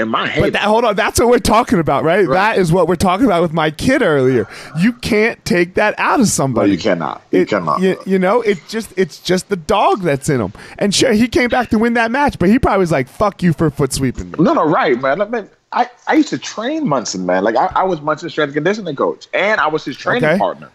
in 0.00 0.08
my 0.08 0.26
head. 0.26 0.40
but 0.42 0.52
that, 0.54 0.62
hold 0.62 0.84
on, 0.84 0.96
that's 0.96 1.20
what 1.20 1.28
we're 1.28 1.38
talking 1.38 1.78
about, 1.78 2.02
right? 2.04 2.28
That 2.28 2.58
is 2.58 2.72
what 2.72 2.88
we're 2.88 2.96
talking 2.96 3.26
about 3.26 3.42
with 3.42 3.52
my 3.52 3.70
kid 3.70 4.02
earlier. 4.02 4.48
You 4.78 4.92
can't 4.92 5.42
take 5.44 5.74
that 5.74 5.94
out 5.98 6.14
of 6.14 6.20
no, 6.20 6.24
somebody. 6.24 6.72
you 6.72 6.78
cannot. 6.78 7.22
You 7.30 7.40
It- 7.42 7.48
cannot. 7.48 7.80
You, 7.80 7.96
you 8.06 8.18
know, 8.18 8.40
it's 8.42 8.68
just 8.70 8.92
it's 8.96 9.20
just 9.20 9.48
the 9.48 9.56
dog 9.56 10.00
that's 10.02 10.28
in 10.28 10.40
him. 10.40 10.52
And 10.78 10.94
sure, 10.94 11.12
he 11.12 11.28
came 11.28 11.48
back 11.48 11.68
to 11.70 11.78
win 11.78 11.94
that 11.94 12.10
match, 12.10 12.38
but 12.38 12.48
he 12.48 12.58
probably 12.58 12.80
was 12.80 12.92
like, 12.92 13.08
"Fuck 13.08 13.42
you 13.42 13.52
for 13.52 13.70
foot 13.70 13.92
sweeping 13.92 14.30
me." 14.32 14.36
No, 14.40 14.52
no, 14.54 14.64
right, 14.68 15.00
man. 15.00 15.18
Like, 15.18 15.30
man, 15.30 15.50
I, 15.72 15.88
I 16.08 16.14
used 16.14 16.30
to 16.30 16.38
train 16.38 16.88
Monson, 16.88 17.26
man. 17.26 17.44
Like 17.44 17.56
I, 17.56 17.66
I 17.76 17.82
was 17.84 18.00
Monson's 18.00 18.32
strength 18.32 18.48
and 18.48 18.54
conditioning 18.54 18.96
coach, 18.96 19.28
and 19.32 19.60
I 19.60 19.68
was 19.68 19.84
his 19.84 19.96
training 19.96 20.24
Okay. 20.28 20.38
partner 20.38 20.68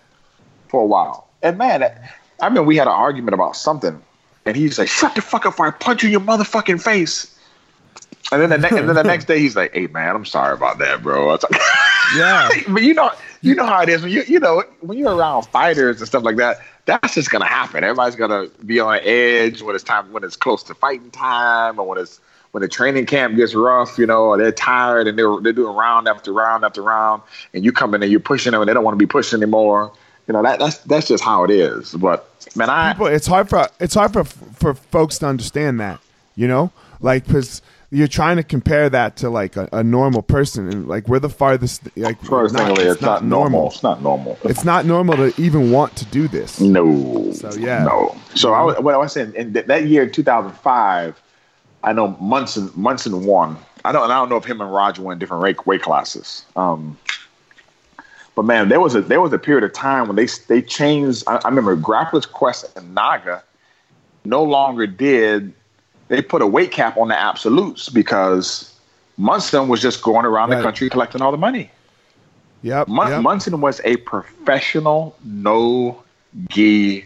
for 0.69 0.81
a 0.81 0.85
while. 0.85 1.27
And 1.43 1.57
man, 1.57 1.83
I 2.41 2.49
mean, 2.49 2.65
we 2.65 2.77
had 2.77 2.88
an 2.88 2.93
argument 2.93 3.33
about 3.33 3.55
something, 3.55 4.01
and 4.45 4.55
he's 4.55 4.79
like, 4.79 4.88
"Shut 4.88 5.15
the 5.15 5.21
fuck 5.21 5.45
up! 5.45 5.53
Before 5.53 5.67
I 5.67 5.71
punch 5.71 6.03
you 6.03 6.07
in 6.07 6.11
your 6.13 6.21
motherfucking 6.21 6.81
face." 6.81 7.35
And 8.31 8.41
then 8.41 8.49
the 8.49 8.57
ne- 8.57 8.77
and 8.79 8.89
then 8.89 8.95
the 8.95 9.03
next 9.13 9.25
day, 9.25 9.39
he's 9.39 9.55
like, 9.55 9.73
"Hey, 9.73 9.88
man, 9.88 10.15
I'm 10.15 10.25
sorry 10.25 10.53
about 10.53 10.79
that, 10.79 11.03
bro." 11.03 11.27
Like, 11.27 11.41
Yeah. 12.17 12.49
but 12.67 12.81
you 12.83 12.93
know, 12.93 13.11
you 13.41 13.55
know 13.55 13.65
how 13.65 13.81
it 13.81 13.89
is 13.89 14.01
when 14.01 14.11
you 14.11 14.23
you 14.27 14.39
know 14.39 14.63
when 14.81 14.97
you're 14.97 15.15
around 15.15 15.43
fighters 15.43 15.99
and 16.01 16.07
stuff 16.07 16.23
like 16.23 16.38
that. 16.38 16.57
That's 16.85 17.15
just 17.15 17.31
gonna 17.31 17.45
happen. 17.45 17.83
Everybody's 17.83 18.15
gonna 18.15 18.47
be 18.65 18.79
on 18.79 18.99
edge 19.01 19.61
when 19.61 19.73
it's 19.75 19.83
time 19.83 20.11
when 20.11 20.23
it's 20.23 20.35
close 20.35 20.61
to 20.63 20.75
fighting 20.75 21.09
time 21.11 21.79
or 21.79 21.88
when 21.88 21.97
it's 21.99 22.19
when 22.51 22.61
the 22.61 22.67
training 22.67 23.05
camp 23.07 23.35
gets 23.35 23.53
rough, 23.55 23.97
you 23.97 24.05
know, 24.05 24.25
or 24.25 24.38
they're 24.38 24.51
tired 24.51 25.07
and 25.07 25.17
they're 25.17 25.39
they're 25.41 25.51
doing 25.53 25.75
round 25.75 26.07
after 26.07 26.31
round 26.31 26.63
after 26.63 26.81
round, 26.83 27.21
and 27.53 27.63
you 27.65 27.71
come 27.71 27.93
in 27.95 28.01
and 28.03 28.11
you're 28.11 28.19
pushing 28.19 28.51
them 28.51 28.61
and 28.61 28.69
they 28.69 28.73
don't 28.73 28.83
want 28.83 28.93
to 28.93 28.99
be 28.99 29.07
pushed 29.07 29.33
anymore. 29.33 29.91
You 30.27 30.33
know 30.33 30.41
that 30.43 30.59
that's 30.59 30.77
that's 30.79 31.07
just 31.07 31.23
how 31.23 31.43
it 31.43 31.51
is. 31.51 31.93
But 31.93 32.27
man, 32.55 32.69
I 32.69 32.93
people 32.93 33.07
it's 33.07 33.27
hard 33.27 33.49
for 33.49 33.67
it's 33.79 33.93
hard 33.95 34.13
for 34.13 34.23
for 34.23 34.73
folks 34.75 35.17
to 35.19 35.27
understand 35.27 35.79
that 35.79 35.99
you 36.35 36.47
know 36.47 36.71
like 37.01 37.25
because 37.25 37.61
you're 37.95 38.08
trying 38.08 38.36
to 38.36 38.43
compare 38.43 38.89
that 38.89 39.15
to 39.17 39.29
like 39.29 39.55
a, 39.55 39.69
a 39.71 39.84
normal 39.84 40.21
person 40.21 40.67
and 40.67 40.88
like 40.88 41.08
we're 41.08 41.19
the 41.19 41.29
farthest 41.29 41.81
like 41.97 42.21
first 42.21 42.53
not- 42.53 42.77
thing 42.77 42.88
it's 42.88 43.01
not 43.01 43.23
normal. 43.23 43.67
It's 43.67 43.84
not 43.84 44.01
normal. 44.01 44.38
it's 44.43 44.65
not 44.65 44.86
normal 44.86 45.15
to 45.17 45.41
even 45.41 45.71
want 45.71 45.95
to 45.95 46.05
do 46.05 46.27
this 46.27 46.60
No. 46.60 47.31
So, 47.31 47.53
yeah. 47.53 47.84
No. 47.84 48.15
So 48.36 48.53
I 48.53 48.79
what 48.79 48.93
I 48.93 48.97
was 48.97 49.13
saying 49.13 49.34
in 49.36 49.53
th- 49.53 49.67
that 49.67 49.86
year, 49.86 50.08
2005, 50.08 51.21
I 51.84 51.93
know 51.93 52.17
Monson 52.19 52.69
Monson 52.75 53.25
won. 53.25 53.58
I 53.86 53.91
don't. 53.91 54.10
I 54.10 54.15
don't 54.15 54.29
know 54.29 54.38
if 54.38 54.45
him 54.45 54.60
and 54.62 54.73
Roger 54.73 55.03
won 55.03 55.19
different 55.19 55.43
weight, 55.43 55.65
weight 55.67 55.84
classes. 55.84 56.43
Um, 56.55 56.97
but 58.34 58.43
man, 58.43 58.67
there 58.67 58.79
was 58.79 58.95
a 58.95 59.01
there 59.01 59.21
was 59.21 59.31
a 59.31 59.39
period 59.39 59.63
of 59.63 59.73
time 59.73 60.08
when 60.08 60.15
they 60.15 60.27
they 60.47 60.62
changed. 60.62 61.23
I, 61.27 61.36
I 61.45 61.47
remember 61.47 61.77
Grappler's 61.77 62.25
Quest 62.25 62.75
and 62.75 62.95
NAGA 62.95 63.43
no 64.25 64.43
longer 64.43 64.88
did. 64.88 65.53
They 66.07 66.21
put 66.21 66.41
a 66.41 66.47
weight 66.47 66.71
cap 66.71 66.97
on 66.97 67.07
the 67.07 67.17
absolutes 67.19 67.89
because 67.89 68.73
Monson 69.17 69.67
was 69.67 69.81
just 69.81 70.01
going 70.03 70.25
around 70.25 70.49
Right. 70.49 70.57
the 70.57 70.63
country 70.63 70.89
collecting 70.89 71.21
all 71.21 71.31
the 71.31 71.37
money. 71.37 71.71
yep, 72.61 72.87
Mun- 72.87 73.09
yep. 73.11 73.21
Monson 73.21 73.59
was 73.61 73.81
a 73.85 73.97
professional 73.97 75.15
no 75.23 76.03
gi 76.49 77.05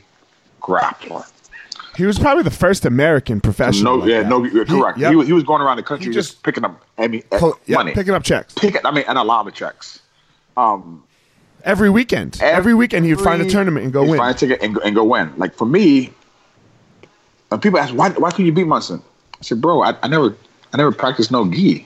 grappler. 0.61 1.25
he 1.95 2.05
was 2.05 2.17
probably 2.19 2.43
the 2.43 2.51
first 2.51 2.85
american 2.85 3.39
professional 3.41 3.97
No, 3.97 4.01
like 4.01 4.09
yeah, 4.09 4.21
that. 4.23 4.29
no, 4.29 4.43
you're 4.45 4.65
correct. 4.65 4.97
yep. 4.97 5.09
He, 5.11 5.15
was, 5.15 5.27
he 5.27 5.33
was 5.33 5.43
going 5.43 5.61
around 5.61 5.77
the 5.77 5.83
country 5.83 6.11
just, 6.13 6.31
just- 6.31 6.43
picking 6.43 6.63
up 6.65 6.81
I 6.97 7.07
mean, 7.07 7.23
Col- 7.31 7.57
yep, 7.65 7.77
money. 7.79 7.91
picking 7.93 8.13
up 8.13 8.23
checks 8.23 8.53
Picking, 8.55 8.81
I 8.85 8.91
mean, 8.91 9.05
and 9.07 9.17
a 9.17 9.23
lot 9.23 9.47
of 9.47 9.53
checks. 9.53 9.99
Um, 10.57 11.03
every 11.63 11.89
weekend 11.89 12.39
every, 12.41 12.73
weekend 12.73 13.05
he 13.05 13.13
would 13.13 13.23
find 13.23 13.41
a 13.41 13.49
tournament 13.49 13.83
and 13.85 13.93
go 13.93 14.03
he'd 14.03 14.11
win 14.11 14.19
Find 14.19 14.35
a 14.35 14.37
ticket 14.39 14.61
and, 14.61 14.77
and 14.83 14.95
go 14.95 15.03
win. 15.03 15.31
Like 15.37 15.53
for 15.55 15.65
me, 15.65 16.11
when 17.49 17.59
people 17.59 17.79
ask 17.79 17.93
why 17.93 18.09
why 18.11 18.31
couldn't 18.31 18.45
you 18.45 18.53
beat 18.53 18.67
Monson? 18.67 19.01
I 19.39 19.43
said, 19.43 19.61
bro, 19.61 19.81
I, 19.83 19.95
I 20.01 20.07
never 20.07 20.35
I 20.73 20.77
never 20.77 20.91
practiced 20.91 21.31
no 21.31 21.49
gi. 21.49 21.85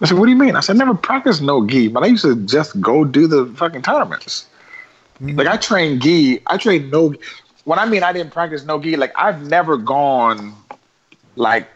I 0.00 0.06
said, 0.06 0.18
what 0.18 0.26
do 0.26 0.30
you 0.30 0.38
mean? 0.38 0.54
I 0.54 0.60
said, 0.60 0.76
I 0.76 0.78
never 0.78 0.94
practiced 0.94 1.42
no 1.42 1.66
gi, 1.66 1.88
but 1.88 2.04
I 2.04 2.06
used 2.06 2.22
to 2.22 2.36
just 2.46 2.80
go 2.80 3.04
do 3.04 3.26
the 3.26 3.46
fucking 3.56 3.82
tournaments. 3.82 4.46
Mm-hmm. 5.20 5.36
Like 5.38 5.48
I 5.48 5.56
trained 5.56 6.02
gi, 6.02 6.40
I 6.46 6.56
trained 6.56 6.90
no. 6.90 7.14
When 7.64 7.78
I 7.78 7.86
mean 7.86 8.02
I 8.02 8.12
didn't 8.12 8.32
practice 8.32 8.64
no 8.64 8.78
gi, 8.80 8.96
like 8.96 9.12
I've 9.16 9.42
never 9.48 9.76
gone 9.76 10.54
like 11.36 11.68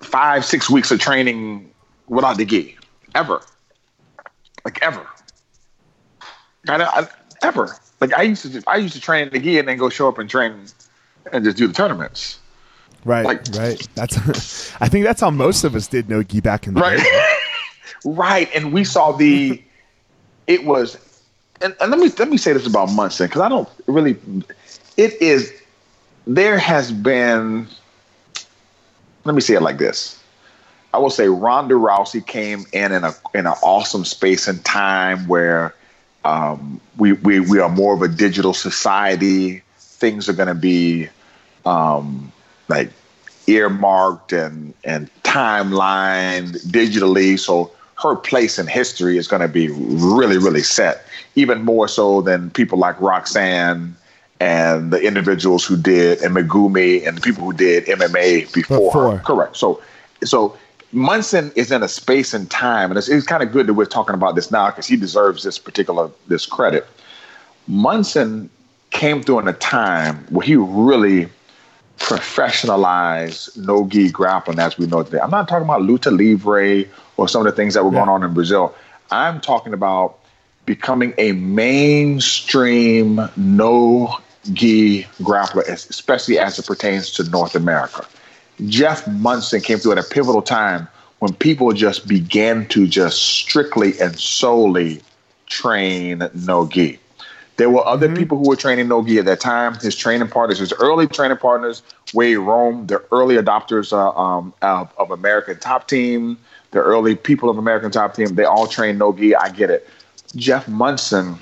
five 0.00 0.44
six 0.44 0.70
weeks 0.70 0.90
of 0.90 0.98
training 1.00 1.70
without 2.08 2.38
the 2.38 2.44
gi 2.44 2.76
ever, 3.14 3.42
like 4.64 4.82
ever. 4.82 5.06
I, 6.68 6.82
I, 6.82 7.08
ever 7.42 7.76
like 8.00 8.12
I 8.14 8.22
used 8.22 8.50
to 8.50 8.62
I 8.66 8.76
used 8.76 8.94
to 8.94 9.00
train 9.00 9.30
the 9.30 9.38
gi 9.38 9.58
and 9.58 9.68
then 9.68 9.76
go 9.76 9.88
show 9.88 10.08
up 10.08 10.18
and 10.18 10.28
train 10.28 10.66
and 11.32 11.44
just 11.44 11.56
do 11.56 11.66
the 11.66 11.72
tournaments. 11.74 12.38
right 13.04 13.24
like- 13.24 13.44
right 13.54 13.88
that's 13.94 14.74
i 14.80 14.88
think 14.88 15.04
that's 15.04 15.20
how 15.20 15.30
most 15.30 15.64
of 15.64 15.74
us 15.74 15.86
did 15.86 16.08
no 16.08 16.22
gi 16.22 16.40
back 16.40 16.66
in 16.66 16.74
the 16.74 16.80
Right. 16.80 16.98
day 16.98 17.34
right. 18.04 18.48
And 18.54 18.72
we 18.72 18.84
saw 18.84 19.12
the 19.12 19.62
it 20.46 20.64
was 20.64 20.96
and, 21.62 21.74
and 21.80 21.90
let 21.90 22.00
me 22.00 22.08
let 22.18 22.28
me 22.30 22.36
say 22.38 22.52
this 22.54 22.66
about 22.66 22.90
Monson, 22.92 23.26
because 23.26 23.42
I 23.42 23.48
don't 23.48 23.68
really 23.86 24.16
it 24.96 25.20
is 25.20 25.52
there 26.26 26.58
has 26.58 26.90
been 26.92 27.66
let 29.24 29.34
me 29.34 29.40
say 29.42 29.54
it 29.54 29.60
like 29.62 29.78
this. 29.78 30.16
I 30.92 30.98
will 30.98 31.10
say 31.10 31.28
Ronda 31.28 31.74
Rousey 31.74 32.26
came 32.26 32.64
in 32.72 32.92
in 32.92 33.04
a 33.04 33.12
in 33.34 33.46
an 33.46 33.54
awesome 33.62 34.04
space 34.04 34.48
and 34.48 34.64
time 34.64 35.28
where 35.28 35.74
um, 36.24 36.80
we, 36.98 37.12
we 37.12 37.40
we 37.40 37.60
are 37.60 37.68
more 37.68 37.94
of 37.94 38.02
a 38.02 38.08
digital 38.08 38.54
society. 38.54 39.62
Things 39.78 40.28
are 40.28 40.32
going 40.32 40.48
to 40.48 40.54
be 40.54 41.08
um, 41.66 42.32
like 42.68 42.90
earmarked 43.46 44.32
and 44.32 44.74
and 44.84 45.10
timelined 45.22 46.62
digitally. 46.66 47.38
So 47.38 47.70
her 48.02 48.16
place 48.16 48.58
in 48.58 48.66
history 48.66 49.18
is 49.18 49.28
going 49.28 49.42
to 49.42 49.48
be 49.48 49.68
really 49.68 50.38
really 50.38 50.62
set, 50.62 51.04
even 51.34 51.62
more 51.62 51.88
so 51.88 52.20
than 52.20 52.50
people 52.50 52.78
like 52.78 53.00
Roxanne 53.00 53.96
and 54.40 54.90
the 54.90 55.00
individuals 55.02 55.64
who 55.64 55.76
did 55.76 56.20
and 56.22 56.34
Megumi 56.34 57.06
and 57.06 57.18
the 57.18 57.20
people 57.20 57.44
who 57.44 57.52
did 57.52 57.84
MMA 57.84 58.52
before. 58.52 58.78
Before. 58.78 59.18
Correct. 59.18 59.56
So 59.56 59.82
so 60.24 60.56
Monson 60.92 61.52
is 61.54 61.70
in 61.70 61.82
a 61.82 61.88
space 61.88 62.34
and 62.34 62.50
time, 62.50 62.90
and 62.90 62.98
it's, 62.98 63.08
it's 63.08 63.26
kind 63.26 63.42
of 63.42 63.52
good 63.52 63.66
that 63.68 63.74
we're 63.74 63.84
talking 63.84 64.14
about 64.14 64.34
this 64.34 64.50
now 64.50 64.70
because 64.70 64.86
he 64.86 64.96
deserves 64.96 65.44
this 65.44 65.58
particular 65.58 66.10
this 66.28 66.46
credit. 66.46 66.86
Monson 67.68 68.50
came 68.90 69.22
through 69.22 69.38
in 69.38 69.48
a 69.48 69.52
time 69.52 70.16
where 70.30 70.44
he 70.44 70.56
really 70.56 71.28
professionalized 72.00 73.56
no 73.56 73.86
gi 73.86 74.10
grappling 74.10 74.58
as 74.58 74.76
we 74.78 74.86
know 74.86 75.02
today. 75.02 75.18
I'm 75.22 75.30
not 75.30 75.48
talking 75.48 75.64
about 75.64 75.82
luta 75.82 76.10
libre 76.10 76.84
or 77.16 77.28
some 77.28 77.46
of 77.46 77.52
the 77.52 77.56
things 77.56 77.74
that 77.74 77.84
were 77.84 77.92
Yeah. 77.92 77.98
going 78.00 78.08
on 78.08 78.22
in 78.24 78.34
Brazil. 78.34 78.74
I'm 79.10 79.40
talking 79.40 79.72
about 79.74 80.16
becoming 80.66 81.14
a 81.18 81.32
mainstream 81.32 83.20
no 83.36 84.16
gi 84.52 85.06
grappler, 85.22 85.62
especially 85.68 86.38
as 86.38 86.58
it 86.58 86.66
pertains 86.66 87.10
to 87.12 87.24
North 87.24 87.54
America. 87.54 88.04
Jeff 88.66 89.06
Monson 89.06 89.60
came 89.60 89.78
through 89.78 89.92
at 89.92 89.98
a 89.98 90.02
pivotal 90.02 90.42
time 90.42 90.88
when 91.20 91.32
people 91.34 91.72
just 91.72 92.08
began 92.08 92.66
to 92.68 92.86
just 92.86 93.22
strictly 93.22 93.98
and 94.00 94.18
solely 94.18 95.00
train 95.46 96.28
no 96.34 96.66
gi. 96.66 96.98
There 97.60 97.68
were 97.68 97.86
other 97.86 98.16
people 98.16 98.38
who 98.38 98.48
were 98.48 98.56
training 98.56 98.88
Nogi 98.88 99.18
at 99.18 99.26
that 99.26 99.38
time. 99.38 99.74
His 99.74 99.94
training 99.94 100.28
partners, 100.28 100.60
his 100.60 100.72
early 100.72 101.06
training 101.06 101.36
partners, 101.36 101.82
Wade 102.14 102.38
Rome, 102.38 102.86
the 102.86 103.04
early 103.12 103.36
adopters 103.36 103.92
uh, 103.92 104.18
um, 104.18 104.54
of, 104.62 104.90
of 104.96 105.10
American 105.10 105.58
Top 105.58 105.86
Team, 105.86 106.38
the 106.70 106.78
early 106.78 107.16
people 107.16 107.50
of 107.50 107.58
American 107.58 107.90
Top 107.90 108.14
Team, 108.14 108.34
they 108.34 108.46
all 108.46 108.66
trained 108.66 108.98
Nogi. 108.98 109.36
I 109.36 109.50
get 109.50 109.68
it. 109.68 109.86
Jeff 110.36 110.68
Monson 110.68 111.38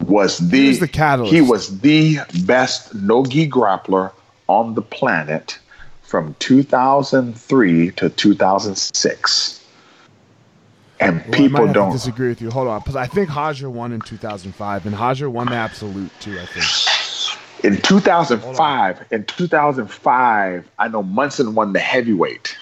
was 0.00 0.36
the, 0.36 0.68
was 0.68 0.80
the 0.80 0.88
catalyst. 0.88 1.32
he 1.32 1.40
was 1.40 1.80
the 1.80 2.18
best 2.44 2.94
Nogi 2.94 3.48
grappler 3.48 4.12
on 4.48 4.74
the 4.74 4.82
planet 4.82 5.58
from 6.02 6.36
2003 6.40 7.90
to 7.92 8.10
2006. 8.10 9.65
And 10.98 11.22
Well, 11.22 11.32
people 11.32 11.72
don't 11.72 11.92
disagree 11.92 12.28
with 12.28 12.40
you. 12.40 12.50
Hold 12.50 12.68
on, 12.68 12.80
because 12.80 12.96
I 12.96 13.06
think 13.06 13.34
Roger 13.34 13.68
won 13.68 13.92
in 13.92 14.00
2005, 14.00 14.86
and 14.86 14.98
Roger 14.98 15.28
won 15.28 15.46
the 15.48 15.54
absolute 15.54 16.10
too. 16.20 16.38
I 16.40 16.46
think. 16.46 17.64
In 17.64 17.80
2005, 17.82 19.06
in 19.10 19.24
2005, 19.24 20.68
I 20.78 20.88
know 20.88 21.02
Monson 21.02 21.54
won 21.54 21.72
the 21.72 21.80
heavyweight. 21.80 22.56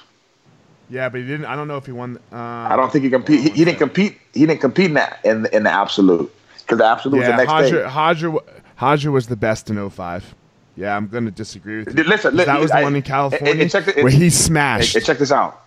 Yeah, 0.91 1.09
but 1.09 1.21
he 1.21 1.27
didn't. 1.27 1.47
I 1.47 1.57
don't 1.57 1.69
know 1.69 1.77
if 1.77 1.87
he 1.87 1.93
won. 1.93 2.19
Uh, 2.33 2.37
I 2.37 2.77
don't 2.77 2.93
think 2.93 3.05
he 3.05 3.11
compete. 3.11 3.41
He, 3.41 3.51
he 3.51 3.65
didn't 3.65 3.79
compete. 3.79 4.19
He 4.33 4.47
didn't 4.47 4.61
compete 4.61 4.87
in 4.87 4.95
that 4.95 5.19
in, 5.25 5.47
in 5.53 5.65
the 5.65 5.71
absolute 5.71 6.33
because 6.61 6.79
the 6.79 6.85
absolute 6.85 7.19
was 7.19 7.27
the 7.27 7.37
next 7.37 7.49
Roger, 7.51 7.77
day. 7.83 7.83
Roger, 7.85 8.33
Roger 8.81 9.11
was 9.11 9.27
the 9.29 9.37
best 9.37 9.71
in 9.71 9.91
05. 9.91 10.35
Yeah, 10.77 10.97
I'm 10.97 11.07
going 11.09 11.25
to 11.25 11.31
disagree 11.31 11.85
with 11.85 11.97
you. 11.97 12.05
Listen, 12.05 12.37
li- 12.37 12.45
that 12.45 12.61
was 12.61 12.71
the 12.71 12.79
I- 12.79 12.83
one 12.83 12.97
in 12.97 13.03
California 13.03 13.63
and 13.63 13.71
check 13.71 13.85
the- 13.85 14.03
where 14.03 14.11
he 14.11 14.29
smashed. 14.31 14.97
and 14.97 15.05
check 15.05 15.19
this 15.19 15.31
out. 15.33 15.64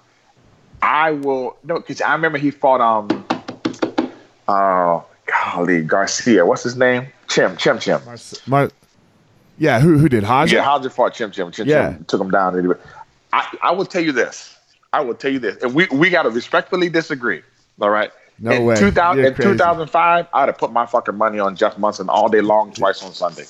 I 0.81 1.11
will 1.11 1.57
no 1.63 1.75
because 1.75 2.01
I 2.01 2.13
remember 2.13 2.37
he 2.37 2.51
fought 2.51 2.81
um 2.81 3.25
oh 4.47 5.05
golly 5.25 5.83
Garcia. 5.83 6.45
What's 6.45 6.63
his 6.63 6.75
name? 6.75 7.07
Chim 7.27 7.57
Chim 7.57 7.79
Chim. 7.79 8.01
Mar- 8.45 8.71
yeah, 9.57 9.79
who 9.79 9.97
who 9.97 10.07
did 10.09 10.23
Roger? 10.23 10.55
Yeah, 10.55 10.67
Roger 10.67 10.89
fought 10.89 11.13
Chim 11.13 11.31
Chim. 11.31 11.51
Chim 11.51 11.67
Yeah. 11.67 11.93
Chim 11.93 12.05
took 12.05 12.21
him 12.21 12.31
down. 12.31 12.57
Anyway. 12.57 12.75
I, 13.33 13.57
I 13.61 13.71
will 13.71 13.85
tell 13.85 14.01
you 14.01 14.11
this. 14.11 14.55
I 14.93 15.01
will 15.01 15.15
tell 15.15 15.31
you 15.31 15.39
this. 15.39 15.61
And 15.61 15.73
we, 15.73 15.87
we 15.91 16.09
got 16.09 16.23
to 16.23 16.29
respectfully 16.29 16.89
disagree. 16.89 17.41
All 17.79 17.89
right. 17.89 18.11
No 18.39 18.51
in 18.51 18.65
way. 18.65 18.75
2000, 18.75 19.17
You're 19.17 19.27
in 19.27 19.35
2005, 19.35 20.27
I'd 20.31 20.47
have 20.47 20.57
put 20.57 20.71
my 20.71 20.85
fucking 20.85 21.15
money 21.15 21.39
on 21.39 21.55
Jeff 21.55 21.77
Monson 21.77 22.07
all 22.09 22.29
day 22.29 22.41
long, 22.41 22.71
twice 22.71 23.03
on 23.03 23.13
Sunday. 23.13 23.45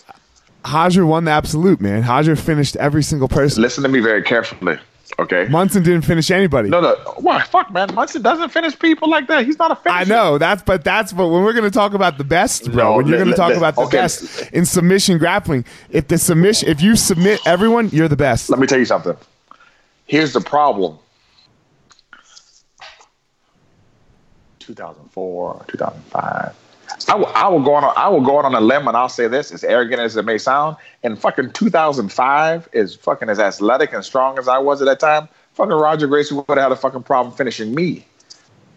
Roger 0.65 1.05
won 1.05 1.25
the 1.25 1.32
absolute, 1.32 1.80
man. 1.82 2.03
Roger 2.03 2.36
finished 2.36 2.75
every 2.78 3.03
single 3.03 3.28
person. 3.28 3.61
Listen 3.61 3.84
to 3.84 3.89
me 3.89 3.99
very 3.99 4.23
carefully. 4.23 4.80
Okay. 5.20 5.47
Monson 5.49 5.84
didn't 5.84 6.03
finish 6.03 6.30
anybody. 6.32 6.70
No, 6.70 6.82
no. 6.82 6.95
Why? 7.18 7.41
Fuck, 7.41 7.72
man. 7.72 7.93
Monson 7.93 8.22
doesn't 8.22 8.49
finish 8.49 8.78
people 8.78 9.10
like 9.10 9.28
that. 9.28 9.45
He's 9.45 9.58
not 9.58 9.72
a 9.72 9.76
finisher. 9.76 9.99
I 9.99 10.03
know 10.03 10.38
that's, 10.38 10.62
but 10.64 10.84
that's 10.84 11.14
but 11.14 11.28
when 11.30 11.43
we're 11.43 11.53
going 11.53 11.64
to 11.64 11.72
talk 11.72 11.93
about 11.93 12.18
the 12.18 12.24
best, 12.24 12.72
bro. 12.72 12.84
No, 12.84 12.97
when 12.97 13.08
you're 13.08 13.18
going 13.18 13.30
to 13.30 13.36
talk 13.36 13.51
li- 13.51 13.58
about 13.58 13.76
the 13.76 13.82
okay. 13.82 13.97
best 13.97 14.51
in 14.51 14.66
submission 14.66 15.18
grappling, 15.18 15.66
if 15.89 16.08
the 16.08 16.18
submission, 16.18 16.70
if 16.70 16.82
you 16.82 16.95
submit 16.95 17.39
everyone, 17.45 17.89
you're 17.89 18.08
the 18.08 18.18
best. 18.18 18.49
Let 18.49 18.60
me 18.60 18.68
tell 18.68 18.80
you 18.80 18.86
something. 18.86 19.16
Here's 20.05 20.34
the 20.34 20.41
problem. 20.41 20.99
2004, 24.60 25.66
2005. 25.68 26.55
I 27.07 27.15
will, 27.15 27.27
I 27.27 27.47
will 27.47 27.61
go 27.61 27.75
on. 27.75 27.93
I 27.95 28.07
will 28.09 28.21
go 28.21 28.39
out 28.39 28.45
on 28.45 28.55
a 28.55 28.61
limb 28.61 28.88
and 28.88 28.95
I'll 28.95 29.09
say 29.09 29.27
this, 29.27 29.51
as 29.51 29.63
arrogant 29.63 30.01
as 30.01 30.15
it 30.15 30.25
may 30.25 30.38
sound. 30.38 30.77
In 31.03 31.15
fucking 31.15 31.51
2005, 31.51 32.69
is 32.73 32.95
fucking 32.95 33.29
as 33.29 33.39
athletic 33.39 33.93
and 33.93 34.03
strong 34.03 34.38
as 34.39 34.47
I 34.47 34.57
was 34.57 34.81
at 34.81 34.85
that 34.85 34.99
time. 34.99 35.29
Fucking 35.53 35.73
Roger 35.73 36.07
Gracie 36.07 36.35
would 36.35 36.45
have 36.49 36.57
had 36.57 36.71
a 36.71 36.75
fucking 36.75 37.03
problem 37.03 37.35
finishing 37.35 37.73
me. 37.73 38.05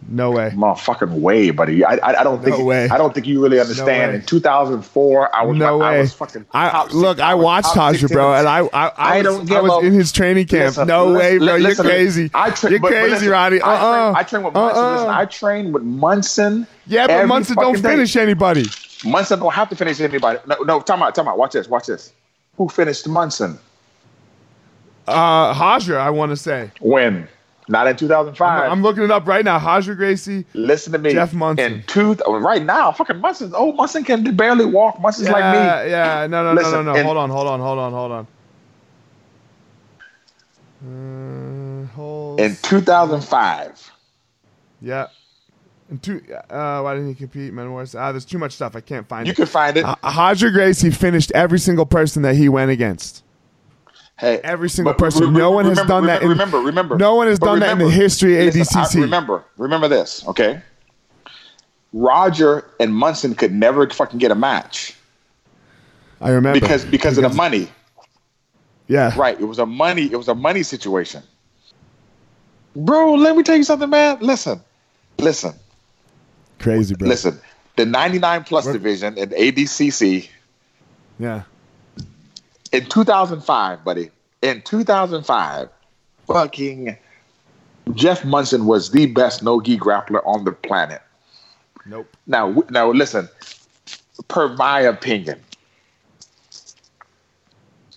No 0.07 0.31
way. 0.31 0.49
Motherfucking 0.49 1.11
way, 1.11 1.51
buddy. 1.51 1.85
I, 1.85 1.93
I, 1.95 2.19
I 2.19 2.23
don't 2.23 2.43
think. 2.43 2.57
No 2.57 2.65
way. 2.65 2.89
I 2.89 2.97
don't 2.97 3.13
think 3.13 3.27
you 3.27 3.41
really 3.41 3.59
understand. 3.59 4.11
way. 4.11 4.15
In 4.19 4.25
2004, 4.25 5.35
I 5.35 5.43
was. 5.43 5.57
No 5.57 5.81
I 5.81 5.91
way. 5.91 5.99
was 5.99 6.13
fucking. 6.13 6.45
I, 6.53 6.85
look, 6.87 7.19
I 7.19 7.35
was 7.35 7.43
watched 7.43 7.99
16 7.99 8.07
bro, 8.15 8.33
and 8.33 8.47
I, 8.47 8.59
I, 8.59 8.65
I, 8.67 8.91
I 8.97 9.21
was, 9.21 9.37
don't 9.47 9.51
I 9.51 9.61
was 9.61 9.85
in 9.85 9.93
his 9.93 10.11
training 10.11 10.47
camp. 10.47 10.65
Listen, 10.65 10.87
no 10.87 11.07
listen, 11.07 11.19
way, 11.19 11.37
bro. 11.37 11.55
listen, 11.57 11.85
You're 11.85 11.93
crazy. 11.93 12.31
I 12.33 12.49
tra- 12.49 12.71
You're 12.71 12.79
but- 12.79 12.87
but 12.89 12.93
crazy, 12.93 13.11
listen, 13.11 13.27
Rhadi. 13.29 13.61
Uh, 13.61 14.13
I 14.15 14.23
train, 14.23 14.43
uh 14.43 14.43
I 14.43 14.43
train 14.43 14.43
with 14.43 14.53
Monson. 14.53 14.91
Listen, 14.93 15.09
I 15.09 15.25
train 15.25 15.71
with 15.71 15.83
Monson. 15.83 16.67
yeah, 16.87 17.07
but 17.07 17.27
Monson 17.27 17.55
don't 17.55 17.65
fucking 17.75 17.81
day. 17.83 17.89
finish 17.89 18.15
anybody. 18.15 18.65
Monson 19.05 19.39
don't 19.39 19.53
have 19.53 19.69
to 19.69 19.75
finish 19.75 19.99
anybody. 20.01 20.39
No, 20.47 20.55
no, 20.63 20.81
time 20.81 21.01
out, 21.03 21.15
time 21.15 21.27
out. 21.27 21.37
Watch 21.37 21.53
this, 21.53 21.67
watch 21.67 21.85
this. 21.87 22.11
Who 22.57 22.67
finished 22.69 23.07
Monson? 23.07 23.57
Uh, 25.07 25.55
Roger, 25.59 25.99
I 25.99 26.09
want 26.09 26.31
to 26.31 26.37
say. 26.37 26.71
When? 26.79 27.27
Not 27.71 27.87
in 27.87 27.95
2005. 27.95 28.69
I'm 28.69 28.81
looking 28.83 29.03
it 29.03 29.11
up 29.11 29.25
right 29.25 29.45
now. 29.45 29.57
Roger 29.57 29.95
Gracie. 29.95 30.43
Listen 30.53 30.91
to 30.91 30.99
me. 30.99 31.13
Jeff 31.13 31.33
Monson. 31.33 31.73
In 31.75 31.83
two, 31.87 32.15
right 32.27 32.61
now, 32.63 32.91
fucking 32.91 33.19
Monson. 33.19 33.53
Oh, 33.55 33.71
Monson 33.71 34.03
can 34.03 34.35
barely 34.35 34.65
walk. 34.65 34.99
Monson's 34.99 35.29
Yeah, 35.29 35.33
like 35.33 35.85
me. 35.85 35.89
yeah. 35.91 36.27
No, 36.27 36.43
no, 36.43 36.53
Listen, 36.53 36.73
no, 36.73 36.81
no, 36.81 36.93
no. 36.93 37.03
Hold 37.03 37.17
on, 37.17 37.29
hold 37.29 37.47
on, 37.47 37.59
hold 37.61 37.79
on, 37.79 37.91
hold 37.93 38.11
on. 38.11 38.27
Uh, 41.83 41.85
hold. 41.95 42.41
In 42.41 42.57
2005. 42.61 43.91
yeah. 44.81 45.07
And 45.89 46.03
two. 46.03 46.21
Uh, 46.49 46.81
why 46.81 46.93
didn't 46.95 47.09
he 47.09 47.15
compete? 47.15 47.53
Men 47.53 47.71
Wars. 47.71 47.95
Ah, 47.95 48.11
there's 48.11 48.25
too 48.25 48.37
much 48.37 48.51
stuff. 48.53 48.75
I 48.75 48.81
can't 48.81 49.07
find 49.07 49.25
You 49.27 49.31
it. 49.31 49.37
You 49.37 49.45
can 49.45 49.51
find 49.51 49.77
it. 49.77 49.85
Uh, 49.85 49.95
Roger 50.03 50.49
Gracie 50.49 50.91
finished 50.91 51.31
every 51.33 51.59
single 51.59 51.85
person 51.85 52.21
that 52.23 52.35
he 52.35 52.49
went 52.49 52.71
against. 52.71 53.23
Hey, 54.21 54.39
every 54.43 54.69
single 54.69 54.93
person. 54.93 55.23
re- 55.23 55.27
re- 55.29 55.37
No 55.39 55.49
one 55.49 55.65
has 55.65 55.71
remember- 55.79 55.93
done 55.93 56.05
that 56.05 56.21
in- 56.21 56.29
Remember, 56.29 56.59
remember. 56.59 56.95
no 56.95 57.15
one 57.15 57.25
has 57.25 57.39
done 57.39 57.59
that 57.59 57.71
in 57.71 57.79
the 57.79 57.89
history 57.89 58.37
of 58.47 58.53
listen, 58.55 58.79
I- 58.79 58.83
ADCC. 58.83 59.01
remember, 59.01 59.43
remember 59.57 59.87
this, 59.87 60.23
okay? 60.27 60.61
Roger 61.91 62.63
and 62.79 62.93
Monson 62.95 63.33
could 63.33 63.51
never 63.51 63.89
fucking 63.89 64.19
get 64.19 64.29
a 64.31 64.35
match 64.35 64.95
I 66.21 66.29
remember 66.29 66.59
because 66.59 66.85
because 66.85 67.17
of 67.17 67.23
the 67.23 67.29
money. 67.35 67.67
Yeah. 68.87 69.11
Right. 69.17 69.39
It 69.39 69.45
was 69.45 69.57
a 69.57 69.65
money. 69.65 70.03
It 70.11 70.17
was 70.17 70.27
a 70.27 70.35
money 70.35 70.61
situation. 70.63 71.23
Bro, 72.75 73.15
let 73.15 73.35
me 73.35 73.41
tell 73.43 73.55
you 73.57 73.63
something, 73.63 73.89
man. 73.89 74.17
Listen, 74.21 74.61
listen, 75.17 75.53
Crazy, 76.59 76.93
bro. 76.93 77.07
listen. 77.09 77.39
The 77.75 77.85
99 77.87 78.43
plus 78.43 78.65
What- 78.65 78.73
division 78.73 79.17
in 79.17 79.29
ADCC 79.33 80.29
Yeah. 81.17 81.41
In 82.71 82.85
2005, 82.85 83.83
buddy. 83.83 84.09
In 84.41 84.61
2005, 84.61 85.69
fucking 86.27 86.97
Jeff 87.93 88.23
Monson 88.23 88.65
was 88.65 88.91
the 88.91 89.07
best 89.07 89.43
no 89.43 89.61
gi 89.61 89.77
grappler 89.77 90.25
on 90.25 90.45
the 90.45 90.51
planet. 90.51 91.01
Nope. 91.85 92.15
Now, 92.27 92.63
now 92.69 92.91
listen. 92.91 93.27
Per 94.27 94.49
my 94.49 94.79
opinion, 94.79 95.41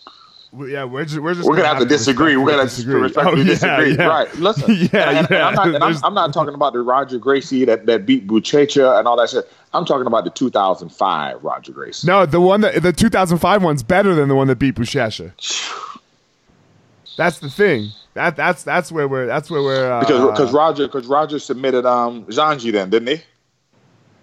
We- 0.04 0.43
Yeah, 0.56 0.84
we're 0.84 1.04
just 1.04 1.18
we're 1.18 1.34
just 1.34 1.48
we're 1.48 1.56
gonna 1.56 1.68
have 1.68 1.78
to 1.80 1.84
disagree. 1.84 2.36
We're 2.36 2.50
gonna 2.50 2.62
respectfully 2.62 3.00
respectfully 3.02 3.44
disagree. 3.44 3.90
disagree. 3.90 4.04
Oh, 4.04 4.08
yeah, 4.08 4.08
yeah. 4.08 4.18
Right. 4.18 4.34
Listen. 4.36 4.74
Yeah, 4.92 5.08
and, 5.10 5.18
and- 5.18 5.30
and 5.30 5.42
I'm 5.42 5.54
not, 5.54 5.66
and 5.74 5.84
I'm, 5.84 5.96
I'm 6.04 6.14
not 6.14 6.32
talking 6.32 6.54
about 6.54 6.72
the 6.74 6.80
Roger 6.80 7.18
Gracie 7.18 7.64
that, 7.64 7.86
that 7.86 8.06
beat 8.06 8.26
Buchecha 8.26 8.98
and 8.98 9.08
all 9.08 9.16
that 9.16 9.30
shit. 9.30 9.50
I'm 9.72 9.84
talking 9.84 10.06
about 10.06 10.24
the 10.24 10.30
2005 10.30 11.42
Roger 11.42 11.72
Gracie. 11.72 12.06
No, 12.06 12.24
the 12.26 12.40
one 12.40 12.60
that 12.60 12.80
the 12.82 12.92
2005 12.92 13.62
one's 13.62 13.82
better 13.82 14.14
than 14.14 14.28
the 14.28 14.34
one 14.36 14.46
that 14.46 14.58
beat 14.60 14.76
Buchecha. 14.76 15.32
That's 17.16 17.38
the 17.38 17.50
thing. 17.50 17.90
That 18.14 18.36
that's 18.36 18.62
that's 18.62 18.90
where 18.92 19.08
we're 19.08 19.26
that's 19.26 19.50
where 19.50 19.62
we're 19.62 19.90
uh, 19.90 20.00
Because 20.00 20.30
because 20.30 20.52
Roger 20.52 20.86
because 20.86 21.06
Roger 21.06 21.38
submitted 21.38 21.84
um 21.86 22.24
Xande 22.26 22.70
then, 22.72 22.90
didn't 22.90 23.08
he? 23.08 23.22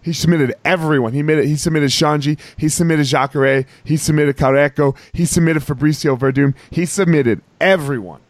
He 0.02 0.14
submitted 0.14 0.56
everyone. 0.66 1.14
He 1.14 1.22
made 1.22 1.38
it. 1.38 1.46
He 1.46 1.56
submitted 1.56 1.90
Xande. 1.90 2.40
He 2.58 2.70
submitted 2.70 3.06
Jacare. 3.06 3.66
He 3.84 3.98
submitted 3.98 4.38
Careco. 4.38 4.96
He 5.14 5.26
submitted 5.26 5.64
Fabricio 5.64 6.18
Werdum. 6.18 6.56
He 6.72 6.86
submitted 6.86 7.42
everyone. 7.60 8.22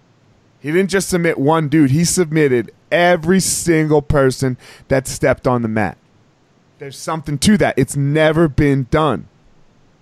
He 0.60 0.72
didn't 0.72 0.90
just 0.90 1.10
submit 1.10 1.40
one 1.40 1.70
dude. 1.70 1.92
He 1.92 2.06
submitted 2.06 2.72
every 2.92 3.40
single 3.40 4.02
person 4.02 4.58
that 4.90 5.08
stepped 5.08 5.48
on 5.48 5.62
the 5.62 5.68
mat. 5.68 5.98
There's 6.78 6.98
something 6.98 7.38
to 7.40 7.58
that. 7.58 7.78
It's 7.78 7.96
never 7.96 8.48
been 8.48 8.88
done. 8.92 9.28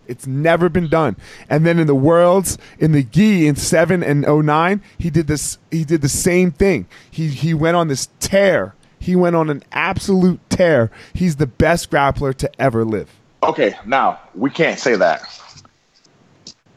It's 0.07 0.25
never 0.25 0.69
been 0.69 0.87
done. 0.87 1.17
And 1.49 1.65
then 1.65 1.77
in 1.77 1.85
the 1.85 1.95
worlds, 1.95 2.57
in 2.79 2.93
the 2.93 3.03
gi 3.03 3.47
in 3.47 3.55
seven 3.55 4.01
and 4.01 4.21
09, 4.21 4.81
he 4.97 5.09
did 5.11 5.27
this. 5.27 5.59
He 5.69 5.85
did 5.85 6.01
the 6.01 6.09
same 6.09 6.51
thing. 6.51 6.87
He 7.11 7.27
he 7.27 7.53
went 7.53 7.77
on 7.77 7.89
this 7.89 8.09
tear. 8.19 8.73
He 8.99 9.15
went 9.15 9.35
on 9.35 9.49
an 9.49 9.63
absolute 9.71 10.39
tear. 10.49 10.91
He's 11.13 11.37
the 11.37 11.47
best 11.47 11.89
grappler 11.89 12.33
to 12.35 12.61
ever 12.61 12.85
live. 12.85 13.09
Okay, 13.43 13.75
now 13.85 14.19
we 14.35 14.49
can't 14.49 14.79
say 14.79 14.95
that. 14.95 15.21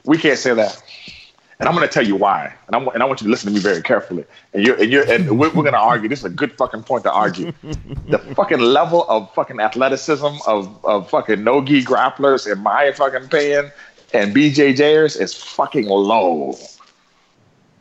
We 0.05 0.18
can't 0.18 0.39
say 0.39 0.55
that. 0.55 0.83
And 1.59 1.68
I'm 1.68 1.77
going 1.77 1.87
to 1.87 1.93
tell 1.93 2.05
you 2.05 2.16
why. 2.16 2.53
And, 2.66 2.75
I'm, 2.75 2.89
and 2.89 3.03
I 3.05 3.07
want 3.07 3.20
you 3.20 3.27
to 3.27 3.31
listen 3.31 3.49
to 3.49 3.55
me 3.55 3.61
very 3.61 3.83
carefully. 3.83 4.25
And 4.53 4.66
you're, 4.66 4.81
and, 4.81 4.91
you're, 4.91 5.09
and 5.09 5.39
we're, 5.39 5.49
we're 5.51 5.62
going 5.62 5.75
to 5.75 5.79
argue. 5.79 6.09
This 6.09 6.18
is 6.18 6.25
a 6.25 6.31
good 6.31 6.53
fucking 6.57 6.83
point 6.83 7.05
to 7.05 7.12
argue. 7.12 7.53
the 8.09 8.18
fucking 8.35 8.59
level 8.59 9.05
of 9.09 9.33
fucking 9.35 9.61
athleticism 9.61 10.27
of, 10.49 10.85
of 10.85 11.09
fucking 11.09 11.45
no-gi 11.45 11.85
grapplers, 11.85 12.51
in 12.51 12.59
my 12.59 12.91
fucking 12.91 13.27
opinion, 13.27 13.70
and 14.12 14.35
BJJers 14.35 15.20
is 15.20 15.35
fucking 15.35 15.87
low. 15.87 16.59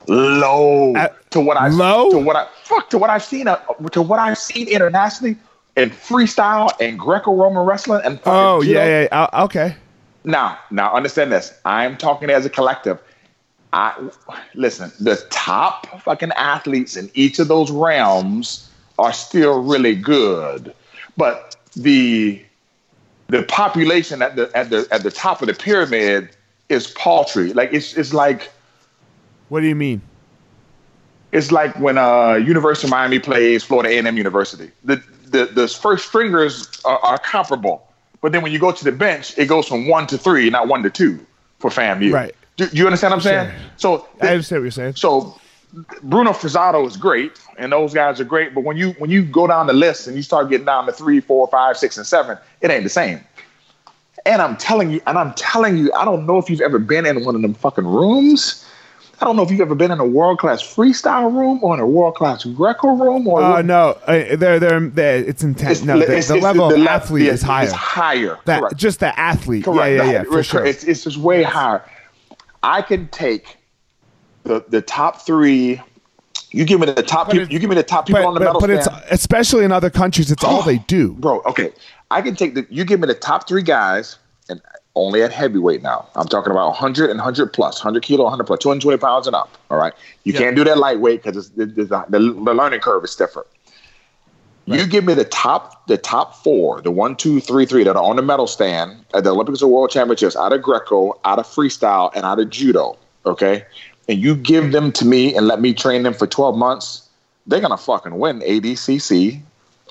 Low 0.08 0.96
At- 0.96 1.21
to 1.32 1.40
what 1.42 1.58
I 1.58 1.68
low? 1.70 2.12
to 2.12 2.20
what 2.20 2.36
I 2.36 2.48
fuck 2.64 2.90
to 2.92 2.98
what 2.98 3.10
I've 3.10 3.24
seen 3.24 3.48
uh, 3.48 3.58
to 3.92 4.02
what 4.02 4.20
I've 4.20 4.38
seen 4.38 4.68
internationally 4.68 5.38
in 5.78 5.90
freestyle 5.90 6.70
and 6.80 7.00
Greco-Roman 7.00 7.64
wrestling 7.66 8.02
and 8.04 8.18
fucking 8.20 8.32
Oh 8.34 8.62
judo. 8.64 8.80
yeah, 8.86 9.02
yeah. 9.12 9.20
uh, 9.34 9.46
okay. 9.46 9.76
Now, 10.24 10.60
now 10.70 10.94
understand 10.94 11.32
this. 11.32 11.54
I'm 11.66 11.98
talking 11.98 12.30
as 12.30 12.46
a 12.46 12.50
collective. 12.50 13.00
I 13.74 14.10
listen, 14.54 14.92
the 15.00 15.16
top 15.30 16.02
fucking 16.02 16.32
athletes 16.34 16.96
in 16.98 17.10
each 17.14 17.40
of 17.40 17.48
those 17.48 17.72
realms 17.72 18.70
are 19.00 19.14
still 19.14 19.64
really 19.64 19.96
good. 19.96 20.74
But 21.18 21.56
the 21.76 22.42
the 23.28 23.44
population 23.44 24.22
at 24.22 24.36
the 24.36 24.52
at 24.54 24.70
the 24.70 24.86
at 24.92 25.04
the 25.04 25.12
top 25.12 25.42
of 25.42 25.48
the 25.48 25.54
pyramid 25.54 26.30
is 26.68 26.88
paltry. 26.92 27.54
Like 27.54 27.72
it's 27.74 27.96
it's 27.96 28.14
like 28.14 28.52
What 29.48 29.62
do 29.62 29.68
you 29.68 29.76
mean? 29.76 30.02
It's 31.32 31.52
like 31.52 31.78
when 31.80 31.98
uh 31.98 32.34
University 32.36 32.88
of 32.88 32.92
Miami 32.92 33.20
plays 33.20 33.64
Florida 33.64 33.90
A&M 33.90 34.18
University. 34.18 34.72
The 34.84 35.02
the 35.26 35.46
the 35.46 35.68
first 35.68 36.08
stringers 36.08 36.70
are, 36.84 37.00
are 37.00 37.18
comparable, 37.18 37.88
but 38.22 38.32
then 38.32 38.42
when 38.42 38.52
you 38.52 38.60
go 38.60 38.72
to 38.72 38.84
the 38.84 38.92
bench, 38.92 39.38
it 39.38 39.46
goes 39.46 39.68
from 39.68 39.88
one 39.88 40.08
to 40.08 40.18
three, 40.18 40.50
not 40.50 40.68
one 40.68 40.84
to 40.84 40.90
two 40.90 41.26
for 41.60 41.70
FAMU. 41.70 42.12
Right. 42.12 42.36
Do, 42.58 42.68
do 42.68 42.78
you 42.78 42.86
understand 42.86 43.12
what 43.12 43.18
I'm 43.18 43.22
saying? 43.22 43.50
Sure. 43.50 43.60
So 43.78 44.08
I 44.22 44.30
understand 44.30 44.62
what 44.62 44.66
you're 44.66 44.72
saying. 44.72 44.96
so 44.96 45.40
Bruno 46.04 46.32
Frazatto 46.32 46.86
is 46.86 46.98
great, 46.98 47.40
and 47.58 47.72
those 47.72 47.94
guys 47.94 48.20
are 48.20 48.26
great. 48.26 48.54
But 48.54 48.64
when 48.64 48.76
you 48.76 48.92
when 48.94 49.10
you 49.10 49.24
go 49.24 49.48
down 49.48 49.68
the 49.68 49.74
list 49.74 50.08
and 50.08 50.18
you 50.18 50.24
start 50.24 50.50
getting 50.50 50.66
down 50.66 50.86
to 50.86 50.92
three, 50.92 51.22
four, 51.22 51.48
five, 51.48 51.78
six, 51.78 51.98
and 51.98 52.06
seven, 52.06 52.38
it 52.60 52.70
ain't 52.70 52.84
the 52.84 52.90
same. 52.90 53.22
And 54.26 54.42
I'm 54.42 54.58
telling 54.58 54.92
you, 54.92 55.02
and 55.08 55.18
I'm 55.18 55.34
telling 55.34 55.78
you, 55.78 55.92
I 55.94 56.06
don't 56.06 56.26
know 56.26 56.38
if 56.38 56.50
you've 56.50 56.62
ever 56.62 56.78
been 56.78 57.06
in 57.06 57.24
one 57.24 57.36
of 57.36 57.42
them 57.42 57.54
fucking 57.54 57.88
rooms. 57.88 58.66
I 59.22 59.26
don't 59.26 59.36
know 59.36 59.44
if 59.44 59.52
you've 59.52 59.62
ever 59.62 59.76
been 59.76 59.92
in 59.92 60.00
a 60.00 60.06
world 60.06 60.40
class 60.40 60.64
freestyle 60.64 61.32
room 61.32 61.60
or 61.64 61.76
in 61.76 61.80
a 61.80 61.86
world 61.86 62.16
class 62.16 62.44
Greco 62.44 62.96
room 62.96 63.28
or. 63.28 63.40
Oh 63.42 63.62
no, 63.62 63.90
uh, 64.08 64.36
they're, 64.36 64.60
they're 64.60 64.80
they're 64.80 65.18
it's 65.18 65.44
intense. 65.44 65.84
No, 65.84 65.98
the, 66.00 66.06
it's- 66.06 66.28
the 66.28 66.36
it's 66.36 66.44
level 66.44 66.70
the 66.70 66.76
of 66.76 66.82
le- 66.82 66.90
athlete 66.90 67.28
is 67.28 67.42
higher. 67.44 67.66
It's 67.66 67.74
higher. 67.74 68.40
that 68.46 68.60
correct. 68.62 68.76
just 68.78 69.00
the 69.00 69.18
athlete. 69.20 69.64
Correct. 69.66 69.96
Yeah, 69.96 70.04
yeah, 70.06 70.12
yeah, 70.12 70.24
for 70.24 70.42
sure. 70.42 70.66
It's, 70.66 70.84
it's 70.84 71.04
just 71.04 71.18
way 71.18 71.44
higher. 71.44 71.84
I 72.64 72.82
can 72.82 73.08
take 73.10 73.58
the 74.44 74.66
the 74.70 74.82
top 74.82 75.22
three. 75.22 75.80
You 76.50 76.66
give 76.66 76.80
me 76.80 76.88
the 76.88 77.04
top. 77.04 77.28
But 77.28 77.34
People, 77.34 77.46
it- 77.48 77.52
you 77.52 77.60
give 77.60 77.70
me 77.70 77.76
the 77.76 77.84
top 77.84 78.08
people 78.08 78.22
but 78.24 78.28
on 78.28 78.34
the 78.34 78.40
but, 78.40 78.46
medal 78.46 78.60
but 78.62 78.70
it's 78.72 78.88
especially 79.12 79.64
in 79.66 79.72
other 79.72 79.92
countries, 79.92 80.32
it's 80.32 80.44
all 80.44 80.64
they 80.64 80.78
do. 80.88 81.14
bro. 81.14 81.42
Okay, 81.46 81.72
I 82.10 82.24
can 82.24 82.36
take 82.36 82.56
the. 82.56 82.66
You 82.72 82.86
give 82.86 83.00
me 83.00 83.06
the 83.08 83.14
top 83.14 83.48
three 83.48 83.62
guys, 83.62 84.18
and 84.50 84.60
only 84.96 85.24
at 85.24 85.32
heavyweight 85.32 85.82
now. 85.82 86.08
I'm 86.16 86.28
talking 86.28 86.52
about 86.52 86.68
100 86.68 87.10
and 87.10 87.18
100 87.20 87.54
plus, 87.54 87.80
100 87.80 88.04
kilo, 88.04 88.24
100 88.24 88.44
plus, 88.44 88.60
220 88.60 88.98
pounds 88.98 89.28
and 89.28 89.36
up. 89.36 89.58
All 89.70 89.78
right, 89.78 89.94
you 90.24 90.34
Yeah. 90.34 90.39
can't 90.39 90.56
do 90.56 90.64
that 90.66 90.78
lightweight 90.78 91.24
because 91.24 91.50
the, 91.52 91.66
the, 91.66 91.84
the, 91.86 92.20
the 92.20 92.54
learning 92.54 92.82
curve 92.82 93.04
is 93.04 93.16
different. 93.16 93.48
You 94.66 94.86
give 94.88 95.04
me 95.04 95.14
the 95.16 95.26
top, 95.26 95.86
the 95.88 95.98
top 95.98 96.36
four, 96.44 96.82
the 96.82 96.92
one, 96.92 97.18
two, 97.18 97.42
three, 97.42 97.66
three 97.66 97.84
that 97.84 97.98
are 97.98 98.04
on 98.04 98.16
the 98.16 98.22
medal 98.22 98.48
stand 98.48 99.04
at 99.14 99.24
the 99.26 99.32
Olympics 99.32 99.62
or 99.62 99.70
World 99.70 99.89
Championships 99.89 100.36
out 100.38 100.54
of 100.54 100.62
Greco, 100.62 101.20
out 101.26 101.39
of 101.39 101.48
freestyle, 101.48 102.10
and 102.16 102.26
out 102.26 102.39
of 102.39 102.50
judo. 102.50 102.98
Okay, 103.26 103.66
and 104.08 104.20
you 104.20 104.34
give 104.36 104.72
them 104.72 104.92
to 104.94 105.06
me 105.06 105.36
and 105.36 105.46
let 105.48 105.60
me 105.60 105.74
train 105.74 106.04
them 106.04 106.14
for 106.14 106.26
12 106.26 106.56
months. 106.56 107.10
They're 107.48 107.60
gonna 107.60 107.76
fucking 107.76 108.18
win 108.18 108.39
ADCC 108.42 109.42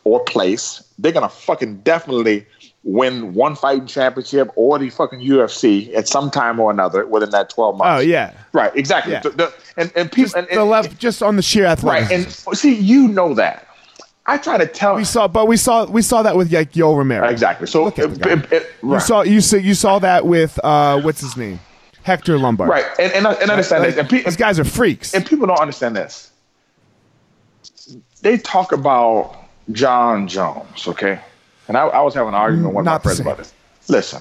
or 0.05 0.21
place. 0.25 0.83
They're 0.99 1.13
gonna 1.13 1.29
fucking 1.29 1.79
definitely 1.81 2.47
win 2.83 3.35
one 3.35 3.55
fighting 3.55 3.87
championship 3.87 4.51
or 4.57 4.79
the 4.79 4.89
fucking 4.89 5.21
UFC 5.21 5.95
at 5.95 6.09
some 6.09 6.31
time 6.31 6.59
or 6.59 6.71
another 6.71 7.07
within 7.07 7.31
that 7.31 7.51
12 7.51 7.77
months. 7.77 7.99
Oh 7.99 8.01
yeah, 8.01 8.33
Right, 8.53 8.75
exactly. 8.75 9.13
Yeah. 9.13 9.21
The- 9.21 9.31
the- 9.31 9.53
and 9.77 9.93
and 9.95 10.11
people 10.11 10.25
just 10.25 10.37
and, 10.37 10.47
the 10.49 10.61
and- 10.63 10.71
level, 10.71 10.91
just 10.99 11.23
on 11.23 11.37
the 11.37 11.43
sheer 11.43 11.67
right, 11.83 12.11
and 12.11 12.27
see, 12.31 12.75
you 12.75 13.09
know 13.09 13.35
that. 13.35 13.67
I 14.27 14.39
try 14.39 14.59
to 14.59 14.67
tell 14.67 14.95
we 14.97 15.05
saw, 15.05 15.27
but 15.29 15.47
we 15.49 15.57
saw 15.57 15.87
we 15.87 16.03
saw 16.03 16.23
that 16.23 16.37
with 16.37 16.53
like 16.53 16.73
Yoel 16.73 16.97
Romero. 16.97 17.27
exactly. 17.29 17.67
So 17.67 17.89
it- 17.89 17.99
it- 17.99 18.53
it- 18.53 18.67
You 18.83 19.01
saw 19.01 19.23
you 19.23 19.41
saw 19.41 19.57
you 19.57 19.75
saw 19.75 19.99
that 19.99 20.25
with 20.27 20.59
uh 20.65 21.01
what's 21.01 21.21
his 21.21 21.37
name, 21.37 21.59
Hector 22.03 22.39
Lombard. 22.39 22.71
right, 22.71 22.85
and 22.99 23.13
and, 23.13 23.27
and 23.27 23.51
understand 23.51 23.83
Like, 23.83 23.91
this. 23.95 24.01
And, 24.01 24.09
pe- 24.09 24.23
these 24.23 24.37
guys 24.37 24.59
are 24.59 24.65
freaks. 24.65 25.13
and 25.15 25.27
people 25.27 25.47
don't 25.47 25.59
understand 25.61 25.97
this. 25.97 26.31
They 28.23 28.37
talk 28.39 28.73
about 28.73 29.37
Jon 29.73 30.29
Jones, 30.29 30.87
okay? 30.87 31.21
And 31.71 31.77
I, 31.77 31.87
I 31.87 32.01
was 32.01 32.15
having 32.15 32.31
an 32.31 32.35
argument 32.35 32.67
with 32.67 32.75
one 32.75 32.89
of 32.89 32.93
my 32.95 32.99
friends 32.99 33.19
same. 33.19 33.27
about 33.29 33.39
this. 33.39 33.55
Listen, 33.89 34.21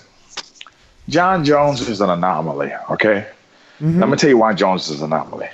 Jon 1.10 1.44
Jones 1.44 1.82
is 1.90 2.00
an 2.00 2.12
anomaly, 2.12 2.72
okay? 2.92 3.26
Mm-hmm. 3.80 4.00
Let 4.00 4.10
me 4.10 4.18
tell 4.18 4.30
you 4.30 4.38
why 4.38 4.54
Jones 4.54 4.88
is 4.92 5.02
an 5.02 5.12
anomaly. 5.12 5.50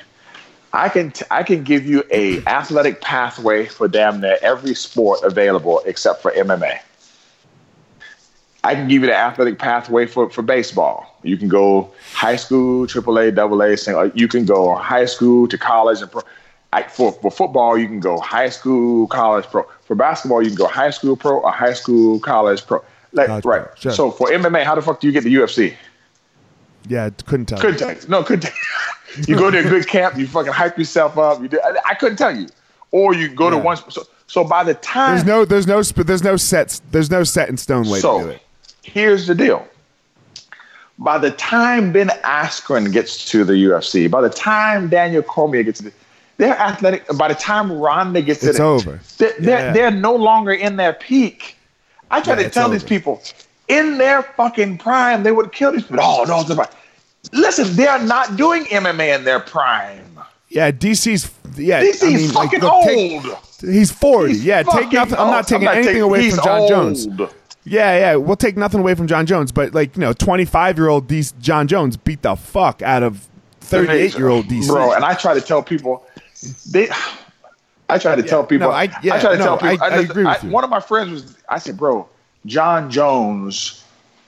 I 0.73 0.89
can 0.89 1.11
t- 1.11 1.23
I 1.31 1.43
can 1.43 1.63
give 1.63 1.85
you 1.85 2.03
a 2.11 2.45
athletic 2.47 2.99
pathway 2.99 3.67
for 3.67 3.87
damn 3.87 4.19
near 4.19 4.37
every 4.41 4.75
sport 4.75 5.23
available 5.23 5.81
except 5.85 6.21
for 6.21 6.31
MMA. 6.31 6.79
I 8.65 8.75
can 8.75 8.89
give 8.89 9.03
you 9.03 9.07
the 9.07 9.15
athletic 9.15 9.57
pathway 9.57 10.05
for, 10.05 10.29
for 10.29 10.41
baseball. 10.41 11.17
You 11.23 11.37
can 11.37 11.47
go 11.47 11.93
high 12.11 12.35
school, 12.35 12.87
AAA, 12.87 13.37
AA, 13.37 13.77
single. 13.77 14.09
You 14.09 14.27
can 14.27 14.43
go 14.43 14.75
high 14.75 15.05
school 15.05 15.47
to 15.47 15.57
college 15.57 16.01
and 16.01 16.11
pro. 16.11 16.23
I, 16.75 16.83
for, 16.83 17.13
for 17.13 17.31
football, 17.31 17.77
you 17.77 17.87
can 17.87 18.01
go 18.01 18.19
high 18.19 18.49
school, 18.49 19.07
college, 19.07 19.45
pro. 19.45 19.63
For 19.85 19.95
basketball, 19.95 20.41
you 20.41 20.49
can 20.49 20.57
go 20.57 20.67
high 20.67 20.89
school 20.89 21.15
pro 21.15 21.39
or 21.39 21.51
high 21.51 21.73
school, 21.73 22.19
college, 22.19 22.65
pro. 22.65 22.83
Like, 23.13 23.27
College 23.27 23.45
right. 23.45 23.65
pro, 23.65 23.75
sure. 23.75 23.91
So 23.93 24.11
for 24.11 24.27
MMA, 24.27 24.63
how 24.63 24.75
the 24.75 24.81
fuck 24.81 24.99
do 24.99 25.07
you 25.07 25.13
get 25.13 25.23
the 25.23 25.33
UFC? 25.33 25.73
yeah, 26.87 27.09
couldn't 27.25 27.47
tell. 27.47 27.59
Couldn't 27.59 27.79
tell 27.79 27.93
you. 27.93 27.99
No, 28.07 28.23
couldn't 28.23 28.41
tell 28.41 28.53
you. 28.53 29.23
you 29.27 29.37
go 29.37 29.49
to 29.49 29.59
a 29.59 29.63
good 29.63 29.87
camp, 29.87 30.17
you 30.17 30.27
fucking 30.27 30.51
hype 30.51 30.77
yourself 30.77 31.17
up. 31.17 31.41
You 31.41 31.47
do, 31.47 31.59
I, 31.63 31.91
I 31.91 31.93
couldn't 31.95 32.17
tell 32.17 32.35
you. 32.35 32.47
Or 32.91 33.13
you 33.13 33.29
go 33.29 33.49
to 33.49 33.57
one. 33.57 33.77
So, 33.89 34.03
so 34.27 34.43
by 34.43 34.63
the 34.63 34.73
time 34.75 35.15
There's 35.15 35.25
no 35.25 35.45
there's 35.45 35.67
no 35.67 35.81
there's 35.81 36.23
no 36.23 36.37
sets 36.37 36.81
there's 36.91 37.11
no 37.11 37.23
set 37.23 37.49
in 37.49 37.57
stone 37.57 37.87
way 37.89 38.01
to 38.01 38.07
do 38.07 38.29
it. 38.29 38.41
here's 38.83 39.27
the 39.27 39.35
deal. 39.35 39.67
By 40.97 41.17
the 41.17 41.31
time 41.31 41.91
Ben 41.91 42.07
Askren 42.23 42.91
gets 42.91 43.29
to 43.31 43.43
the 43.43 43.53
UFC, 43.53 44.09
by 44.09 44.21
the 44.21 44.29
time 44.29 44.87
Daniel 44.89 45.21
Cormier 45.21 45.63
gets 45.63 45.79
to 45.79 45.85
the, 45.85 45.93
they're 46.37 46.57
athletic. 46.57 47.05
By 47.17 47.27
the 47.29 47.35
time 47.35 47.71
Ronda 47.71 48.21
gets 48.21 48.41
to 48.41 48.49
It's 48.49 48.57
the, 48.57 48.63
over. 48.63 48.99
They're, 49.17 49.33
they're, 49.39 49.59
Yeah. 49.67 49.73
they're 49.73 49.91
no 49.91 50.15
longer 50.15 50.51
in 50.53 50.75
their 50.75 50.93
peak. 50.93 51.55
I 52.11 52.21
try 52.21 52.33
Yeah, 52.33 52.39
to 52.41 52.45
it's 52.47 52.53
tell 52.53 52.69
these 52.69 52.83
people, 52.83 53.21
in 53.67 53.97
their 53.97 54.21
fucking 54.21 54.77
prime, 54.77 55.23
they 55.23 55.31
would 55.31 55.51
kill 55.51 55.71
these 55.71 55.83
people. 55.83 55.99
Oh 56.01 56.23
no, 56.27 56.41
it's 56.41 56.49
about. 56.49 56.71
Listen, 57.33 57.75
they're 57.75 57.99
not 58.03 58.35
doing 58.37 58.65
MMA 58.65 59.15
in 59.17 59.23
their 59.23 59.39
prime. 59.39 60.19
Yeah, 60.49 60.71
DC's 60.71 61.31
yeah. 61.57 61.81
DC's 61.83 62.03
I 62.03 62.07
mean, 62.09 62.31
like, 62.33 62.51
fucking 62.51 62.59
look, 62.61 62.83
take- 62.85 63.25
old. 63.25 63.37
he's 63.61 63.91
40. 63.91 64.33
He's 64.33 64.45
yeah, 64.45 64.61
take 64.63 64.71
fucking 64.71 64.91
nothing. 64.93 65.17
I'm 65.17 65.31
not 65.31 65.47
taking 65.47 65.67
I'm 65.67 65.73
anything 65.75 65.87
taking- 65.93 66.01
away 66.03 66.21
he's 66.23 66.35
from 66.35 66.43
Jon 66.45 66.59
old. 66.59 66.69
Jones. 66.69 67.07
Yeah, 67.67 67.97
yeah, 67.97 68.15
we'll 68.17 68.35
take 68.35 68.55
nothing 68.57 68.79
away 68.81 68.93
from 68.93 69.07
Jon 69.07 69.25
Jones, 69.25 69.51
but 69.51 69.73
like 69.73 69.95
you 69.95 70.01
know, 70.01 70.13
25 70.13 70.77
year 70.77 70.87
old 70.87 71.07
DC, 71.07 71.33
Jon 71.39 71.67
Jones 71.67 71.97
beat 71.97 72.21
the 72.21 72.35
fuck 72.35 72.83
out 72.83 73.01
of 73.01 73.27
38 73.61 74.15
year 74.15 74.27
old 74.29 74.45
DC. 74.45 74.67
Bro, 74.67 74.93
and 74.93 75.03
I 75.03 75.15
try 75.15 75.33
to 75.33 75.41
tell 75.41 75.63
people, 75.63 76.05
they. 76.71 76.89
I 77.87 77.97
try 77.99 78.15
to 78.15 78.23
tell 78.23 78.43
people. 78.43 78.67
no, 78.69 78.73
I- 78.73 78.89
yeah, 79.03 79.19
try 79.19 79.33
to 79.33 79.37
no, 79.37 79.43
tell 79.43 79.57
people. 79.57 79.83
I- 79.83 79.89
I 79.89 79.95
agree 79.99 80.25
with 80.25 80.43
you. 80.43 80.49
One 80.49 80.63
of 80.63 80.69
my 80.69 80.79
friends 80.79 81.11
was. 81.11 81.37
I 81.49 81.59
said, 81.59 81.77
bro, 81.77 82.07
Jon 82.45 82.89
Jones. 82.91 83.81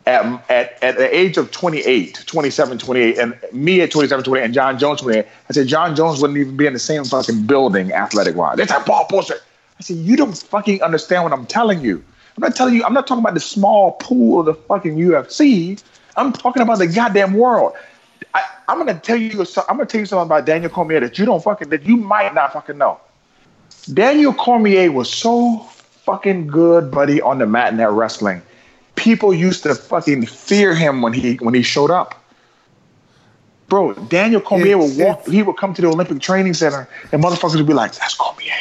At, 0.05 0.49
at, 0.49 0.81
at 0.81 0.95
the 0.97 1.13
age 1.13 1.35
of 1.35 1.51
28, 1.51 2.23
27, 2.25 2.77
28, 2.77 3.17
and 3.17 3.37
me 3.51 3.81
at 3.81 3.91
27, 3.91 4.23
28, 4.23 4.45
and 4.45 4.53
Jon 4.53 4.79
Jones 4.79 5.01
28, 5.01 5.25
I 5.49 5.53
said, 5.53 5.67
Jon 5.67 5.97
Jones 5.97 6.21
wouldn't 6.21 6.39
even 6.39 6.55
be 6.55 6.65
in 6.65 6.71
the 6.71 6.79
same 6.79 7.03
fucking 7.03 7.45
building 7.45 7.91
athletic 7.91 8.33
wise. 8.37 8.55
They 8.55 8.65
said, 8.65 8.85
Paul 8.85 9.05
bullshit. 9.09 9.41
I 9.77 9.83
said, 9.83 9.97
you 9.97 10.15
don't 10.15 10.37
fucking 10.37 10.81
understand 10.81 11.25
what 11.25 11.33
I'm 11.33 11.45
telling 11.45 11.81
you. 11.81 12.01
I'm 12.37 12.41
not 12.41 12.55
telling 12.55 12.75
you, 12.75 12.85
I'm 12.85 12.93
not 12.93 13.05
talking 13.05 13.21
about 13.21 13.33
the 13.33 13.41
small 13.41 13.93
pool 13.93 14.39
of 14.39 14.45
the 14.45 14.53
fucking 14.53 14.95
UFC. 14.95 15.83
I'm 16.15 16.31
talking 16.31 16.61
about 16.61 16.77
the 16.77 16.87
goddamn 16.87 17.33
world. 17.33 17.73
I, 18.33 18.43
I'm 18.67 18.77
gonna 18.77 18.99
tell 18.99 19.15
you. 19.17 19.45
I'm 19.69 19.77
gonna 19.77 19.85
tell 19.85 19.99
you 20.01 20.05
something 20.05 20.25
about 20.25 20.45
Daniel 20.45 20.69
Cormier 20.69 20.99
that 21.01 21.17
you 21.17 21.25
don't 21.25 21.43
fucking 21.43 21.69
that 21.69 21.83
you 21.83 21.97
might 21.97 22.33
not 22.33 22.53
fucking 22.53 22.77
know. 22.77 22.99
Daniel 23.93 24.33
Cormier 24.33 24.91
was 24.91 25.11
so 25.11 25.59
fucking 26.05 26.47
good, 26.47 26.91
buddy, 26.91 27.21
on 27.21 27.37
the 27.39 27.45
mat 27.45 27.71
in 27.71 27.77
that 27.77 27.91
wrestling. 27.91 28.41
People 28.95 29.33
used 29.33 29.63
to 29.63 29.75
fucking 29.75 30.25
fear 30.25 30.73
him 30.75 31.01
when 31.01 31.13
he 31.13 31.35
when 31.35 31.53
he 31.53 31.61
showed 31.61 31.91
up. 31.91 32.23
Bro, 33.69 33.93
Daniel 34.09 34.39
Cormier 34.41 34.77
It's- 34.77 34.97
would 34.97 35.05
walk. 35.05 35.27
He 35.27 35.43
would 35.43 35.57
come 35.57 35.73
to 35.73 35.81
the 35.81 35.89
Olympic 35.89 36.19
Training 36.21 36.53
Center, 36.53 36.87
and 37.11 37.23
motherfuckers 37.23 37.55
would 37.57 37.67
be 37.67 37.73
like, 37.73 37.93
"That's 37.95 38.15
Cormier." 38.15 38.53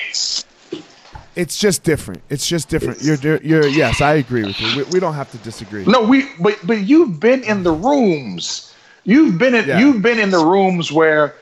It's 1.37 1.59
just 1.59 1.83
different. 1.83 2.23
It's 2.31 2.49
just 2.49 2.71
different. 2.71 3.03
You're, 3.03 3.17
you're, 3.17 3.43
you're 3.43 3.67
yes, 3.67 4.01
I 4.01 4.15
agree 4.15 4.45
with 4.45 4.59
you. 4.59 4.79
We, 4.79 4.83
we 4.85 5.01
don't 5.01 5.13
have 5.13 5.31
to 5.33 5.39
disagree. 5.39 5.85
No, 5.85 6.01
we 6.01 6.29
but 6.41 6.59
but 6.65 6.81
you've 6.81 7.21
been 7.21 7.45
in 7.45 7.63
the 7.63 7.73
rooms. 7.73 8.66
You've 9.07 9.39
been 9.39 9.55
in 9.55 9.67
Yeah. 9.67 9.79
you've 9.79 10.03
been 10.03 10.19
in 10.19 10.31
the 10.31 10.45
rooms 10.45 10.93
where 10.93 11.35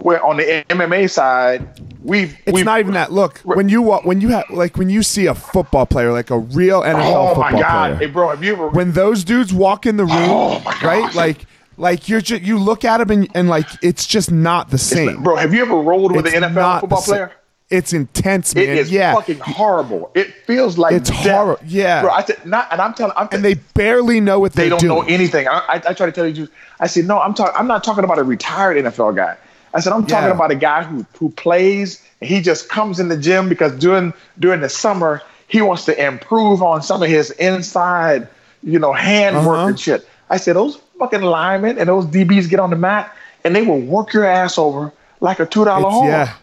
where 0.00 0.24
on 0.24 0.36
the 0.36 0.64
MMA 0.70 1.10
side 1.10 1.66
we've 2.02 2.36
It's 2.46 2.52
we've, 2.54 2.64
not 2.64 2.78
even 2.78 2.94
that. 2.94 3.12
Look, 3.12 3.38
when 3.40 3.68
you 3.68 3.82
when 3.82 4.20
you 4.20 4.28
have 4.28 4.44
like 4.50 4.76
when 4.76 4.88
you 4.88 5.02
see 5.02 5.26
a 5.26 5.34
football 5.34 5.86
player, 5.86 6.12
like 6.12 6.30
a 6.30 6.38
real 6.38 6.82
NFL 6.82 7.02
Oh 7.04 7.28
football 7.34 7.50
my 7.50 7.60
god, 7.60 7.96
player, 7.96 8.08
hey 8.08 8.12
bro, 8.12 8.28
have 8.30 8.42
you 8.42 8.52
ever 8.52 8.68
when 8.68 8.92
those 8.92 9.24
dudes 9.24 9.52
walk 9.52 9.86
in 9.86 9.96
the 9.96 10.04
oh, 10.08 10.54
room, 10.54 10.62
Oh 10.64 10.80
right? 10.86 11.12
Like 11.14 11.46
like 11.76 12.08
you're 12.08 12.20
just 12.20 12.42
you 12.42 12.58
look 12.58 12.84
at 12.84 12.98
them 12.98 13.10
and, 13.10 13.28
and 13.34 13.48
like 13.48 13.66
it's 13.82 14.06
just 14.06 14.30
not 14.30 14.70
the 14.70 14.78
same. 14.78 15.22
bro, 15.22 15.36
have 15.36 15.52
you 15.52 15.62
ever 15.62 15.76
rolled 15.76 16.14
with 16.14 16.26
It's 16.26 16.34
an 16.36 16.42
NFL 16.42 16.80
football 16.80 17.02
player? 17.02 17.32
It's 17.70 17.92
intense, 17.92 18.54
man. 18.54 18.64
It 18.64 18.78
is 18.78 18.90
yeah, 18.90 19.14
fucking 19.14 19.40
horrible. 19.40 20.10
It 20.14 20.32
feels 20.46 20.78
like 20.78 20.94
It's 20.94 21.10
horror- 21.10 21.58
yeah. 21.66 22.00
bro. 22.00 22.10
I 22.10 22.22
said 22.24 22.46
not, 22.46 22.66
and 22.72 22.80
I'm 22.80 22.94
telling, 22.94 23.12
I'm 23.16 23.28
and 23.30 23.44
they 23.44 23.54
barely 23.54 24.20
know 24.20 24.40
what 24.40 24.54
they 24.54 24.62
they're 24.62 24.70
don't 24.70 24.80
doing. 24.80 24.94
know 25.00 25.02
anything. 25.14 25.46
I, 25.48 25.58
I, 25.68 25.74
I 25.88 25.92
try 25.92 26.06
to 26.06 26.12
tell 26.12 26.26
you, 26.26 26.48
I 26.80 26.86
said, 26.86 27.04
no, 27.04 27.20
I'm 27.20 27.34
talking. 27.34 27.54
I'm 27.56 27.66
not 27.66 27.84
talking 27.84 28.04
about 28.04 28.18
a 28.18 28.24
retired 28.24 28.82
NFL 28.82 29.16
guy. 29.16 29.36
I 29.74 29.80
said, 29.80 29.92
I'm 29.92 30.06
talking 30.06 30.30
about 30.30 30.50
a 30.50 30.54
guy 30.54 30.82
who 30.84 31.04
who 31.18 31.28
plays. 31.30 32.02
And 32.22 32.28
he 32.30 32.40
just 32.40 32.68
comes 32.70 32.98
in 33.00 33.08
the 33.10 33.16
gym 33.18 33.48
because 33.50 33.72
during 33.78 34.14
during 34.38 34.60
the 34.62 34.68
summer 34.70 35.20
he 35.46 35.60
wants 35.60 35.84
to 35.86 36.04
improve 36.06 36.62
on 36.62 36.82
some 36.82 37.02
of 37.02 37.08
his 37.08 37.30
inside, 37.32 38.28
you 38.62 38.78
know, 38.78 38.92
hand 38.94 39.36
work 39.46 39.46
Uh-huh. 39.58 39.66
and 39.68 39.78
shit. 39.80 40.08
I 40.30 40.38
said, 40.38 40.56
those 40.56 40.76
fucking 40.98 41.20
linemen 41.22 41.78
and 41.78 41.88
those 41.88 42.06
DBs 42.06 42.48
get 42.48 42.60
on 42.60 42.70
the 42.70 42.76
mat 42.76 43.14
and 43.44 43.54
they 43.54 43.62
will 43.62 43.78
work 43.80 44.12
your 44.14 44.24
ass 44.24 44.56
over 44.58 44.90
like 45.20 45.38
a 45.38 45.44
two 45.46 45.64
dollar 45.66 45.88
home. 45.90 46.06
yeah, 46.06 46.34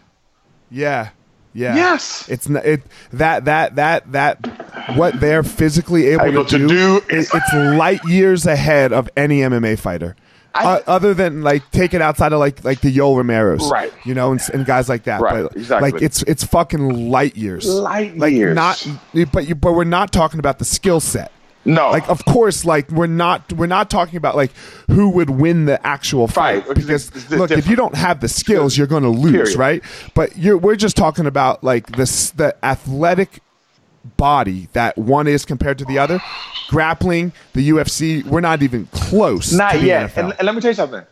yeah, 0.70 1.08
yeah. 1.56 1.74
Yes. 1.74 2.28
it's 2.28 2.48
not, 2.48 2.64
it 2.64 2.82
that 3.12 3.46
that 3.46 3.76
that 3.76 4.12
that 4.12 4.94
what 4.96 5.18
they're 5.20 5.42
physically 5.42 6.06
able, 6.08 6.24
Able 6.26 6.44
to, 6.44 6.58
to 6.58 6.68
do. 6.68 6.68
do 6.68 6.96
it- 7.08 7.28
it's 7.32 7.52
light 7.54 8.04
years 8.04 8.46
ahead 8.46 8.92
of 8.92 9.08
any 9.16 9.40
MMA 9.40 9.78
fighter. 9.78 10.14
I- 10.54 10.64
Uh, 10.64 10.80
other 10.86 11.12
than 11.12 11.42
like 11.42 11.70
take 11.70 11.92
it 11.92 12.00
outside 12.00 12.32
of 12.32 12.38
like 12.40 12.64
like 12.64 12.80
the 12.80 12.90
Yoel 12.94 13.16
Romero's, 13.16 13.70
Right. 13.70 13.92
You 14.04 14.14
know, 14.14 14.32
and, 14.32 14.40
and 14.54 14.64
guys 14.64 14.88
like 14.88 15.04
that, 15.04 15.20
Right, 15.20 15.42
But 15.42 15.56
exactly. 15.56 15.90
like 15.92 16.02
it's 16.02 16.22
it's 16.22 16.44
fucking 16.44 17.10
light 17.10 17.36
years, 17.36 17.66
Light 17.66 18.16
like 18.16 18.32
years. 18.32 18.54
Not, 18.54 18.86
but 19.32 19.46
you 19.48 19.54
but 19.54 19.72
we're 19.72 19.84
not 19.84 20.12
talking 20.12 20.38
about 20.38 20.58
the 20.58 20.64
skill 20.64 21.00
set. 21.00 21.30
No. 21.66 21.90
Like 21.90 22.08
of 22.08 22.24
course, 22.24 22.64
like 22.64 22.90
we're 22.90 23.06
not 23.06 23.52
we're 23.52 23.66
not 23.66 23.90
talking 23.90 24.16
about 24.16 24.36
like 24.36 24.52
who 24.90 25.08
would 25.10 25.30
win 25.30 25.66
the 25.66 25.84
actual 25.86 26.28
fight 26.28 26.66
Right, 26.66 26.76
because 26.76 27.08
it's- 27.08 27.24
it's 27.24 27.30
look, 27.30 27.50
if 27.50 27.68
you 27.68 27.76
don't 27.76 27.94
have 27.96 28.20
the 28.20 28.28
skills, 28.28 28.78
you're 28.78 28.86
going 28.86 29.02
to 29.02 29.08
lose, 29.08 29.32
Period. 29.32 29.56
right? 29.56 29.82
But 30.14 30.36
you're 30.38 30.56
we're 30.56 30.76
just 30.76 30.96
talking 30.96 31.26
about 31.26 31.62
like 31.64 31.96
this 31.96 32.30
the 32.30 32.54
athletic 32.64 33.40
body 34.16 34.68
that 34.72 34.96
one 34.96 35.26
is 35.26 35.44
compared 35.44 35.78
to 35.78 35.84
the 35.84 35.98
other. 35.98 36.20
Grappling, 36.68 37.32
the 37.54 37.68
UFC, 37.70 38.24
we're 38.24 38.40
not 38.40 38.62
even 38.62 38.86
close. 38.92 39.52
Not 39.52 39.80
yet. 39.82 40.16
And, 40.16 40.32
and 40.38 40.46
let 40.46 40.54
me 40.54 40.60
tell 40.60 40.70
you 40.70 40.74
something. 40.74 41.02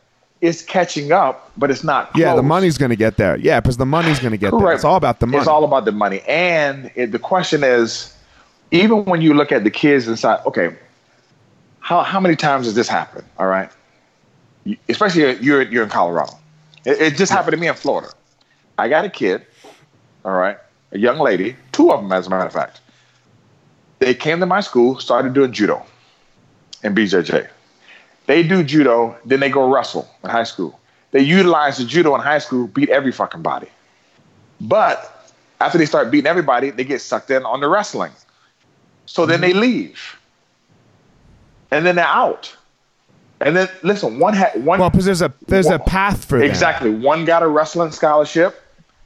It's 0.41 0.63
catching 0.63 1.11
up, 1.11 1.51
but 1.57 1.71
it's 1.71 1.83
not. 1.83 2.11
yeah, 2.15 2.35
the 2.37 2.43
money's 2.43 2.77
going 2.77 2.91
to 2.91 2.97
get 2.97 3.17
there. 3.17 3.37
Yeah, 3.39 3.61
because 3.61 3.79
the 3.79 3.87
money's 3.87 4.19
going 4.21 4.33
to 4.33 4.37
get 4.37 4.51
there. 4.51 4.73
It's 4.73 4.85
all 4.85 4.97
about 4.97 5.19
the 5.21 5.27
money. 5.27 5.39
It's 5.39 5.47
all 5.49 5.65
about 5.65 5.87
the 5.87 5.93
money. 5.93 6.21
And 6.29 6.91
it, 6.95 7.13
the 7.13 7.19
question 7.19 7.65
is, 7.65 8.14
even 8.71 9.05
when 9.05 9.21
you 9.23 9.35
look 9.35 9.53
at 9.53 9.65
the 9.65 9.71
kids 9.71 10.09
inside, 10.09 10.41
okay, 10.47 10.75
how 11.81 12.03
how 12.03 12.21
many 12.21 12.37
times 12.37 12.67
has 12.67 12.75
this 12.75 12.89
happened? 12.89 13.25
All 13.39 13.47
right, 13.47 13.71
You- 14.65 14.77
especially 14.89 15.37
you're 15.41 15.63
you're 15.63 15.85
in 15.85 15.91
Colorado. 15.91 16.33
It, 16.85 17.01
it 17.01 17.17
just 17.17 17.31
happened 17.33 17.53
to 17.53 17.59
me 17.61 17.69
in 17.69 17.75
Florida. 17.75 18.11
I 18.79 18.89
got 18.89 19.05
a 19.05 19.11
kid, 19.11 19.47
all 20.25 20.33
right, 20.33 20.59
a 20.93 20.99
young 20.99 21.19
lady, 21.19 21.57
two 21.73 21.93
of 21.93 22.01
them 22.03 22.13
as 22.13 22.27
a 22.27 22.31
matter 22.31 22.47
of 22.47 22.53
fact. 22.53 22.81
They 24.01 24.15
came 24.15 24.41
to 24.41 24.47
my 24.47 24.61
school, 24.61 24.99
started 24.99 25.35
doing 25.35 25.53
judo 25.53 25.85
and 26.83 26.97
BJJ. 26.97 27.49
They 28.27 28.43
do 28.43 28.63
judo, 28.65 29.17
then 29.25 29.41
they 29.41 29.51
go 29.51 29.71
wrestle 29.73 30.09
in 30.23 30.31
high 30.31 30.45
school. 30.45 30.79
They 31.13 31.21
utilize 31.21 31.79
the 31.79 31.85
judo 31.85 32.15
in 32.15 32.21
high 32.21 32.39
school, 32.39 32.67
beat 32.67 32.89
every 32.91 33.13
fucking 33.13 33.43
body. 33.43 33.69
But 34.61 35.33
after 35.61 35.79
they 35.79 35.87
start 35.87 36.11
beating 36.11 36.27
everybody, 36.27 36.71
they 36.71 36.85
get 36.85 37.01
sucked 37.01 37.31
in 37.31 37.45
on 37.45 37.61
the 37.61 37.69
wrestling. 37.69 38.13
So 39.07 39.27
then 39.27 39.41
they 39.41 39.51
mm-hmm. 39.51 39.61
leave. 39.61 40.17
And 41.71 41.85
then 41.85 41.97
they're 41.97 42.05
out. 42.05 42.55
And 43.41 43.57
then 43.57 43.69
listen, 43.83 44.19
one 44.19 44.35
had 44.35 44.65
one 44.65 44.79
well, 44.79 44.91
because 44.91 45.05
there's 45.05 45.23
a 45.23 45.33
there's 45.47 45.67
a 45.67 45.79
path 45.79 46.25
for 46.25 46.41
exactly 46.43 46.91
one 46.91 47.25
got 47.25 47.43
a 47.43 47.49
wrestling 47.49 47.91
scholarship, 47.91 48.63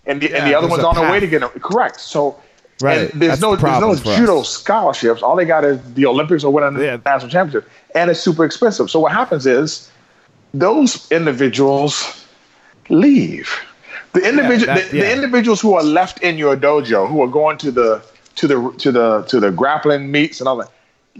and 0.06 0.20
the, 0.20 0.32
and 0.34 0.46
the 0.46 0.54
other 0.54 0.68
one's 0.68 0.84
on 0.84 0.94
their 0.94 1.10
way 1.10 1.18
to 1.18 1.26
get 1.26 1.42
it. 1.42 1.62
Correct. 1.62 1.98
So 2.00 2.40
Right. 2.80 3.10
there's 3.12 3.40
no 3.40 3.56
the 3.56 3.62
there's 3.62 3.80
no 3.80 3.96
for 3.96 4.10
us. 4.10 4.16
judo 4.16 4.42
scholarships. 4.42 5.22
All 5.22 5.34
they 5.34 5.44
got 5.44 5.64
is 5.64 5.80
the 5.94 6.06
Olympics 6.06 6.44
or 6.44 6.52
winning 6.52 6.80
Yeah. 6.80 6.96
the 6.96 7.02
national 7.04 7.30
championship, 7.30 7.68
and 7.94 8.10
it's 8.10 8.20
super 8.20 8.44
expensive. 8.44 8.90
So 8.90 9.00
what 9.00 9.10
happens 9.10 9.46
is 9.46 9.90
those 10.54 11.10
individuals 11.10 12.24
leave. 12.88 13.50
The 14.12 14.20
individual, 14.28 14.74
that- 14.74 14.90
the, 14.90 14.96
yeah. 14.96 15.02
the 15.04 15.12
individuals 15.12 15.60
who 15.60 15.74
are 15.74 15.82
left 15.82 16.20
in 16.22 16.38
your 16.38 16.56
dojo, 16.56 17.08
who 17.08 17.20
are 17.22 17.28
going 17.28 17.58
to 17.58 17.72
the 17.72 18.02
to 18.38 18.46
the 18.46 18.72
to 18.78 18.92
the 18.92 19.22
to 19.22 19.40
the 19.40 19.50
grappling 19.50 20.10
meets 20.10 20.40
and 20.40 20.48
all 20.48 20.56
that. 20.56 20.70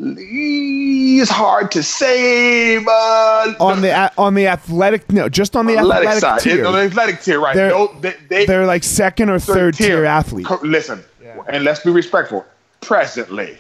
It's 0.01 1.31
hard 1.31 1.73
to 1.73 1.83
say, 1.83 2.79
but 2.79 3.57
on 3.61 3.81
the 3.81 4.13
on 4.17 4.35
the 4.35 4.47
athletic 4.47 5.11
no, 5.11 5.29
just 5.29 5.57
on 5.57 5.67
the 5.67 5.77
athletic, 5.77 6.09
athletic, 6.09 6.21
side, 6.21 6.41
tier. 6.41 6.65
on 6.67 6.73
the 6.73 6.79
athletic 6.81 7.21
tier, 7.21 7.41
right? 7.41 7.55
They're- 7.57 7.71
Those- 7.71 7.91
they, 8.01 8.15
they, 8.29 8.47
they're 8.47 8.67
like 8.67 8.85
second 8.85 9.31
or 9.31 9.39
third 9.41 9.75
tier, 9.75 10.05
athletes. 10.05 10.49
Co- 10.49 10.61
Listen, 10.63 11.03
and 11.49 11.65
let's 11.65 11.81
be 11.81 11.91
respectful. 11.91 12.47
Presently, 12.81 13.57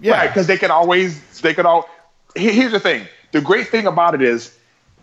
Yeah, 0.00 0.12
right? 0.12 0.28
Because 0.28 0.46
they 0.46 0.56
can 0.56 0.70
always, 0.70 1.20
they 1.40 1.52
can 1.52 1.66
all. 1.66 1.88
Here's 2.36 2.70
the 2.70 2.78
thing: 2.80 3.06
the 3.32 3.40
great 3.40 3.68
thing 3.68 3.88
about 3.88 4.14
it 4.14 4.22
is, 4.22 4.56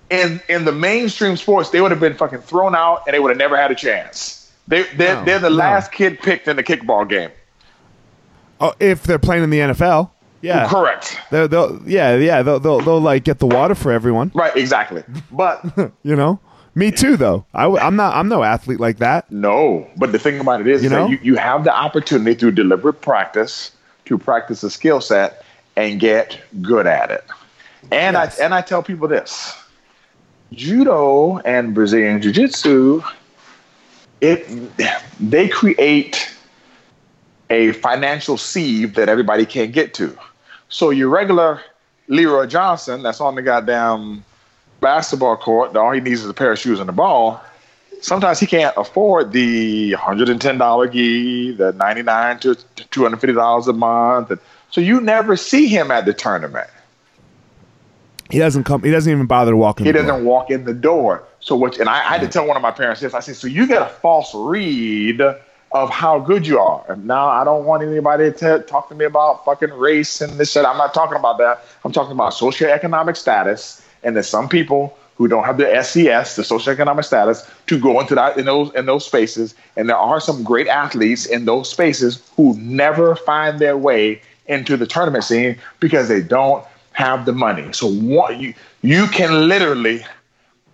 in 0.10 0.42
in 0.48 0.64
the 0.64 0.72
mainstream 0.72 1.36
sports, 1.36 1.72
they 1.72 1.82
would 1.82 1.92
have 1.92 2.00
been 2.00 2.16
fucking 2.16 2.40
thrown 2.40 2.74
out, 2.74 3.04
and 3.06 3.14
they 3.14 3.20
would 3.20 3.30
have 3.32 3.38
never 3.38 3.58
had 3.58 3.70
a 3.70 3.76
chance. 3.76 4.45
They 4.68 4.84
they're, 4.96 5.16
No, 5.16 5.26
they're 5.26 5.40
the 5.40 5.50
no. 5.50 5.56
last 5.56 5.92
kid 5.92 6.20
picked 6.20 6.48
in 6.48 6.56
the 6.56 6.64
kickball 6.64 7.08
game. 7.08 7.30
Oh, 8.60 8.74
if 8.80 9.04
they're 9.04 9.20
playing 9.20 9.44
in 9.44 9.50
the 9.50 9.60
NFL, 9.60 10.10
yeah, 10.42 10.68
Correct. 10.70 11.20
They're, 11.32 11.48
they'll, 11.48 11.82
yeah, 11.86 12.16
yeah, 12.18 12.42
they'll, 12.44 12.60
they'll, 12.60 12.80
they'll 12.80 13.02
like 13.02 13.24
get 13.24 13.40
the 13.40 13.48
water 13.48 13.74
for 13.76 13.92
everyone. 13.92 14.32
Right. 14.34 14.56
Exactly. 14.56 15.04
But 15.32 15.64
You 16.04 16.16
know, 16.16 16.40
me 16.76 16.92
too, 16.92 17.18
though. 17.18 17.46
I, 17.54 17.66
am 17.66 17.96
not. 17.96 18.16
I'm 18.16 18.28
no 18.28 18.44
athlete 18.44 18.80
like 18.80 18.98
that. 18.98 19.32
No, 19.32 19.88
but 19.98 20.12
the 20.12 20.20
thing 20.20 20.40
about 20.40 20.62
it 20.62 20.68
is, 20.68 20.84
You 20.84 20.90
know? 20.90 21.08
you, 21.08 21.20
you 21.24 21.36
have 21.36 21.64
the 21.64 21.76
opportunity 21.76 22.36
through 22.36 22.52
deliberate 22.52 23.02
practice 23.02 23.72
to 24.06 24.18
practice 24.18 24.62
a 24.64 24.70
skill 24.70 25.02
set 25.02 25.44
and 25.76 26.00
get 26.00 26.40
good 26.62 26.86
at 26.88 27.12
it. 27.12 27.24
And 27.92 28.14
Yes. 28.16 28.40
I 28.40 28.44
and 28.44 28.54
I 28.54 28.62
tell 28.62 28.82
people 28.84 29.08
this: 29.08 29.54
judo 30.54 31.38
and 31.40 31.74
Brazilian 31.74 32.22
jiu-jitsu, 32.22 33.02
it 34.26 34.48
they 35.20 35.48
create 35.48 36.32
a 37.50 37.72
financial 37.74 38.38
sieve 38.38 38.96
that 38.96 39.08
everybody 39.08 39.46
can't 39.46 39.72
get 39.72 39.94
to. 39.96 40.18
So 40.70 40.90
your 40.90 41.10
regular 41.10 41.62
Leroy 42.08 42.48
Johnson, 42.48 43.04
that's 43.04 43.22
on 43.22 43.36
the 43.36 43.42
goddamn 43.42 44.24
basketball 44.82 45.38
court, 45.38 45.76
all 45.76 45.92
he 45.92 46.02
needs 46.02 46.24
is 46.24 46.30
a 46.30 46.34
pair 46.34 46.52
of 46.52 46.60
shoes 46.60 46.80
and 46.80 46.90
a 46.90 46.94
ball 46.94 47.42
sometimes 48.06 48.40
he 48.40 48.46
can't 48.46 48.76
afford 48.78 49.32
the 49.32 49.94
$110 49.94 50.92
gi, 50.92 51.52
the 51.54 51.74
99 51.74 52.40
to 52.40 52.56
$250 52.56 53.68
a 53.68 53.74
month. 53.74 54.40
So 54.70 54.82
you 54.82 55.02
never 55.02 55.36
see 55.36 55.68
him 55.68 55.92
at 55.92 56.06
the 56.06 56.14
tournament. 56.14 56.70
He 58.30 58.40
doesn't 58.40 58.64
come. 58.64 58.84
He 58.84 58.92
doesn't 58.92 59.12
even 59.12 59.26
bother 59.28 59.52
to 59.52 59.58
walk 59.58 59.80
in. 59.80 59.86
He 59.86 59.92
doesn't 59.92 60.26
walk 60.26 60.50
in 60.50 60.66
the 60.66 60.74
door. 60.74 61.24
So 61.40 61.56
what? 61.56 61.78
And 61.78 61.88
I, 61.88 61.98
I 61.98 62.18
had 62.18 62.22
to 62.22 62.28
tell 62.28 62.48
one 62.48 62.58
of 62.58 62.64
my 62.64 62.72
parents 62.72 63.02
this. 63.02 63.14
I 63.14 63.20
said, 63.20 63.36
so 63.36 63.48
you 63.48 63.68
get 63.68 63.82
a 63.82 63.86
false 63.86 64.34
read 64.34 65.22
of 65.72 65.90
how 65.90 66.20
good 66.20 66.48
you 66.48 66.60
are. 66.60 66.86
And 66.90 67.06
now 67.06 67.28
I 67.28 67.44
don't 67.44 67.66
want 67.66 67.84
anybody 67.84 68.32
to 68.32 68.60
talk 68.60 68.90
to 68.90 68.96
me 68.96 69.06
about 69.06 69.46
fucking 69.46 69.72
race 69.74 70.22
and 70.22 70.34
this 70.40 70.54
shit. 70.54 70.66
I'm 70.66 70.78
not 70.78 70.94
talking 70.94 71.18
about 71.18 71.38
that. 71.38 71.64
I'm 71.84 71.92
talking 71.92 72.14
about 72.14 72.34
socioeconomic 72.34 73.18
status. 73.18 73.82
And 74.04 74.16
there's 74.16 74.28
some 74.28 74.50
people 74.50 74.98
who 75.16 75.28
don't 75.28 75.46
have 75.46 75.58
the 75.58 75.84
SES, 75.84 76.36
the 76.36 76.44
socioeconomic 76.44 77.06
status, 77.06 77.50
to 77.68 77.80
go 77.80 78.00
into 78.00 78.16
that 78.16 78.38
in 78.38 78.46
those 78.46 78.74
in 78.74 78.86
those 78.86 79.06
spaces. 79.06 79.56
And 79.78 79.90
there 79.90 79.98
are 79.98 80.20
some 80.20 80.44
great 80.44 80.68
athletes 80.68 81.26
in 81.26 81.46
those 81.46 81.70
spaces 81.70 82.22
who 82.36 82.56
never 82.58 83.16
find 83.16 83.60
their 83.60 83.78
way 83.78 84.22
into 84.48 84.78
the 84.78 84.86
tournament 84.86 85.24
scene 85.24 85.58
because 85.80 86.08
they 86.08 86.22
don't 86.22 86.66
have 86.96 87.26
the 87.26 87.34
money. 87.34 87.72
So 87.74 87.88
what 87.88 88.40
you 88.40 88.54
you 88.82 89.08
can 89.08 89.48
literally 89.48 90.04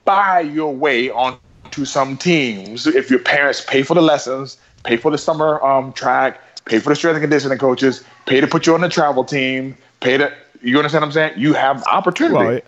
buy 0.05 0.41
your 0.41 0.73
way 0.73 1.09
onto 1.09 1.85
some 1.85 2.15
teams 2.17 2.87
if 2.87 3.09
your 3.09 3.19
parents 3.19 3.61
pay 3.65 3.83
for 3.83 3.95
the 3.95 4.01
lessons, 4.01 4.57
pay 4.83 4.97
for 4.97 5.11
the 5.11 5.17
summer 5.17 5.61
um, 5.63 5.91
track, 5.93 6.39
pay 6.65 6.79
for 6.79 6.89
the 6.89 6.95
strength 6.95 7.15
and 7.15 7.23
conditioning 7.23 7.57
coaches, 7.57 8.03
pay 8.27 8.39
to 8.39 8.47
put 8.47 8.67
you 8.67 8.73
on 8.73 8.81
the 8.81 8.89
travel 8.89 9.23
team, 9.23 9.75
pay 9.99 10.17
to 10.17 10.31
you 10.61 10.77
understand 10.77 11.01
what 11.01 11.07
I'm 11.07 11.11
saying? 11.11 11.33
You 11.37 11.53
have 11.53 11.83
opportunity. 11.87 12.35
Well, 12.35 12.49
it- 12.49 12.67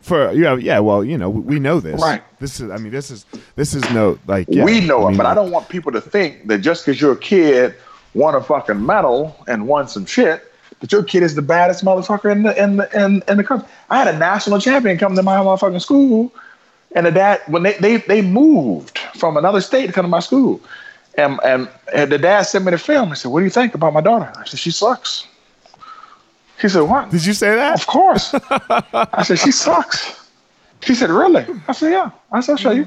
for 0.00 0.32
yeah, 0.32 0.56
yeah. 0.56 0.78
Well, 0.78 1.04
you 1.04 1.18
know, 1.18 1.28
we 1.28 1.58
know 1.58 1.78
this. 1.78 2.00
Right. 2.00 2.22
This 2.38 2.58
is. 2.58 2.70
I 2.70 2.78
mean, 2.78 2.90
this 2.90 3.10
is. 3.10 3.26
This 3.56 3.74
is 3.74 3.82
no 3.90 4.18
like. 4.26 4.46
Yeah, 4.48 4.64
we 4.64 4.80
know 4.80 5.02
I 5.02 5.06
it, 5.06 5.08
mean, 5.08 5.16
but 5.18 5.26
I 5.26 5.34
don't 5.34 5.50
want 5.50 5.68
people 5.68 5.92
to 5.92 6.00
think 6.00 6.46
that 6.48 6.58
just 6.58 6.86
because 6.86 7.00
your 7.00 7.16
kid 7.16 7.74
won 8.14 8.34
a 8.34 8.42
fucking 8.42 8.84
medal 8.84 9.36
and 9.46 9.68
won 9.68 9.88
some 9.88 10.06
shit, 10.06 10.49
that 10.80 10.92
your 10.92 11.02
kid 11.02 11.22
is 11.22 11.34
the 11.34 11.42
baddest 11.42 11.84
motherfucker 11.84 12.30
in 12.32 12.42
the 12.42 12.62
in 12.62 12.76
the 12.78 13.04
in, 13.04 13.22
in 13.28 13.36
the 13.36 13.44
country. 13.44 13.68
I 13.90 13.98
had 13.98 14.14
a 14.14 14.18
national 14.18 14.60
champion 14.60 14.98
come 14.98 15.14
to 15.14 15.22
my 15.22 15.36
motherfucking 15.36 15.80
school, 15.80 16.32
and 16.92 17.06
the 17.06 17.10
dad 17.10 17.40
when 17.46 17.62
they 17.62 17.74
they 17.74 17.98
they 17.98 18.22
moved 18.22 18.98
from 19.14 19.36
another 19.36 19.60
state 19.60 19.86
to 19.86 19.92
come 19.92 20.04
to 20.04 20.08
my 20.08 20.20
school, 20.20 20.60
and 21.16 21.38
and, 21.44 21.68
and 21.94 22.10
the 22.10 22.18
dad 22.18 22.42
sent 22.42 22.64
me 22.64 22.72
the 22.72 22.78
film 22.78 23.10
and 23.10 23.18
said, 23.18 23.30
"What 23.30 23.40
do 23.40 23.44
you 23.44 23.50
think 23.50 23.74
about 23.74 23.92
my 23.92 24.00
daughter?" 24.00 24.32
I 24.36 24.44
said, 24.44 24.58
"She 24.58 24.70
sucks." 24.70 25.26
He 26.60 26.68
said, 26.68 26.82
"What?" 26.82 27.10
Did 27.10 27.24
you 27.24 27.32
say 27.32 27.54
that? 27.54 27.80
Of 27.80 27.86
course. 27.86 28.34
I 28.34 29.22
said, 29.22 29.38
"She 29.38 29.52
sucks." 29.52 30.28
She 30.82 30.94
said, 30.94 31.10
"Really?" 31.10 31.46
I 31.68 31.72
said, 31.72 31.92
"Yeah." 31.92 32.10
I 32.32 32.40
said, 32.40 32.52
"I'll 32.52 32.58
show 32.58 32.70
you." 32.70 32.86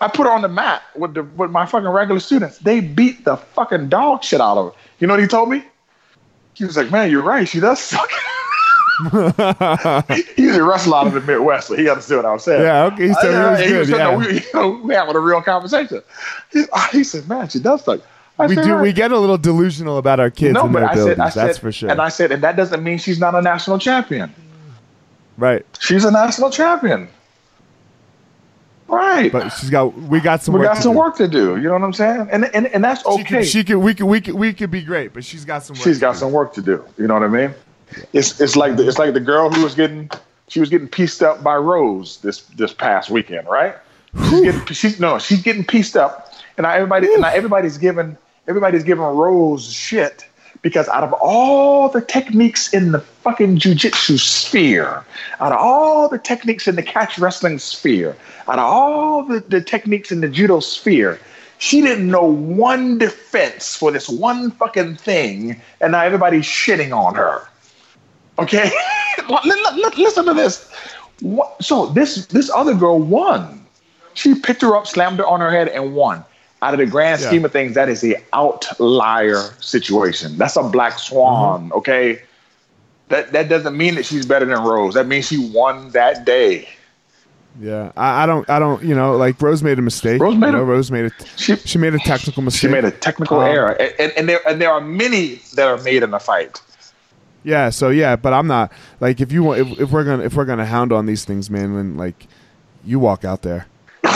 I 0.00 0.08
put 0.08 0.26
her 0.26 0.32
on 0.32 0.42
the 0.42 0.48
mat 0.48 0.82
with 0.96 1.14
the 1.14 1.22
with 1.22 1.50
my 1.50 1.64
fucking 1.64 1.88
regular 1.88 2.20
students. 2.20 2.58
They 2.58 2.80
beat 2.80 3.24
the 3.24 3.36
fucking 3.36 3.88
dog 3.88 4.22
shit 4.24 4.40
out 4.40 4.58
of 4.58 4.72
her. 4.72 4.80
You 4.98 5.06
know 5.06 5.14
what 5.14 5.20
he 5.20 5.28
told 5.28 5.48
me? 5.48 5.64
He 6.54 6.64
was 6.64 6.76
like, 6.76 6.90
"Man, 6.90 7.10
you're 7.10 7.22
right. 7.22 7.48
She 7.48 7.60
does 7.60 7.78
suck." 7.78 8.10
He's 10.36 10.56
a 10.56 10.62
wrestler 10.62 10.96
out 10.98 11.06
of 11.08 11.14
the 11.14 11.20
Midwest, 11.22 11.68
so 11.68 11.74
he 11.76 11.88
understood 11.88 12.18
what 12.18 12.26
I 12.26 12.32
was 12.32 12.44
saying. 12.44 12.62
Yeah, 12.62 12.84
okay. 12.84 13.08
He 13.08 13.14
said 13.14 13.34
Uh, 13.34 13.56
he 13.56 13.68
good. 13.68 13.78
was 13.80 13.88
saying, 13.88 14.00
yeah. 14.00 14.16
we, 14.16 14.34
you 14.34 14.40
know, 14.54 14.70
we 14.84 14.94
having 14.94 15.16
a 15.16 15.20
real 15.20 15.42
conversation. 15.42 16.02
He, 16.52 16.64
he 16.92 17.02
said, 17.04 17.28
"Man, 17.28 17.48
she 17.48 17.58
does 17.58 17.82
suck." 17.84 18.00
I 18.38 18.46
we 18.46 18.54
said, 18.54 18.64
do. 18.64 18.74
"Right." 18.74 18.82
We 18.82 18.92
get 18.92 19.10
a 19.12 19.18
little 19.18 19.38
delusional 19.38 19.98
about 19.98 20.20
our 20.20 20.30
kids 20.30 20.54
no, 20.54 20.64
and 20.64 20.72
but 20.72 20.80
their 20.80 20.88
I 20.90 20.94
said, 20.94 21.18
I 21.20 21.24
that's 21.30 21.34
said, 21.34 21.56
for 21.58 21.72
sure. 21.72 21.90
And 21.90 22.00
I 22.00 22.08
said, 22.10 22.32
and 22.32 22.42
that 22.42 22.56
doesn't 22.56 22.82
mean 22.82 22.98
she's 22.98 23.18
not 23.18 23.34
a 23.34 23.42
national 23.42 23.78
champion. 23.78 24.32
right. 25.38 25.64
She's 25.80 26.04
a 26.04 26.10
national 26.10 26.50
champion. 26.50 27.08
Right. 28.92 29.32
But 29.32 29.48
she's 29.50 29.70
got. 29.70 29.94
We 29.94 30.20
got 30.20 30.42
some 30.42 30.52
we 30.54 30.60
work. 30.60 30.68
got 30.68 30.74
to 30.76 30.82
some 30.82 30.92
do. 30.92 30.98
work 30.98 31.16
to 31.16 31.26
do. 31.26 31.56
You 31.56 31.62
know 31.62 31.72
what 31.72 31.82
I'm 31.82 31.92
saying? 31.94 32.28
And 32.30 32.44
and, 32.54 32.66
and 32.68 32.84
that's 32.84 33.00
She 33.00 33.08
okay. 33.22 33.42
she 33.44 33.64
could. 33.64 33.78
We 33.78 33.94
could. 33.94 34.04
We 34.06 34.20
could. 34.20 34.34
We 34.34 34.52
could 34.52 34.70
be 34.70 34.82
great, 34.82 35.14
but 35.14 35.24
she's 35.24 35.44
got 35.46 35.62
some. 35.62 35.74
Work 35.76 35.84
She's 35.84 35.96
to 35.96 36.00
got 36.02 36.12
do. 36.12 36.18
some 36.18 36.32
work 36.32 36.52
to 36.54 36.62
do. 36.62 36.84
You 36.98 37.06
know 37.06 37.14
what 37.14 37.22
I 37.22 37.28
mean? 37.28 37.54
It's 38.12 38.40
it's 38.40 38.54
like 38.54 38.76
the, 38.76 38.86
it's 38.86 38.98
like 38.98 39.14
the 39.14 39.20
girl 39.20 39.50
who 39.50 39.62
was 39.62 39.74
getting 39.74 40.10
she 40.48 40.60
was 40.60 40.68
getting 40.68 40.88
pieced 40.88 41.22
up 41.22 41.42
by 41.42 41.56
Rose 41.56 42.18
this 42.18 42.42
this 42.56 42.72
past 42.74 43.08
weekend, 43.10 43.48
right? 43.48 43.76
She's 44.28 44.40
getting 44.42 44.66
she's 44.66 45.00
no 45.00 45.18
she's 45.18 45.42
getting 45.42 45.64
pieced 45.64 45.96
up, 45.96 46.34
and 46.58 46.64
now 46.64 46.72
everybody 46.72 47.10
and 47.12 47.22
now 47.22 47.28
everybody's 47.32 47.78
giving 47.78 48.16
everybody's 48.46 48.84
giving 48.84 49.02
Rose 49.04 49.72
shit 49.72 50.26
because 50.62 50.88
out 50.88 51.02
of 51.02 51.12
all 51.14 51.88
the 51.88 52.00
techniques 52.00 52.72
in 52.72 52.92
the 52.92 53.00
fucking 53.00 53.58
jujitsu 53.58 54.18
sphere, 54.18 55.04
out 55.40 55.52
of 55.52 55.58
all 55.58 56.08
the 56.08 56.18
techniques 56.18 56.66
in 56.68 56.76
the 56.76 56.82
catch 56.82 57.18
wrestling 57.18 57.58
sphere, 57.58 58.16
out 58.48 58.58
of 58.58 58.64
all 58.64 59.24
the, 59.24 59.40
the 59.40 59.60
techniques 59.60 60.10
in 60.12 60.20
the 60.20 60.28
judo 60.28 60.60
sphere, 60.60 61.20
she 61.58 61.80
didn't 61.80 62.08
know 62.08 62.24
one 62.24 62.98
defense 62.98 63.76
for 63.76 63.90
this 63.92 64.08
one 64.08 64.50
fucking 64.52 64.96
thing, 64.96 65.60
and 65.80 65.92
now 65.92 66.02
everybody's 66.02 66.44
shitting 66.44 66.96
on 66.96 67.14
her. 67.14 67.46
Okay, 68.38 68.70
Li- 69.28 69.38
li- 69.44 69.62
li- 69.74 70.02
listen 70.02 70.24
to 70.24 70.34
this. 70.34 70.72
What, 71.20 71.62
so 71.62 71.86
this 71.86 72.26
this 72.26 72.50
other 72.50 72.74
girl 72.74 72.98
won. 72.98 73.64
She 74.14 74.34
picked 74.34 74.62
her 74.62 74.76
up, 74.76 74.86
slammed 74.86 75.18
her 75.18 75.26
on 75.26 75.40
her 75.40 75.50
head, 75.50 75.68
and 75.68 75.94
won. 75.94 76.24
Out 76.62 76.72
of 76.74 76.78
the 76.78 76.86
grand 76.86 77.20
Yeah. 77.20 77.26
scheme 77.26 77.44
of 77.44 77.52
things, 77.52 77.74
that 77.74 77.88
is 77.88 78.02
a 78.04 78.16
outlier 78.32 79.42
situation. 79.60 80.38
That's 80.38 80.56
a 80.56 80.62
black 80.62 80.98
swan. 80.98 81.64
Mm-hmm. 81.64 81.72
Okay, 81.74 82.22
that 83.08 83.32
that 83.32 83.48
doesn't 83.48 83.76
mean 83.76 83.96
that 83.96 84.06
she's 84.06 84.24
better 84.24 84.46
than 84.46 84.62
Rose. 84.62 84.94
That 84.94 85.06
means 85.06 85.26
she 85.26 85.50
won 85.52 85.90
that 85.90 86.24
day. 86.24 86.68
Yeah, 87.60 87.92
I, 87.96 88.22
I 88.22 88.26
don't. 88.26 88.48
I 88.48 88.58
don't. 88.58 88.82
You 88.82 88.94
know, 88.94 89.16
like 89.16 89.40
Rose 89.42 89.62
made 89.62 89.78
a 89.78 89.82
mistake. 89.82 90.20
Rose 90.22 90.36
made 90.36 90.46
you 90.46 90.52
know, 90.52 90.60
a- 90.60 90.64
Rose 90.64 90.90
made 90.90 91.06
a. 91.06 91.10
She 91.36 91.56
She 91.56 91.76
made 91.78 91.94
a 91.94 91.98
technical 91.98 92.42
mistake. 92.42 92.60
she 92.60 92.68
made 92.68 92.84
a 92.84 92.90
technical 92.90 93.40
Um, 93.40 93.46
error, 93.48 93.72
and, 93.72 93.92
and, 93.98 94.12
and 94.16 94.28
there 94.28 94.40
and 94.48 94.58
there 94.60 94.70
are 94.70 94.80
many 94.80 95.42
that 95.54 95.66
are 95.68 95.76
made 95.82 96.02
in 96.02 96.14
a 96.14 96.20
fight. 96.20 96.62
Yeah. 97.44 97.68
So 97.70 97.90
yeah, 97.90 98.16
but 98.16 98.32
I'm 98.32 98.46
not 98.46 98.72
like 99.00 99.20
if 99.20 99.32
you 99.32 99.42
want 99.42 99.60
if, 99.60 99.80
if 99.80 99.90
we're 99.90 100.04
gonna 100.04 100.22
if 100.22 100.32
we're 100.34 100.44
gonna 100.46 100.64
hound 100.64 100.92
on 100.92 101.04
these 101.06 101.24
things, 101.26 101.50
man, 101.50 101.74
then 101.74 101.96
like 101.98 102.26
you 102.84 102.98
walk 103.00 103.24
out 103.24 103.42
there. 103.42 103.66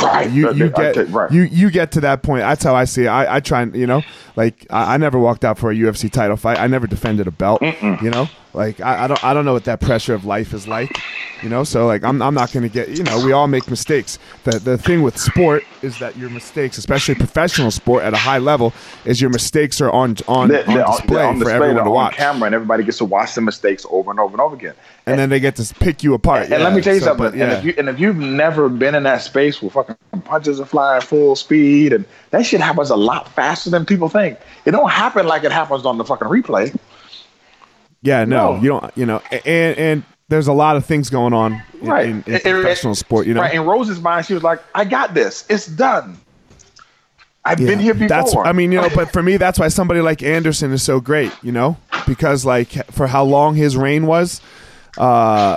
Right. 0.03 0.31
You 0.31 0.53
you 0.53 0.71
get 0.71 0.95
take- 0.95 1.13
right. 1.13 1.31
you 1.31 1.43
you 1.43 1.71
get 1.71 1.93
to 1.93 2.01
that 2.03 2.23
point. 2.23 2.41
That's 2.43 2.63
how 2.65 2.75
I 2.75 2.85
see 2.85 3.05
it. 3.05 3.09
I, 3.09 3.37
I 3.37 3.41
try 3.41 3.63
and 3.63 3.75
you 3.75 3.87
know 3.87 4.03
like 4.37 4.67
I, 4.71 4.95
I 4.95 4.97
never 4.97 5.19
walked 5.19 5.45
out 5.45 5.59
for 5.59 5.71
a 5.71 5.75
UFC 5.75 6.11
title 6.11 6.37
fight. 6.37 6.59
I 6.59 6.67
never 6.67 6.87
defended 6.87 7.27
a 7.27 7.31
belt. 7.31 7.63
You 7.63 8.11
know 8.11 8.29
like 8.57 8.81
I, 8.81 9.05
I 9.05 9.07
don't 9.07 9.23
I 9.23 9.35
don't 9.35 9.45
know 9.45 9.53
what 9.53 9.65
that 9.65 9.81
pressure 9.81 10.15
of 10.15 10.25
life 10.25 10.53
is 10.55 10.67
like. 10.67 10.99
You 11.43 11.51
know 11.51 11.65
so 11.65 11.87
like 11.87 12.03
I'm 12.03 12.23
I'm 12.23 12.35
not 12.35 12.51
gonna 12.53 12.71
get 12.71 12.89
you 12.89 13.05
know 13.05 13.25
we 13.25 13.33
all 13.33 13.47
make 13.47 13.69
mistakes. 13.69 14.19
The 14.45 14.59
the 14.59 14.79
thing 14.79 15.03
with 15.03 15.19
sport 15.19 15.63
is 15.83 15.99
that 15.99 16.17
your 16.17 16.31
mistakes, 16.31 16.79
especially 16.79 17.15
professional 17.15 17.71
sport 17.71 18.03
at 18.03 18.15
a 18.15 18.17
high 18.17 18.39
level, 18.39 18.73
is 19.05 19.21
your 19.21 19.31
mistakes 19.31 19.81
are 19.81 19.91
on 19.91 20.17
on, 20.27 20.49
They're, 20.49 20.67
on 20.67 20.75
they're 20.75 20.87
display 20.87 21.17
they're 21.17 21.27
on 21.27 21.35
for 21.35 21.45
display, 21.45 21.55
everyone 21.55 21.77
to 21.77 21.83
on 21.83 21.91
watch. 21.91 22.15
camera, 22.15 22.47
and 22.47 22.55
everybody 22.55 22.85
gets 22.85 22.99
to 22.99 23.05
watch 23.05 23.35
the 23.35 23.43
mistakes 23.43 23.85
over 23.91 24.11
and 24.11 24.19
over 24.19 24.33
and 24.33 24.41
over 24.41 24.57
again. 24.57 24.75
and 25.05 25.19
then 25.19 25.29
they 25.29 25.39
get 25.39 25.57
to 25.57 25.75
pick 25.75 26.03
you 26.03 26.15
apart. 26.15 26.51
And 26.51 26.63
let 26.63 26.73
me 26.73 26.81
tell 26.81 26.95
you 26.95 27.01
so, 27.01 27.07
something. 27.07 27.31
but, 27.31 27.37
yeah. 27.37 27.45
And 27.45 27.53
if 27.53 27.65
you 27.65 27.75
and 27.77 27.89
if 27.91 28.01
you've 28.01 28.17
never 28.17 28.71
been 28.71 28.95
in 28.95 29.03
that 29.03 29.21
space 29.21 29.61
where 29.61 29.71
fucking 29.71 29.97
punches 30.25 30.59
are 30.61 30.65
flying 30.65 31.03
full 31.03 31.37
speed 31.37 31.93
and 31.93 32.07
that 32.31 32.47
shit 32.47 32.61
happens 32.61 32.89
a 32.91 32.97
lot 32.97 33.29
faster 33.35 33.69
than 33.69 33.85
people 33.85 34.09
think. 34.09 34.39
It 34.65 34.71
don't 34.71 34.91
happen 34.91 35.27
like 35.27 35.45
it 35.45 35.53
happens 35.53 35.85
on 35.85 35.99
the 35.99 36.05
fucking 36.05 36.29
replay. 36.29 36.75
Yeah, 38.03 38.25
no, 38.25 38.55
No. 38.57 38.61
you 38.63 38.69
don't. 38.69 38.93
You 38.97 39.07
know, 39.07 39.23
and 39.45 39.77
and 39.79 40.03
there's 40.29 40.49
a 40.49 40.53
lot 40.53 40.77
of 40.77 40.85
things 40.85 41.09
going 41.11 41.33
on 41.33 41.63
in, 41.81 41.89
Right. 41.89 42.07
in, 42.07 42.25
in 42.27 42.35
It- 42.35 42.47
it- 42.47 42.53
professional 42.53 42.95
sport. 42.95 43.27
You 43.27 43.35
know, 43.35 43.41
Right. 43.43 43.55
In 43.55 43.65
Rose's 43.65 44.01
mind, 44.01 44.27
she 44.27 44.35
was 44.35 44.43
like, 44.43 44.61
I 44.75 44.85
got 44.85 45.15
this. 45.15 45.45
It's 45.49 45.67
done. 45.67 46.19
I've 47.45 47.61
Yeah. 47.61 47.69
been 47.69 47.79
here 47.79 47.95
before. 47.95 48.09
That's 48.09 48.35
I 48.37 48.51
mean, 48.53 48.73
you 48.73 48.81
know, 48.81 48.89
but 48.93 49.13
for 49.13 49.23
me, 49.23 49.37
that's 49.37 49.59
why 49.59 49.69
somebody 49.69 50.01
like 50.01 50.21
Anderson 50.23 50.73
is 50.73 50.83
so 50.83 50.99
great. 51.01 51.31
You 51.43 51.53
know, 51.53 51.77
because 52.07 52.45
like 52.45 52.71
for 52.91 53.07
how 53.07 53.23
long 53.25 53.55
his 53.55 53.77
reign 53.77 54.07
was, 54.07 54.41
uh, 54.99 55.57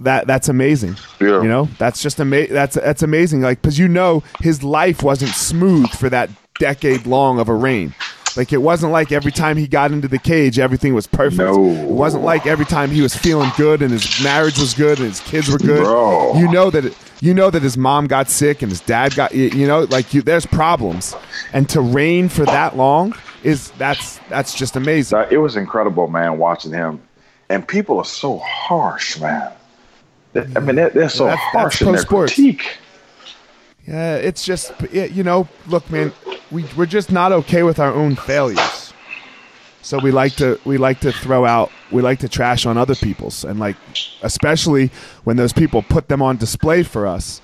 that 0.00 0.26
that's 0.26 0.48
amazing. 0.48 0.96
Yeah. 1.20 1.42
You 1.42 1.48
know, 1.48 1.68
that's 1.78 2.00
just 2.02 2.20
amazing. 2.20 2.54
That's 2.54 2.76
that's 2.76 3.02
amazing. 3.02 3.42
Like 3.42 3.60
because 3.60 3.78
you 3.78 3.86
know 3.88 4.22
his 4.40 4.62
life 4.62 5.02
wasn't 5.02 5.32
smooth 5.32 5.90
for 5.90 6.08
that 6.08 6.30
decade 6.58 7.06
long 7.06 7.38
of 7.38 7.50
a 7.50 7.54
reign. 7.54 7.94
Like 8.36 8.52
it 8.52 8.58
wasn't 8.58 8.92
like 8.92 9.12
every 9.12 9.32
time 9.32 9.56
he 9.56 9.66
got 9.66 9.92
into 9.92 10.08
the 10.08 10.18
cage, 10.18 10.58
everything 10.58 10.94
was 10.94 11.06
perfect. 11.06 11.38
No. 11.40 11.64
It 11.70 11.88
wasn't 11.88 12.24
like 12.24 12.46
every 12.46 12.66
time 12.66 12.90
he 12.90 13.00
was 13.00 13.14
feeling 13.16 13.50
good 13.56 13.80
and 13.82 13.90
his 13.90 14.22
marriage 14.22 14.58
was 14.58 14.74
good 14.74 14.98
and 14.98 15.08
his 15.08 15.20
kids 15.20 15.48
were 15.48 15.58
good. 15.58 15.84
Bro. 15.84 16.34
You 16.36 16.50
know 16.50 16.70
that 16.70 16.84
it, 16.86 16.96
you 17.20 17.32
know 17.32 17.50
that 17.50 17.62
his 17.62 17.78
mom 17.78 18.06
got 18.06 18.28
sick 18.28 18.60
and 18.62 18.70
his 18.70 18.80
dad 18.80 19.14
got 19.14 19.34
you 19.34 19.66
know 19.66 19.84
like 19.84 20.12
you, 20.12 20.20
there's 20.22 20.44
problems, 20.46 21.14
and 21.52 21.68
to 21.70 21.80
reign 21.80 22.28
for 22.28 22.44
that 22.44 22.76
long 22.76 23.14
is 23.42 23.70
that's 23.72 24.18
that's 24.28 24.54
just 24.54 24.76
amazing. 24.76 25.24
It 25.30 25.38
was 25.38 25.56
incredible, 25.56 26.08
man, 26.08 26.36
watching 26.38 26.72
him. 26.72 27.00
And 27.48 27.66
people 27.66 27.98
are 27.98 28.04
so 28.04 28.38
harsh, 28.38 29.18
man. 29.20 29.52
I 30.34 30.60
mean, 30.60 30.76
they're, 30.76 30.90
they're 30.90 31.08
so 31.08 31.24
That's- 31.24 31.40
that's 31.54 31.78
harsh 31.78 31.80
in 31.80 31.86
their 31.86 31.94
pro-sports. 32.04 32.34
critique. 32.34 32.76
Yeah, 33.86 34.16
it's 34.16 34.44
just 34.44 34.72
it, 34.92 35.12
you 35.12 35.22
know, 35.22 35.48
look, 35.68 35.88
man, 35.90 36.12
we 36.50 36.64
we're 36.76 36.86
just 36.86 37.12
not 37.12 37.32
okay 37.32 37.62
with 37.62 37.78
our 37.78 37.92
own 37.92 38.16
failures. 38.16 38.92
So 39.82 40.00
we 40.00 40.10
like 40.10 40.34
to 40.36 40.58
we 40.64 40.78
like 40.78 40.98
to 41.00 41.12
throw 41.12 41.44
out 41.44 41.70
we 41.92 42.02
like 42.02 42.18
to 42.20 42.28
trash 42.28 42.66
on 42.66 42.76
other 42.76 42.96
people's 42.96 43.44
and 43.44 43.60
like 43.60 43.76
especially 44.22 44.90
when 45.22 45.36
those 45.36 45.52
people 45.52 45.82
put 45.82 46.08
them 46.08 46.20
on 46.20 46.36
display 46.36 46.82
for 46.82 47.06
us, 47.06 47.40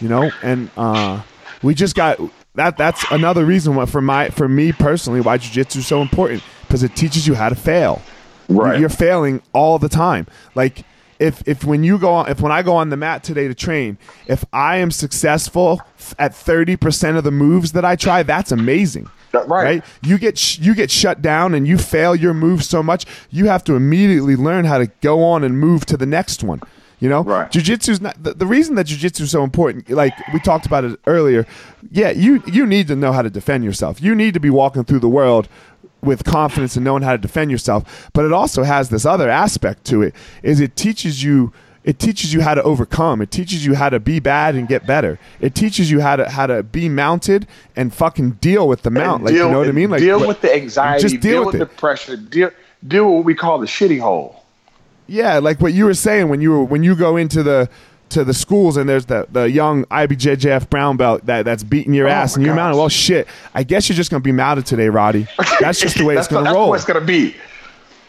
you 0.00 0.08
know, 0.08 0.32
and 0.42 0.70
uh, 0.76 1.22
we 1.62 1.74
just 1.74 1.94
got 1.94 2.18
that 2.56 2.76
that's 2.76 3.04
another 3.12 3.44
reason 3.44 3.76
why 3.76 3.86
for 3.86 4.00
my 4.00 4.30
for 4.30 4.48
me 4.48 4.72
personally 4.72 5.20
why 5.20 5.38
jujitsu 5.38 5.76
is 5.76 5.86
so 5.86 6.02
important 6.02 6.42
because 6.62 6.82
it 6.82 6.96
teaches 6.96 7.28
you 7.28 7.34
how 7.34 7.48
to 7.48 7.54
fail. 7.54 8.02
Right. 8.48 8.80
You're 8.80 8.88
failing 8.88 9.40
all 9.52 9.78
the 9.78 9.88
time. 9.88 10.26
Like 10.56 10.84
if 11.24 11.42
if 11.48 11.64
when 11.64 11.82
you 11.84 11.98
go 11.98 12.12
on 12.14 12.30
if 12.30 12.40
when 12.40 12.52
I 12.52 12.62
go 12.62 12.76
on 12.76 12.90
the 12.90 12.96
mat 12.96 13.24
today 13.24 13.48
to 13.48 13.54
train, 13.54 13.98
if 14.26 14.44
I 14.52 14.76
am 14.76 14.90
successful 14.90 15.80
at 16.18 16.32
30% 16.32 17.16
of 17.16 17.24
the 17.24 17.30
moves 17.30 17.72
that 17.72 17.84
I 17.84 17.96
try, 17.96 18.22
that's 18.22 18.52
amazing. 18.52 19.08
That- 19.32 19.48
right. 19.48 19.82
You 20.02 20.18
get 20.18 20.38
sh- 20.38 20.58
you 20.60 20.74
get 20.74 20.90
shut 20.90 21.20
down 21.22 21.54
and 21.54 21.66
you 21.66 21.76
fail 21.78 22.14
your 22.14 22.34
move 22.34 22.62
so 22.62 22.82
much, 22.82 23.04
you 23.30 23.46
have 23.46 23.64
to 23.64 23.74
immediately 23.74 24.36
learn 24.36 24.64
how 24.64 24.78
to 24.78 24.86
go 25.00 25.22
on 25.24 25.42
and 25.42 25.58
move 25.58 25.86
to 25.86 25.96
the 25.96 26.06
next 26.06 26.44
one. 26.44 26.60
You 27.00 27.08
know, 27.10 27.22
Right. 27.24 27.50
Jiu-jitsu's 27.50 28.00
not 28.00 28.22
the, 28.22 28.32
the 28.34 28.46
reason 28.46 28.76
that 28.76 28.84
jiu-jitsu 28.86 29.24
is 29.24 29.30
so 29.30 29.42
important. 29.42 29.90
Like 29.90 30.14
we 30.32 30.38
talked 30.40 30.64
about 30.66 30.84
it 30.84 30.98
earlier. 31.06 31.44
Yeah, 31.90 32.10
you 32.10 32.42
you 32.46 32.64
need 32.66 32.86
to 32.88 32.96
know 32.96 33.12
how 33.12 33.22
to 33.22 33.30
defend 33.30 33.64
yourself. 33.64 34.00
You 34.00 34.14
need 34.14 34.34
to 34.34 34.40
be 34.40 34.50
walking 34.50 34.84
through 34.84 35.00
the 35.00 35.08
world 35.08 35.48
with 36.04 36.24
confidence 36.24 36.76
and 36.76 36.84
knowing 36.84 37.02
how 37.02 37.12
to 37.12 37.18
defend 37.18 37.50
yourself. 37.50 38.10
But 38.12 38.24
it 38.24 38.32
also 38.32 38.62
has 38.62 38.90
this 38.90 39.04
other 39.04 39.28
aspect 39.28 39.84
to 39.86 40.02
it. 40.02 40.14
Is 40.42 40.60
it 40.60 40.76
teaches 40.76 41.22
you 41.22 41.52
it 41.84 41.98
teaches 41.98 42.32
you 42.32 42.40
how 42.40 42.54
to 42.54 42.62
overcome. 42.62 43.20
It 43.20 43.30
teaches 43.30 43.64
you 43.64 43.74
how 43.74 43.90
to 43.90 44.00
be 44.00 44.18
bad 44.18 44.54
and 44.54 44.66
get 44.66 44.86
better. 44.86 45.18
It 45.40 45.54
teaches 45.54 45.90
you 45.90 46.00
how 46.00 46.16
to 46.16 46.28
how 46.28 46.46
to 46.46 46.62
be 46.62 46.88
mounted 46.88 47.46
and 47.76 47.94
fucking 47.94 48.32
deal 48.32 48.66
with 48.66 48.82
the 48.82 48.90
mount. 48.90 49.16
And 49.16 49.24
Like 49.26 49.34
you 49.34 49.40
know 49.40 49.58
what 49.58 49.68
I 49.68 49.72
mean? 49.72 49.90
Like 49.90 50.00
deal 50.00 50.26
with 50.26 50.40
the 50.40 50.54
anxiety, 50.54 51.02
Just 51.02 51.20
deal, 51.20 51.32
deal, 51.32 51.44
with, 51.44 51.60
with 51.60 51.68
the 51.68 51.76
pressure, 51.76 52.16
deal 52.16 52.50
deal 52.86 53.04
with 53.04 53.16
what 53.16 53.24
we 53.26 53.34
call 53.34 53.58
the 53.58 53.66
shitty 53.66 54.00
hole. 54.00 54.44
Yeah, 55.06 55.38
like 55.38 55.60
what 55.60 55.74
you 55.74 55.84
were 55.84 55.94
saying 55.94 56.30
when 56.30 56.40
you 56.40 56.50
were 56.52 56.64
when 56.64 56.82
you 56.82 56.94
go 56.94 57.18
into 57.18 57.42
the 57.42 57.68
to 58.10 58.24
the 58.24 58.34
schools 58.34 58.76
and 58.76 58.88
there's 58.88 59.06
the 59.06 59.26
the 59.32 59.50
young 59.50 59.84
IBJJF 59.86 60.70
brown 60.70 60.96
belt 60.96 61.24
that 61.26 61.44
that's 61.44 61.62
beating 61.64 61.94
your 61.94 62.06
Oh 62.08 62.12
ass 62.12 62.36
and 62.36 62.44
you're 62.44 62.54
gosh. 62.54 62.62
mounted. 62.62 62.78
Well, 62.78 62.88
shit. 62.88 63.26
I 63.54 63.62
guess 63.64 63.88
you're 63.88 63.96
just 63.96 64.10
gonna 64.10 64.20
be 64.20 64.32
mounted 64.32 64.66
today, 64.66 64.86
Rhadi. 64.88 65.26
That's 65.60 65.80
just 65.80 65.96
the 65.98 66.04
way 66.04 66.16
it's 66.16 66.28
gonna 66.28 66.44
that's 66.44 66.54
roll. 66.54 66.68
what 66.70 66.76
it's 66.76 66.84
gonna 66.84 67.00
be. 67.00 67.34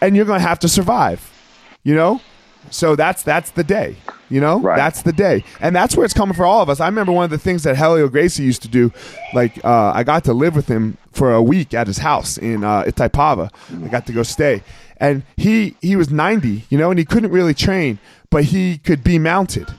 and 0.02 0.16
you're 0.16 0.26
going 0.26 0.40
to 0.42 0.48
have 0.48 0.60
to 0.60 0.68
survive. 0.70 1.32
You 1.84 1.96
know, 1.96 2.20
so 2.72 2.96
that's 2.96 3.22
that's 3.24 3.52
the 3.52 3.64
day. 3.64 3.96
You 4.28 4.42
know, 4.42 4.60
Right. 4.60 4.76
that's 4.76 5.04
the 5.04 5.14
day, 5.14 5.44
and 5.60 5.76
that's 5.76 5.96
where 5.96 6.04
it's 6.04 6.16
coming 6.16 6.34
for 6.36 6.46
all 6.48 6.62
of 6.64 6.70
us. 6.70 6.80
I 6.80 6.88
remember 6.88 7.12
one 7.12 7.24
of 7.26 7.30
the 7.30 7.38
things 7.38 7.62
that 7.64 7.78
Helio 7.78 8.08
Gracie 8.08 8.42
used 8.42 8.64
to 8.64 8.68
do. 8.68 8.92
Like, 9.36 9.64
uh, 9.64 9.92
I 9.94 10.04
got 10.04 10.24
to 10.24 10.34
live 10.34 10.56
with 10.56 10.68
him 10.68 10.98
for 11.12 11.32
a 11.32 11.44
week 11.44 11.76
at 11.76 11.86
his 11.86 12.00
house 12.00 12.40
in 12.40 12.64
uh, 12.64 12.84
Itaipava. 12.88 13.52
I 13.84 13.88
got 13.90 14.08
to 14.08 14.14
go 14.14 14.24
stay, 14.24 14.64
and 14.98 15.22
he 15.38 15.76
he 15.80 15.96
was 15.96 16.10
90, 16.10 16.64
you 16.72 16.78
know, 16.80 16.90
and 16.90 16.98
he 16.98 17.06
couldn't 17.06 17.32
really 17.32 17.54
train, 17.54 18.00
but 18.32 18.46
he 18.46 18.80
could 18.80 19.04
be 19.04 19.20
mounted. 19.20 19.72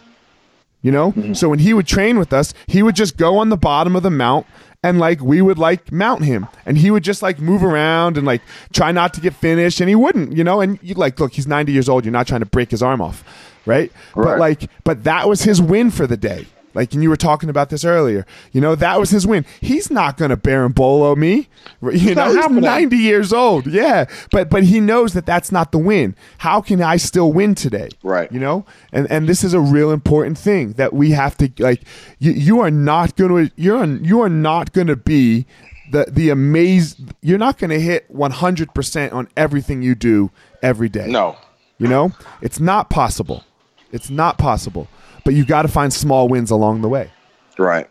You 0.86 0.92
know? 0.92 1.10
Mm-hmm. 1.10 1.32
So 1.32 1.48
when 1.48 1.58
he 1.58 1.74
would 1.74 1.88
train 1.88 2.16
with 2.16 2.32
us, 2.32 2.54
he 2.68 2.80
would 2.80 2.94
just 2.94 3.16
go 3.16 3.38
on 3.38 3.48
the 3.48 3.56
bottom 3.56 3.96
of 3.96 4.04
the 4.04 4.10
mount 4.10 4.46
and 4.84 5.00
like 5.00 5.20
we 5.20 5.42
would 5.42 5.58
like 5.58 5.90
mount 5.90 6.22
him 6.22 6.46
and 6.64 6.78
he 6.78 6.92
would 6.92 7.02
just 7.02 7.22
like 7.22 7.40
move 7.40 7.64
around 7.64 8.16
and 8.16 8.24
like 8.24 8.40
try 8.72 8.92
not 8.92 9.12
to 9.14 9.20
get 9.20 9.34
finished 9.34 9.80
and 9.80 9.88
he 9.88 9.96
wouldn't, 9.96 10.36
you 10.36 10.44
know? 10.44 10.60
And 10.60 10.78
you 10.82 10.94
like 10.94 11.18
look, 11.18 11.32
he's 11.32 11.48
90 11.48 11.72
years 11.72 11.88
old, 11.88 12.04
you're 12.04 12.12
not 12.12 12.28
trying 12.28 12.38
to 12.38 12.46
break 12.46 12.70
his 12.70 12.84
arm 12.84 13.00
off, 13.00 13.24
right? 13.66 13.90
But 14.14 14.38
like 14.38 14.70
but 14.84 15.02
that 15.02 15.28
was 15.28 15.42
his 15.42 15.60
win 15.60 15.90
for 15.90 16.06
the 16.06 16.16
day. 16.16 16.46
Like 16.76 16.92
and 16.92 17.02
you 17.02 17.08
were 17.08 17.16
talking 17.16 17.48
about 17.48 17.70
this 17.70 17.84
earlier. 17.84 18.26
You 18.52 18.60
know, 18.60 18.74
that 18.74 19.00
was 19.00 19.10
his 19.10 19.26
win. 19.26 19.44
He's 19.60 19.90
not 19.90 20.16
going 20.16 20.28
to 20.28 20.36
Berimbolo 20.36 21.16
me. 21.16 21.48
You 21.82 22.14
know, 22.14 22.32
not 22.32 22.50
he's 22.52 22.60
90 22.60 22.96
years 22.96 23.32
old. 23.32 23.66
Yeah. 23.66 24.04
But 24.30 24.50
but 24.50 24.62
he 24.64 24.78
knows 24.78 25.14
that 25.14 25.26
that's 25.26 25.50
not 25.50 25.72
the 25.72 25.78
win. 25.78 26.14
How 26.38 26.60
can 26.60 26.82
I 26.82 26.98
still 26.98 27.32
win 27.32 27.54
today? 27.54 27.88
Right. 28.02 28.30
You 28.30 28.38
know? 28.38 28.66
And 28.92 29.10
and 29.10 29.28
this 29.28 29.42
is 29.42 29.54
a 29.54 29.60
real 29.60 29.90
important 29.90 30.38
thing 30.38 30.72
that 30.74 30.92
we 30.92 31.10
have 31.10 31.36
to 31.38 31.50
like 31.58 31.82
you 32.18 32.32
you 32.32 32.60
are 32.60 32.70
not 32.70 33.16
going 33.16 33.48
to 33.48 33.52
you're 33.56 33.84
you 33.84 34.20
are 34.20 34.28
not 34.28 34.72
going 34.72 34.86
to 34.88 34.96
be 34.96 35.46
the 35.90 36.04
the 36.08 36.28
amaze 36.28 36.96
you're 37.22 37.38
not 37.38 37.58
going 37.58 37.70
to 37.70 37.80
hit 37.80 38.12
100% 38.12 39.12
on 39.12 39.28
everything 39.36 39.82
you 39.82 39.94
do 39.94 40.30
every 40.62 40.88
day. 40.88 41.06
No. 41.06 41.36
You 41.78 41.88
know? 41.88 42.12
It's 42.42 42.60
not 42.60 42.90
possible. 42.90 43.44
It's 43.92 44.10
not 44.10 44.38
possible. 44.38 44.88
But 45.26 45.34
you 45.34 45.44
got 45.44 45.62
to 45.62 45.68
find 45.68 45.92
small 45.92 46.28
wins 46.28 46.50
along 46.52 46.82
the 46.82 46.88
way. 46.88 47.10
Right. 47.58 47.88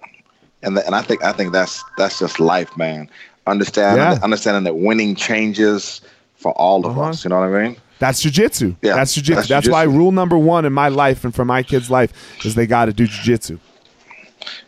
And 0.63 0.75
th- 0.75 0.85
and 0.85 0.95
I 0.95 1.01
think 1.01 1.21
I 1.23 1.33
think 1.33 1.51
that's 1.51 1.83
that's 1.97 2.17
just 2.17 2.39
life, 2.39 2.75
man. 2.77 3.09
Understand 3.45 3.97
Yeah. 3.97 4.17
understanding 4.23 4.63
that 4.63 4.75
winning 4.77 5.15
changes 5.15 5.99
for 6.37 6.53
all 6.53 6.85
of 6.85 6.97
Uh-huh. 6.97 7.09
us. 7.09 7.23
You 7.25 7.29
know 7.29 7.39
what 7.41 7.49
I 7.53 7.63
mean? 7.67 7.75
That's 7.99 8.23
jujitsu. 8.23 8.75
Yeah, 8.81 8.95
that's 8.95 9.15
jujitsu. 9.17 9.35
that's 9.35 9.47
That's, 9.49 9.69
why 9.69 9.83
rule 9.83 10.11
number 10.13 10.37
one 10.37 10.63
in 10.65 10.73
my 10.73 10.87
life 10.87 11.23
and 11.25 11.35
for 11.35 11.43
my 11.45 11.61
kids' 11.61 11.91
life 11.91 12.11
is 12.45 12.55
they 12.55 12.65
got 12.67 12.85
to 12.85 12.93
do 12.93 13.05
jujitsu. 13.05 13.59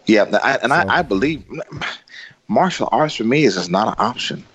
Yeah, 0.06 0.24
I, 0.44 0.56
and 0.58 0.72
So- 0.72 0.76
I, 0.78 1.00
I 1.00 1.02
believe 1.04 1.44
martial 2.50 2.90
arts 2.92 3.16
for 3.16 3.24
me 3.24 3.46
is 3.46 3.56
just 3.56 3.72
not 3.72 3.88
an 3.88 3.96
option. 3.98 4.46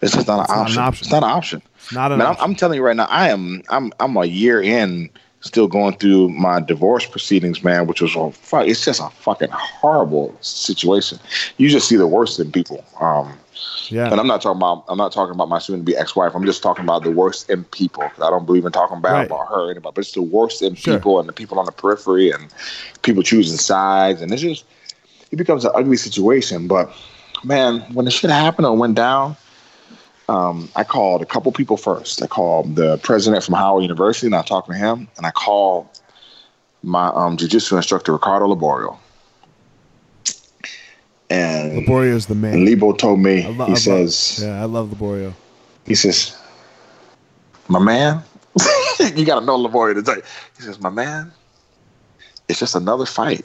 It's 0.00 0.14
just 0.14 0.26
not 0.26 0.48
an, 0.48 0.56
not 0.56 0.56
an 0.56 0.62
option. 0.64 0.78
option. 0.82 1.04
It's 1.04 1.10
not 1.12 1.22
an 1.22 1.30
option. 1.30 1.62
It's 1.76 1.92
not 1.92 2.12
an 2.12 2.18
Man, 2.18 2.26
I'm, 2.28 2.32
option. 2.32 2.44
I'm 2.44 2.54
telling 2.54 2.76
you 2.76 2.82
right 2.82 2.96
now, 2.96 3.06
I 3.10 3.28
am 3.28 3.62
I'm 3.68 3.92
I'm 4.00 4.16
a 4.16 4.24
year 4.24 4.62
in, 4.62 5.10
still 5.40 5.68
going 5.68 5.96
through 5.96 6.28
my 6.30 6.60
divorce 6.60 7.06
proceedings, 7.06 7.62
man, 7.62 7.86
which 7.86 8.00
was 8.00 8.14
a 8.16 8.30
fuck. 8.32 8.66
It's 8.66 8.84
just 8.84 9.00
a 9.00 9.08
fucking 9.10 9.50
horrible 9.52 10.36
situation. 10.40 11.18
You 11.58 11.68
just 11.68 11.88
see 11.88 11.96
the 11.96 12.06
worst 12.06 12.38
in 12.40 12.50
people. 12.52 12.84
Um, 13.00 13.32
Yeah. 13.88 14.10
and 14.10 14.20
I'm 14.20 14.26
not 14.26 14.42
talking 14.42 14.58
about 14.58 14.84
I'm 14.88 14.98
not 14.98 15.12
talking 15.12 15.34
about 15.34 15.48
my 15.48 15.58
soon 15.58 15.78
to 15.78 15.82
be 15.84 15.96
ex 15.96 16.14
wife. 16.14 16.32
I'm 16.34 16.44
just 16.44 16.62
talking 16.62 16.84
about 16.84 17.04
the 17.04 17.10
worst 17.10 17.48
in 17.48 17.64
people. 17.64 18.04
I 18.04 18.30
don't 18.30 18.44
believe 18.44 18.66
in 18.66 18.72
talking 18.72 19.00
bad 19.00 19.12
Right. 19.12 19.26
about 19.26 19.48
her 19.48 19.62
or 19.62 19.70
anybody, 19.70 19.92
but 19.94 20.00
it's 20.02 20.12
the 20.12 20.22
worst 20.22 20.60
in 20.62 20.74
Sure. 20.74 20.94
people 20.98 21.18
and 21.20 21.28
the 21.28 21.32
people 21.32 21.58
on 21.58 21.64
the 21.66 21.72
periphery 21.72 22.30
and 22.30 22.48
people 23.02 23.22
choosing 23.22 23.56
sides, 23.56 24.20
and 24.20 24.30
it's 24.32 24.42
just 24.42 24.64
it 25.30 25.36
becomes 25.36 25.64
an 25.64 25.72
ugly 25.74 25.96
situation. 25.96 26.66
But 26.68 26.90
man, 27.44 27.80
when 27.92 28.04
the 28.04 28.10
shit 28.10 28.30
happened 28.30 28.66
or 28.66 28.76
went 28.76 28.94
down, 28.94 29.36
um, 30.28 30.68
I 30.76 30.84
called 30.84 31.22
a 31.22 31.26
couple 31.26 31.50
people 31.52 31.76
first. 31.76 32.22
I 32.22 32.26
called 32.26 32.76
the 32.76 32.98
president 32.98 33.44
from 33.44 33.54
Howard 33.54 33.82
University, 33.82 34.26
and 34.26 34.34
I 34.34 34.42
talked 34.42 34.68
to 34.68 34.74
him, 34.74 35.08
and 35.16 35.26
I 35.26 35.30
called 35.30 35.88
my 36.82 37.08
um, 37.08 37.36
jiu-jitsu 37.36 37.76
instructor 37.76 38.12
Ricardo 38.12 38.46
Liborio. 38.54 38.98
And 41.30 41.86
Liborio 41.86 42.14
is 42.14 42.26
the 42.26 42.34
man. 42.34 42.54
and 42.54 42.64
Lebo 42.64 42.92
told 42.92 43.20
me, 43.20 43.44
I 43.44 43.48
lo- 43.48 43.64
I 43.64 43.68
he 43.68 43.72
love- 43.72 43.80
says, 43.80 44.38
yeah, 44.42 44.62
I 44.62 44.64
love 44.64 44.88
Liborio. 44.88 45.32
he 45.86 45.94
says, 45.94 46.36
my 47.68 47.78
man, 47.78 48.22
you 49.14 49.24
got 49.24 49.40
to 49.40 49.46
know 49.46 49.58
Liborio 49.58 49.94
to 49.94 50.02
tell 50.02 50.16
you. 50.16 50.22
He 50.56 50.62
says, 50.62 50.80
my 50.80 50.90
man, 50.90 51.32
it's 52.48 52.58
just 52.60 52.74
another 52.74 53.04
fight. 53.06 53.44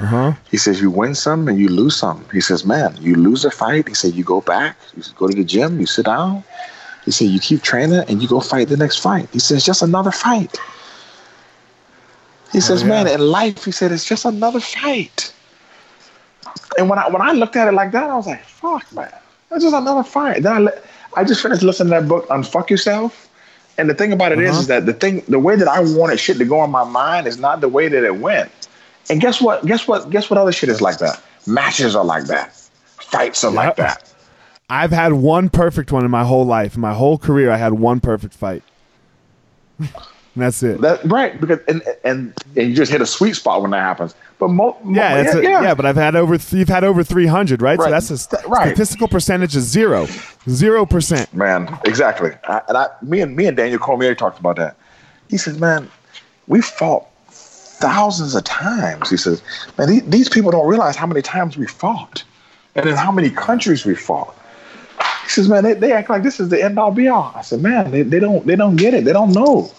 Uh 0.00 0.06
huh. 0.06 0.32
He 0.50 0.56
says, 0.56 0.80
you 0.80 0.90
win 0.90 1.14
some 1.14 1.48
and 1.48 1.58
you 1.58 1.68
lose 1.68 1.96
some. 1.96 2.24
He 2.32 2.40
says, 2.40 2.64
man, 2.64 2.96
you 3.00 3.14
lose 3.14 3.44
a 3.44 3.50
fight. 3.50 3.88
He 3.88 3.94
said, 3.94 4.14
you 4.14 4.24
go 4.24 4.40
back, 4.40 4.76
you 4.96 5.02
go 5.16 5.28
to 5.28 5.34
the 5.34 5.44
gym, 5.44 5.78
you 5.80 5.86
sit 5.86 6.06
down. 6.06 6.44
He 7.04 7.10
said, 7.10 7.28
you 7.28 7.40
keep 7.40 7.62
training 7.62 8.04
and 8.08 8.22
you 8.22 8.28
go 8.28 8.40
fight 8.40 8.68
the 8.68 8.76
next 8.76 8.98
fight. 8.98 9.28
He 9.32 9.38
says, 9.38 9.64
just 9.64 9.82
another 9.82 10.10
fight. 10.12 10.56
He 12.52 12.60
says, 12.60 12.82
yeah. 12.82 12.88
man, 12.88 13.06
in 13.08 13.20
life, 13.20 13.64
he 13.64 13.72
said, 13.72 13.92
it's 13.92 14.04
just 14.04 14.24
another 14.24 14.60
fight. 14.60 15.32
And 16.78 16.88
when 16.88 16.98
I 16.98 17.08
when 17.08 17.20
I 17.22 17.32
looked 17.32 17.56
at 17.56 17.68
it 17.68 17.72
like 17.72 17.92
that, 17.92 18.08
I 18.08 18.14
was 18.16 18.26
like, 18.26 18.44
fuck, 18.44 18.90
man, 18.92 19.12
that's 19.50 19.62
just 19.62 19.74
another 19.74 20.02
fight. 20.02 20.42
Then 20.42 20.52
I, 20.52 20.58
li- 20.58 20.80
I 21.16 21.24
just 21.24 21.42
finished 21.42 21.62
listening 21.62 21.92
to 21.92 22.00
that 22.00 22.08
book, 22.08 22.26
Unfuck 22.28 22.70
Yourself. 22.70 23.28
And 23.78 23.88
the 23.90 23.94
thing 23.94 24.12
about 24.12 24.32
it 24.32 24.38
is, 24.38 24.50
Uh-huh. 24.50 24.60
is 24.60 24.66
that 24.68 24.86
the 24.86 24.92
thing, 24.92 25.22
the 25.28 25.38
way 25.38 25.56
that 25.56 25.68
I 25.68 25.80
wanted 25.80 26.18
shit 26.20 26.38
to 26.38 26.44
go 26.44 26.62
in 26.64 26.70
my 26.70 26.84
mind 26.84 27.26
is 27.26 27.38
not 27.38 27.60
the 27.60 27.68
way 27.68 27.88
that 27.88 28.04
it 28.04 28.16
went. 28.16 28.50
And 29.10 29.20
guess 29.20 29.40
what? 29.40 29.64
Guess 29.66 29.88
what? 29.88 30.10
Guess 30.10 30.30
what 30.30 30.38
other 30.38 30.52
shit 30.52 30.68
is 30.68 30.80
like 30.80 30.98
that? 30.98 31.22
Matches 31.46 31.96
are 31.96 32.04
like 32.04 32.24
that. 32.24 32.54
Fights 32.84 33.44
are 33.44 33.50
like 33.50 33.76
that. 33.76 34.12
I've 34.70 34.92
had 34.92 35.12
one 35.12 35.50
perfect 35.50 35.92
one 35.92 36.04
in 36.04 36.10
my 36.10 36.24
whole 36.24 36.46
life. 36.46 36.76
In 36.76 36.80
my 36.80 36.94
whole 36.94 37.18
career, 37.18 37.50
I 37.50 37.56
had 37.56 37.74
one 37.74 38.00
perfect 38.00 38.32
fight. 38.34 38.62
that's 40.36 40.62
it. 40.62 40.80
That 40.80 41.04
right 41.04 41.38
because 41.38 41.58
and, 41.68 41.82
and 42.04 42.32
and 42.56 42.68
you 42.68 42.74
just 42.74 42.90
hit 42.90 43.00
a 43.00 43.06
sweet 43.06 43.34
spot 43.34 43.60
when 43.60 43.72
that 43.72 43.80
happens. 43.80 44.14
But 44.38 44.48
mo, 44.48 44.76
mo- 44.82 44.94
yeah, 44.94 45.22
that's 45.22 45.34
yeah, 45.36 45.60
a, 45.60 45.62
yeah. 45.62 45.74
but 45.74 45.84
I've 45.84 45.96
had 45.96 46.16
over. 46.16 46.38
Th- 46.38 46.52
you've 46.54 46.68
had 46.68 46.84
over 46.84 47.04
three 47.04 47.26
hundred, 47.26 47.60
right? 47.60 47.78
So 47.78 47.90
that's 47.90 48.10
a 48.10 48.18
st- 48.18 48.46
Right. 48.46 48.68
statistical 48.68 49.08
percentage 49.08 49.54
is 49.54 49.64
zero, 49.64 50.06
zero 50.48 50.86
percent. 50.86 51.32
man, 51.34 51.78
exactly. 51.84 52.30
I, 52.44 52.62
and 52.68 52.76
I, 52.78 52.88
me 53.02 53.20
and 53.20 53.36
me 53.36 53.46
and 53.46 53.56
Daniel 53.56 53.78
Cormier 53.78 54.14
talked 54.14 54.38
about 54.40 54.56
that. 54.56 54.76
He 55.28 55.36
says, 55.36 55.58
man, 55.58 55.90
we 56.46 56.60
fought 56.60 57.06
thousands 57.82 58.34
of 58.34 58.44
times. 58.44 59.10
He 59.10 59.16
says, 59.16 59.42
man, 59.76 59.88
these, 59.88 60.02
these 60.04 60.28
people 60.28 60.50
don't 60.50 60.66
realize 60.68 60.96
how 60.96 61.06
many 61.06 61.22
times 61.22 61.56
we 61.56 61.66
fought, 61.66 62.22
and 62.74 62.86
in 62.88 62.96
how 62.96 63.12
many 63.12 63.30
countries 63.30 63.84
we 63.84 63.94
fought. 63.94 64.34
He 65.24 65.28
says, 65.28 65.48
man, 65.48 65.62
they, 65.64 65.74
they 65.74 65.92
act 65.92 66.08
like 66.10 66.22
this 66.22 66.40
is 66.40 66.48
the 66.48 66.62
end 66.62 66.78
all 66.78 66.90
be 66.90 67.08
all. 67.08 67.32
I 67.34 67.42
said, 67.42 67.60
man, 67.60 67.90
they, 67.90 68.02
they 68.02 68.20
don't 68.20 68.46
they 68.46 68.56
don't 68.56 68.76
get 68.76 68.94
it. 68.94 69.04
They 69.04 69.12
don't 69.12 69.32
know. 69.32 69.70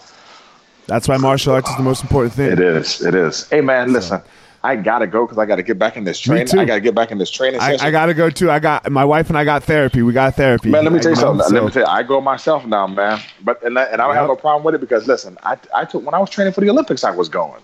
That's 0.86 1.08
why 1.08 1.16
martial 1.16 1.54
arts 1.54 1.70
is 1.70 1.76
the 1.76 1.82
most 1.82 2.02
important 2.02 2.34
thing. 2.34 2.52
It 2.52 2.60
is. 2.60 3.00
It 3.00 3.14
is. 3.14 3.48
Hey, 3.48 3.60
man, 3.60 3.92
listen. 3.92 4.20
I 4.62 4.76
gotta 4.76 5.06
go 5.06 5.26
because 5.26 5.36
I 5.36 5.44
gotta 5.44 5.62
get 5.62 5.78
back 5.78 5.98
in 5.98 6.04
this 6.04 6.18
training. 6.18 6.46
too. 6.46 6.58
I 6.58 6.64
gotta 6.64 6.80
get 6.80 6.94
back 6.94 7.10
in 7.10 7.18
this 7.18 7.30
training 7.30 7.60
I, 7.60 7.72
session. 7.72 7.86
I 7.86 7.90
got 7.90 8.06
to 8.06 8.14
go 8.14 8.30
too. 8.30 8.50
I 8.50 8.58
got 8.58 8.90
my 8.90 9.04
wife 9.04 9.28
and 9.28 9.36
I 9.36 9.44
got 9.44 9.62
therapy. 9.62 10.00
We 10.00 10.14
got 10.14 10.36
therapy. 10.36 10.70
Man, 10.70 10.84
let 10.84 10.92
me 10.94 11.00
tell 11.00 11.10
you 11.10 11.16
something. 11.16 11.46
so- 11.46 11.54
Let 11.54 11.64
me 11.64 11.70
tell 11.70 11.82
you, 11.82 11.88
I 11.88 12.02
go 12.02 12.18
myself 12.22 12.64
now, 12.64 12.86
man. 12.86 13.20
But 13.42 13.62
and, 13.62 13.78
I- 13.78 13.84
and 13.84 14.00
I 14.00 14.06
don't 14.06 14.14
have 14.16 14.22
Yep. 14.22 14.28
no 14.28 14.36
problem 14.36 14.64
with 14.64 14.74
it 14.74 14.80
because 14.80 15.06
listen, 15.06 15.36
I 15.42 15.58
I 15.74 15.84
took 15.84 16.02
when 16.06 16.14
I 16.14 16.18
was 16.18 16.30
training 16.30 16.54
for 16.54 16.62
the 16.62 16.70
Olympics, 16.70 17.04
I 17.04 17.10
was 17.10 17.28
going. 17.28 17.60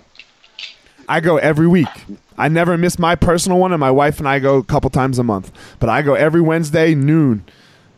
I 1.10 1.18
go 1.20 1.38
every 1.38 1.66
week. 1.66 1.88
I 2.38 2.46
never 2.48 2.78
miss 2.78 2.98
my 2.98 3.16
personal 3.16 3.58
one, 3.58 3.72
and 3.72 3.80
my 3.80 3.90
wife 3.90 4.18
and 4.20 4.28
I 4.28 4.38
go 4.38 4.58
a 4.58 4.64
couple 4.64 4.88
times 4.90 5.18
a 5.18 5.24
month. 5.24 5.50
But 5.80 5.88
I 5.88 6.02
go 6.02 6.14
every 6.14 6.40
Wednesday 6.40 6.94
noon. 6.94 7.44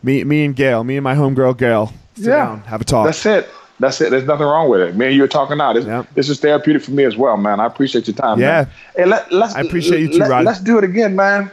Me, 0.03 0.25
me 0.25 0.45
and 0.47 0.57
Gail, 0.57 0.83
me 0.83 0.97
and 0.97 1.05
my 1.05 1.15
homegirl 1.15 1.59
Gail, 1.59 1.93
sit 2.15 2.25
Yeah. 2.25 2.37
down, 2.39 2.61
have 2.63 2.81
a 2.81 2.85
talk. 2.85 3.05
That's 3.07 3.25
it. 3.27 3.49
That's 3.79 4.01
it. 4.01 4.11
There's 4.11 4.25
nothing 4.25 4.47
wrong 4.47 4.69
with 4.71 4.81
it. 4.81 4.97
Me 4.97 5.07
and 5.09 5.15
you 5.15 5.23
are 5.25 5.29
talking 5.29 5.59
now. 5.59 5.73
This, 5.75 5.85
Yep. 5.85 6.07
this 6.15 6.29
is 6.31 6.41
therapeutic 6.41 6.83
for 6.83 6.93
me 6.93 7.05
as 7.05 7.17
well, 7.17 7.37
man. 7.37 7.61
I 7.61 7.67
appreciate 7.67 8.07
your 8.07 8.17
time. 8.17 8.41
Yeah. 8.41 8.47
Man. 8.47 8.69
Hey, 8.97 9.05
let, 9.05 9.31
let's. 9.31 9.55
I 9.55 9.61
appreciate 9.61 10.01
you 10.01 10.09
too, 10.09 10.19
let, 10.19 10.31
Rod. 10.31 10.45
Let's 10.45 10.61
do 10.61 10.79
it 10.79 10.85
again, 10.85 11.15
man. 11.15 11.51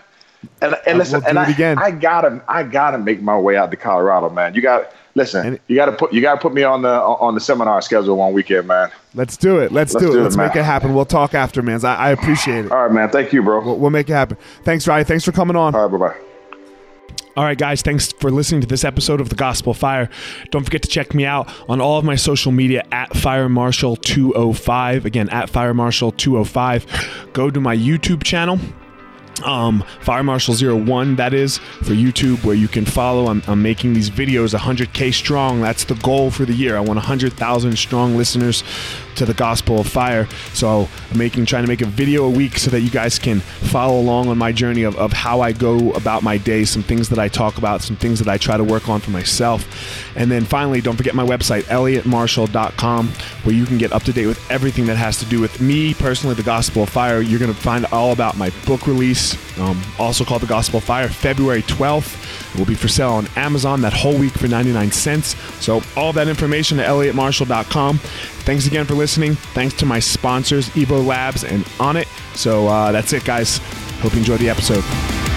And, 0.61 0.75
and 0.87 0.97
listen, 0.97 1.21
we'll 1.21 1.21
do 1.21 1.27
and 1.27 1.37
it 1.37 1.49
I, 1.49 1.51
again. 1.51 1.77
I 1.77 1.91
gotta, 1.91 2.41
I 2.47 2.63
gotta 2.63 2.97
make 2.97 3.21
my 3.21 3.37
way 3.37 3.57
out 3.57 3.69
to 3.71 3.77
Colorado, 3.77 4.29
man. 4.29 4.53
You 4.55 4.61
got 4.61 4.91
listen. 5.19 5.45
And- 5.45 5.59
you 5.67 5.75
gotta 5.75 5.91
put, 5.91 6.11
you 6.13 6.21
gotta 6.21 6.39
put 6.41 6.53
me 6.53 6.63
on 6.63 6.81
the 6.81 6.89
on 6.89 7.35
the 7.35 7.41
seminar 7.41 7.81
schedule 7.81 8.17
one 8.17 8.33
weekend, 8.33 8.67
man. 8.67 8.89
Let's 9.13 9.37
do 9.37 9.59
it. 9.59 9.71
Let's, 9.71 9.93
Let's 9.93 10.05
do 10.05 10.11
it. 10.11 10.15
do 10.15 10.23
Let's 10.23 10.37
make 10.37 10.55
man. 10.55 10.63
it 10.63 10.65
happen. 10.65 10.93
We'll 10.95 11.05
talk 11.05 11.33
after, 11.33 11.61
man. 11.61 11.83
I, 11.85 11.95
I 11.95 12.09
appreciate 12.09 12.65
it. 12.65 12.71
All 12.71 12.83
right, 12.83 12.91
man. 12.91 13.09
Thank 13.09 13.31
you, 13.33 13.43
bro. 13.43 13.63
We'll, 13.63 13.77
we'll 13.77 13.89
make 13.91 14.09
it 14.09 14.13
happen. 14.13 14.37
Thanks, 14.63 14.85
Rhadi. 14.85 15.05
Thanks 15.05 15.23
for 15.25 15.31
coming 15.31 15.55
on. 15.55 15.75
All 15.75 15.87
right, 15.87 15.99
bye 15.99 16.07
bye. 16.09 16.15
All 17.37 17.45
right, 17.45 17.57
guys, 17.57 17.81
thanks 17.81 18.11
for 18.11 18.31
listening 18.31 18.59
to 18.61 18.67
this 18.67 18.83
episode 18.83 19.21
of 19.21 19.29
The 19.29 19.35
Gospel 19.35 19.73
Fire. 19.73 20.09
Don't 20.51 20.63
forget 20.65 20.81
to 20.81 20.89
check 20.89 21.13
me 21.13 21.25
out 21.25 21.49
on 21.69 21.79
all 21.79 21.97
of 21.97 22.03
my 22.03 22.15
social 22.15 22.51
media 22.51 22.83
at 22.91 23.15
Fire 23.15 23.47
Marshal 23.47 23.95
205. 23.95 25.05
Again, 25.05 25.29
at 25.29 25.49
Fire 25.49 25.73
Marshal 25.73 26.11
205. 26.11 27.29
Go 27.33 27.49
to 27.49 27.61
my 27.61 27.75
YouTube 27.77 28.23
channel. 28.23 28.59
Um, 29.43 29.83
Fire 30.01 30.23
Marshal 30.23 30.55
01, 30.55 31.15
that 31.17 31.33
is, 31.33 31.57
for 31.57 31.93
YouTube, 31.93 32.43
where 32.43 32.55
you 32.55 32.67
can 32.67 32.85
follow. 32.85 33.27
I'm, 33.27 33.41
I'm 33.47 33.61
making 33.61 33.93
these 33.93 34.09
videos 34.09 34.57
100K 34.57 35.13
strong. 35.13 35.61
That's 35.61 35.83
the 35.83 35.95
goal 35.95 36.31
for 36.31 36.45
the 36.45 36.53
year. 36.53 36.77
I 36.77 36.79
want 36.79 36.97
100,000 36.97 37.77
strong 37.77 38.15
listeners 38.15 38.63
to 39.15 39.25
the 39.25 39.33
Gospel 39.33 39.79
of 39.79 39.87
Fire. 39.87 40.27
So 40.53 40.87
I'm 41.11 41.17
making, 41.17 41.45
trying 41.45 41.63
to 41.63 41.67
make 41.67 41.81
a 41.81 41.85
video 41.85 42.23
a 42.25 42.29
week 42.29 42.57
so 42.57 42.71
that 42.71 42.81
you 42.81 42.89
guys 42.89 43.19
can 43.19 43.41
follow 43.41 43.99
along 43.99 44.29
on 44.29 44.37
my 44.37 44.51
journey 44.51 44.83
of, 44.83 44.95
of 44.97 45.13
how 45.13 45.41
I 45.41 45.51
go 45.51 45.91
about 45.91 46.23
my 46.23 46.37
day, 46.37 46.63
some 46.63 46.83
things 46.83 47.09
that 47.09 47.19
I 47.19 47.27
talk 47.27 47.57
about, 47.57 47.81
some 47.81 47.97
things 47.97 48.19
that 48.19 48.29
I 48.29 48.37
try 48.37 48.57
to 48.57 48.63
work 48.63 48.87
on 48.87 49.01
for 49.01 49.11
myself. 49.11 49.67
And 50.15 50.31
then 50.31 50.45
finally, 50.45 50.81
don't 50.81 50.95
forget 50.95 51.15
my 51.15 51.25
website, 51.25 51.63
elliottmarshall.com, 51.63 53.07
where 53.43 53.55
you 53.55 53.65
can 53.65 53.77
get 53.77 53.91
up 53.91 54.03
to 54.03 54.13
date 54.13 54.27
with 54.27 54.39
everything 54.49 54.85
that 54.87 54.95
has 54.95 55.17
to 55.19 55.25
do 55.25 55.39
with 55.41 55.59
me 55.59 55.93
personally, 55.93 56.35
the 56.35 56.43
Gospel 56.43 56.83
of 56.83 56.89
Fire. 56.89 57.21
You're 57.21 57.39
going 57.39 57.53
to 57.53 57.59
find 57.59 57.85
all 57.87 58.13
about 58.13 58.37
my 58.37 58.51
book 58.65 58.87
release, 58.87 59.28
um, 59.59 59.81
also 59.97 60.23
called 60.23 60.41
the 60.41 60.47
Gospel 60.47 60.79
Fire, 60.79 61.07
February 61.07 61.61
12th. 61.63 62.53
It 62.53 62.59
will 62.59 62.65
be 62.65 62.75
for 62.75 62.87
sale 62.87 63.11
on 63.11 63.27
Amazon 63.35 63.81
that 63.81 63.93
whole 63.93 64.17
week 64.17 64.33
for 64.33 64.47
99 64.47 64.91
cents. 64.91 65.35
So 65.63 65.81
all 65.95 66.13
that 66.13 66.27
information 66.27 66.79
at 66.79 66.87
elliottmarshall.com. 66.87 67.97
Thanks 67.97 68.67
again 68.67 68.85
for 68.85 68.95
listening. 68.95 69.35
Thanks 69.35 69.75
to 69.75 69.85
my 69.85 69.99
sponsors, 69.99 70.69
Evo 70.69 71.05
Labs 71.05 71.43
and 71.43 71.63
Onnit. 71.77 72.07
So 72.35 72.67
uh, 72.67 72.91
that's 72.91 73.13
it, 73.13 73.25
guys. 73.25 73.57
Hope 74.01 74.13
you 74.13 74.19
enjoyed 74.19 74.39
the 74.39 74.49
episode. 74.49 75.28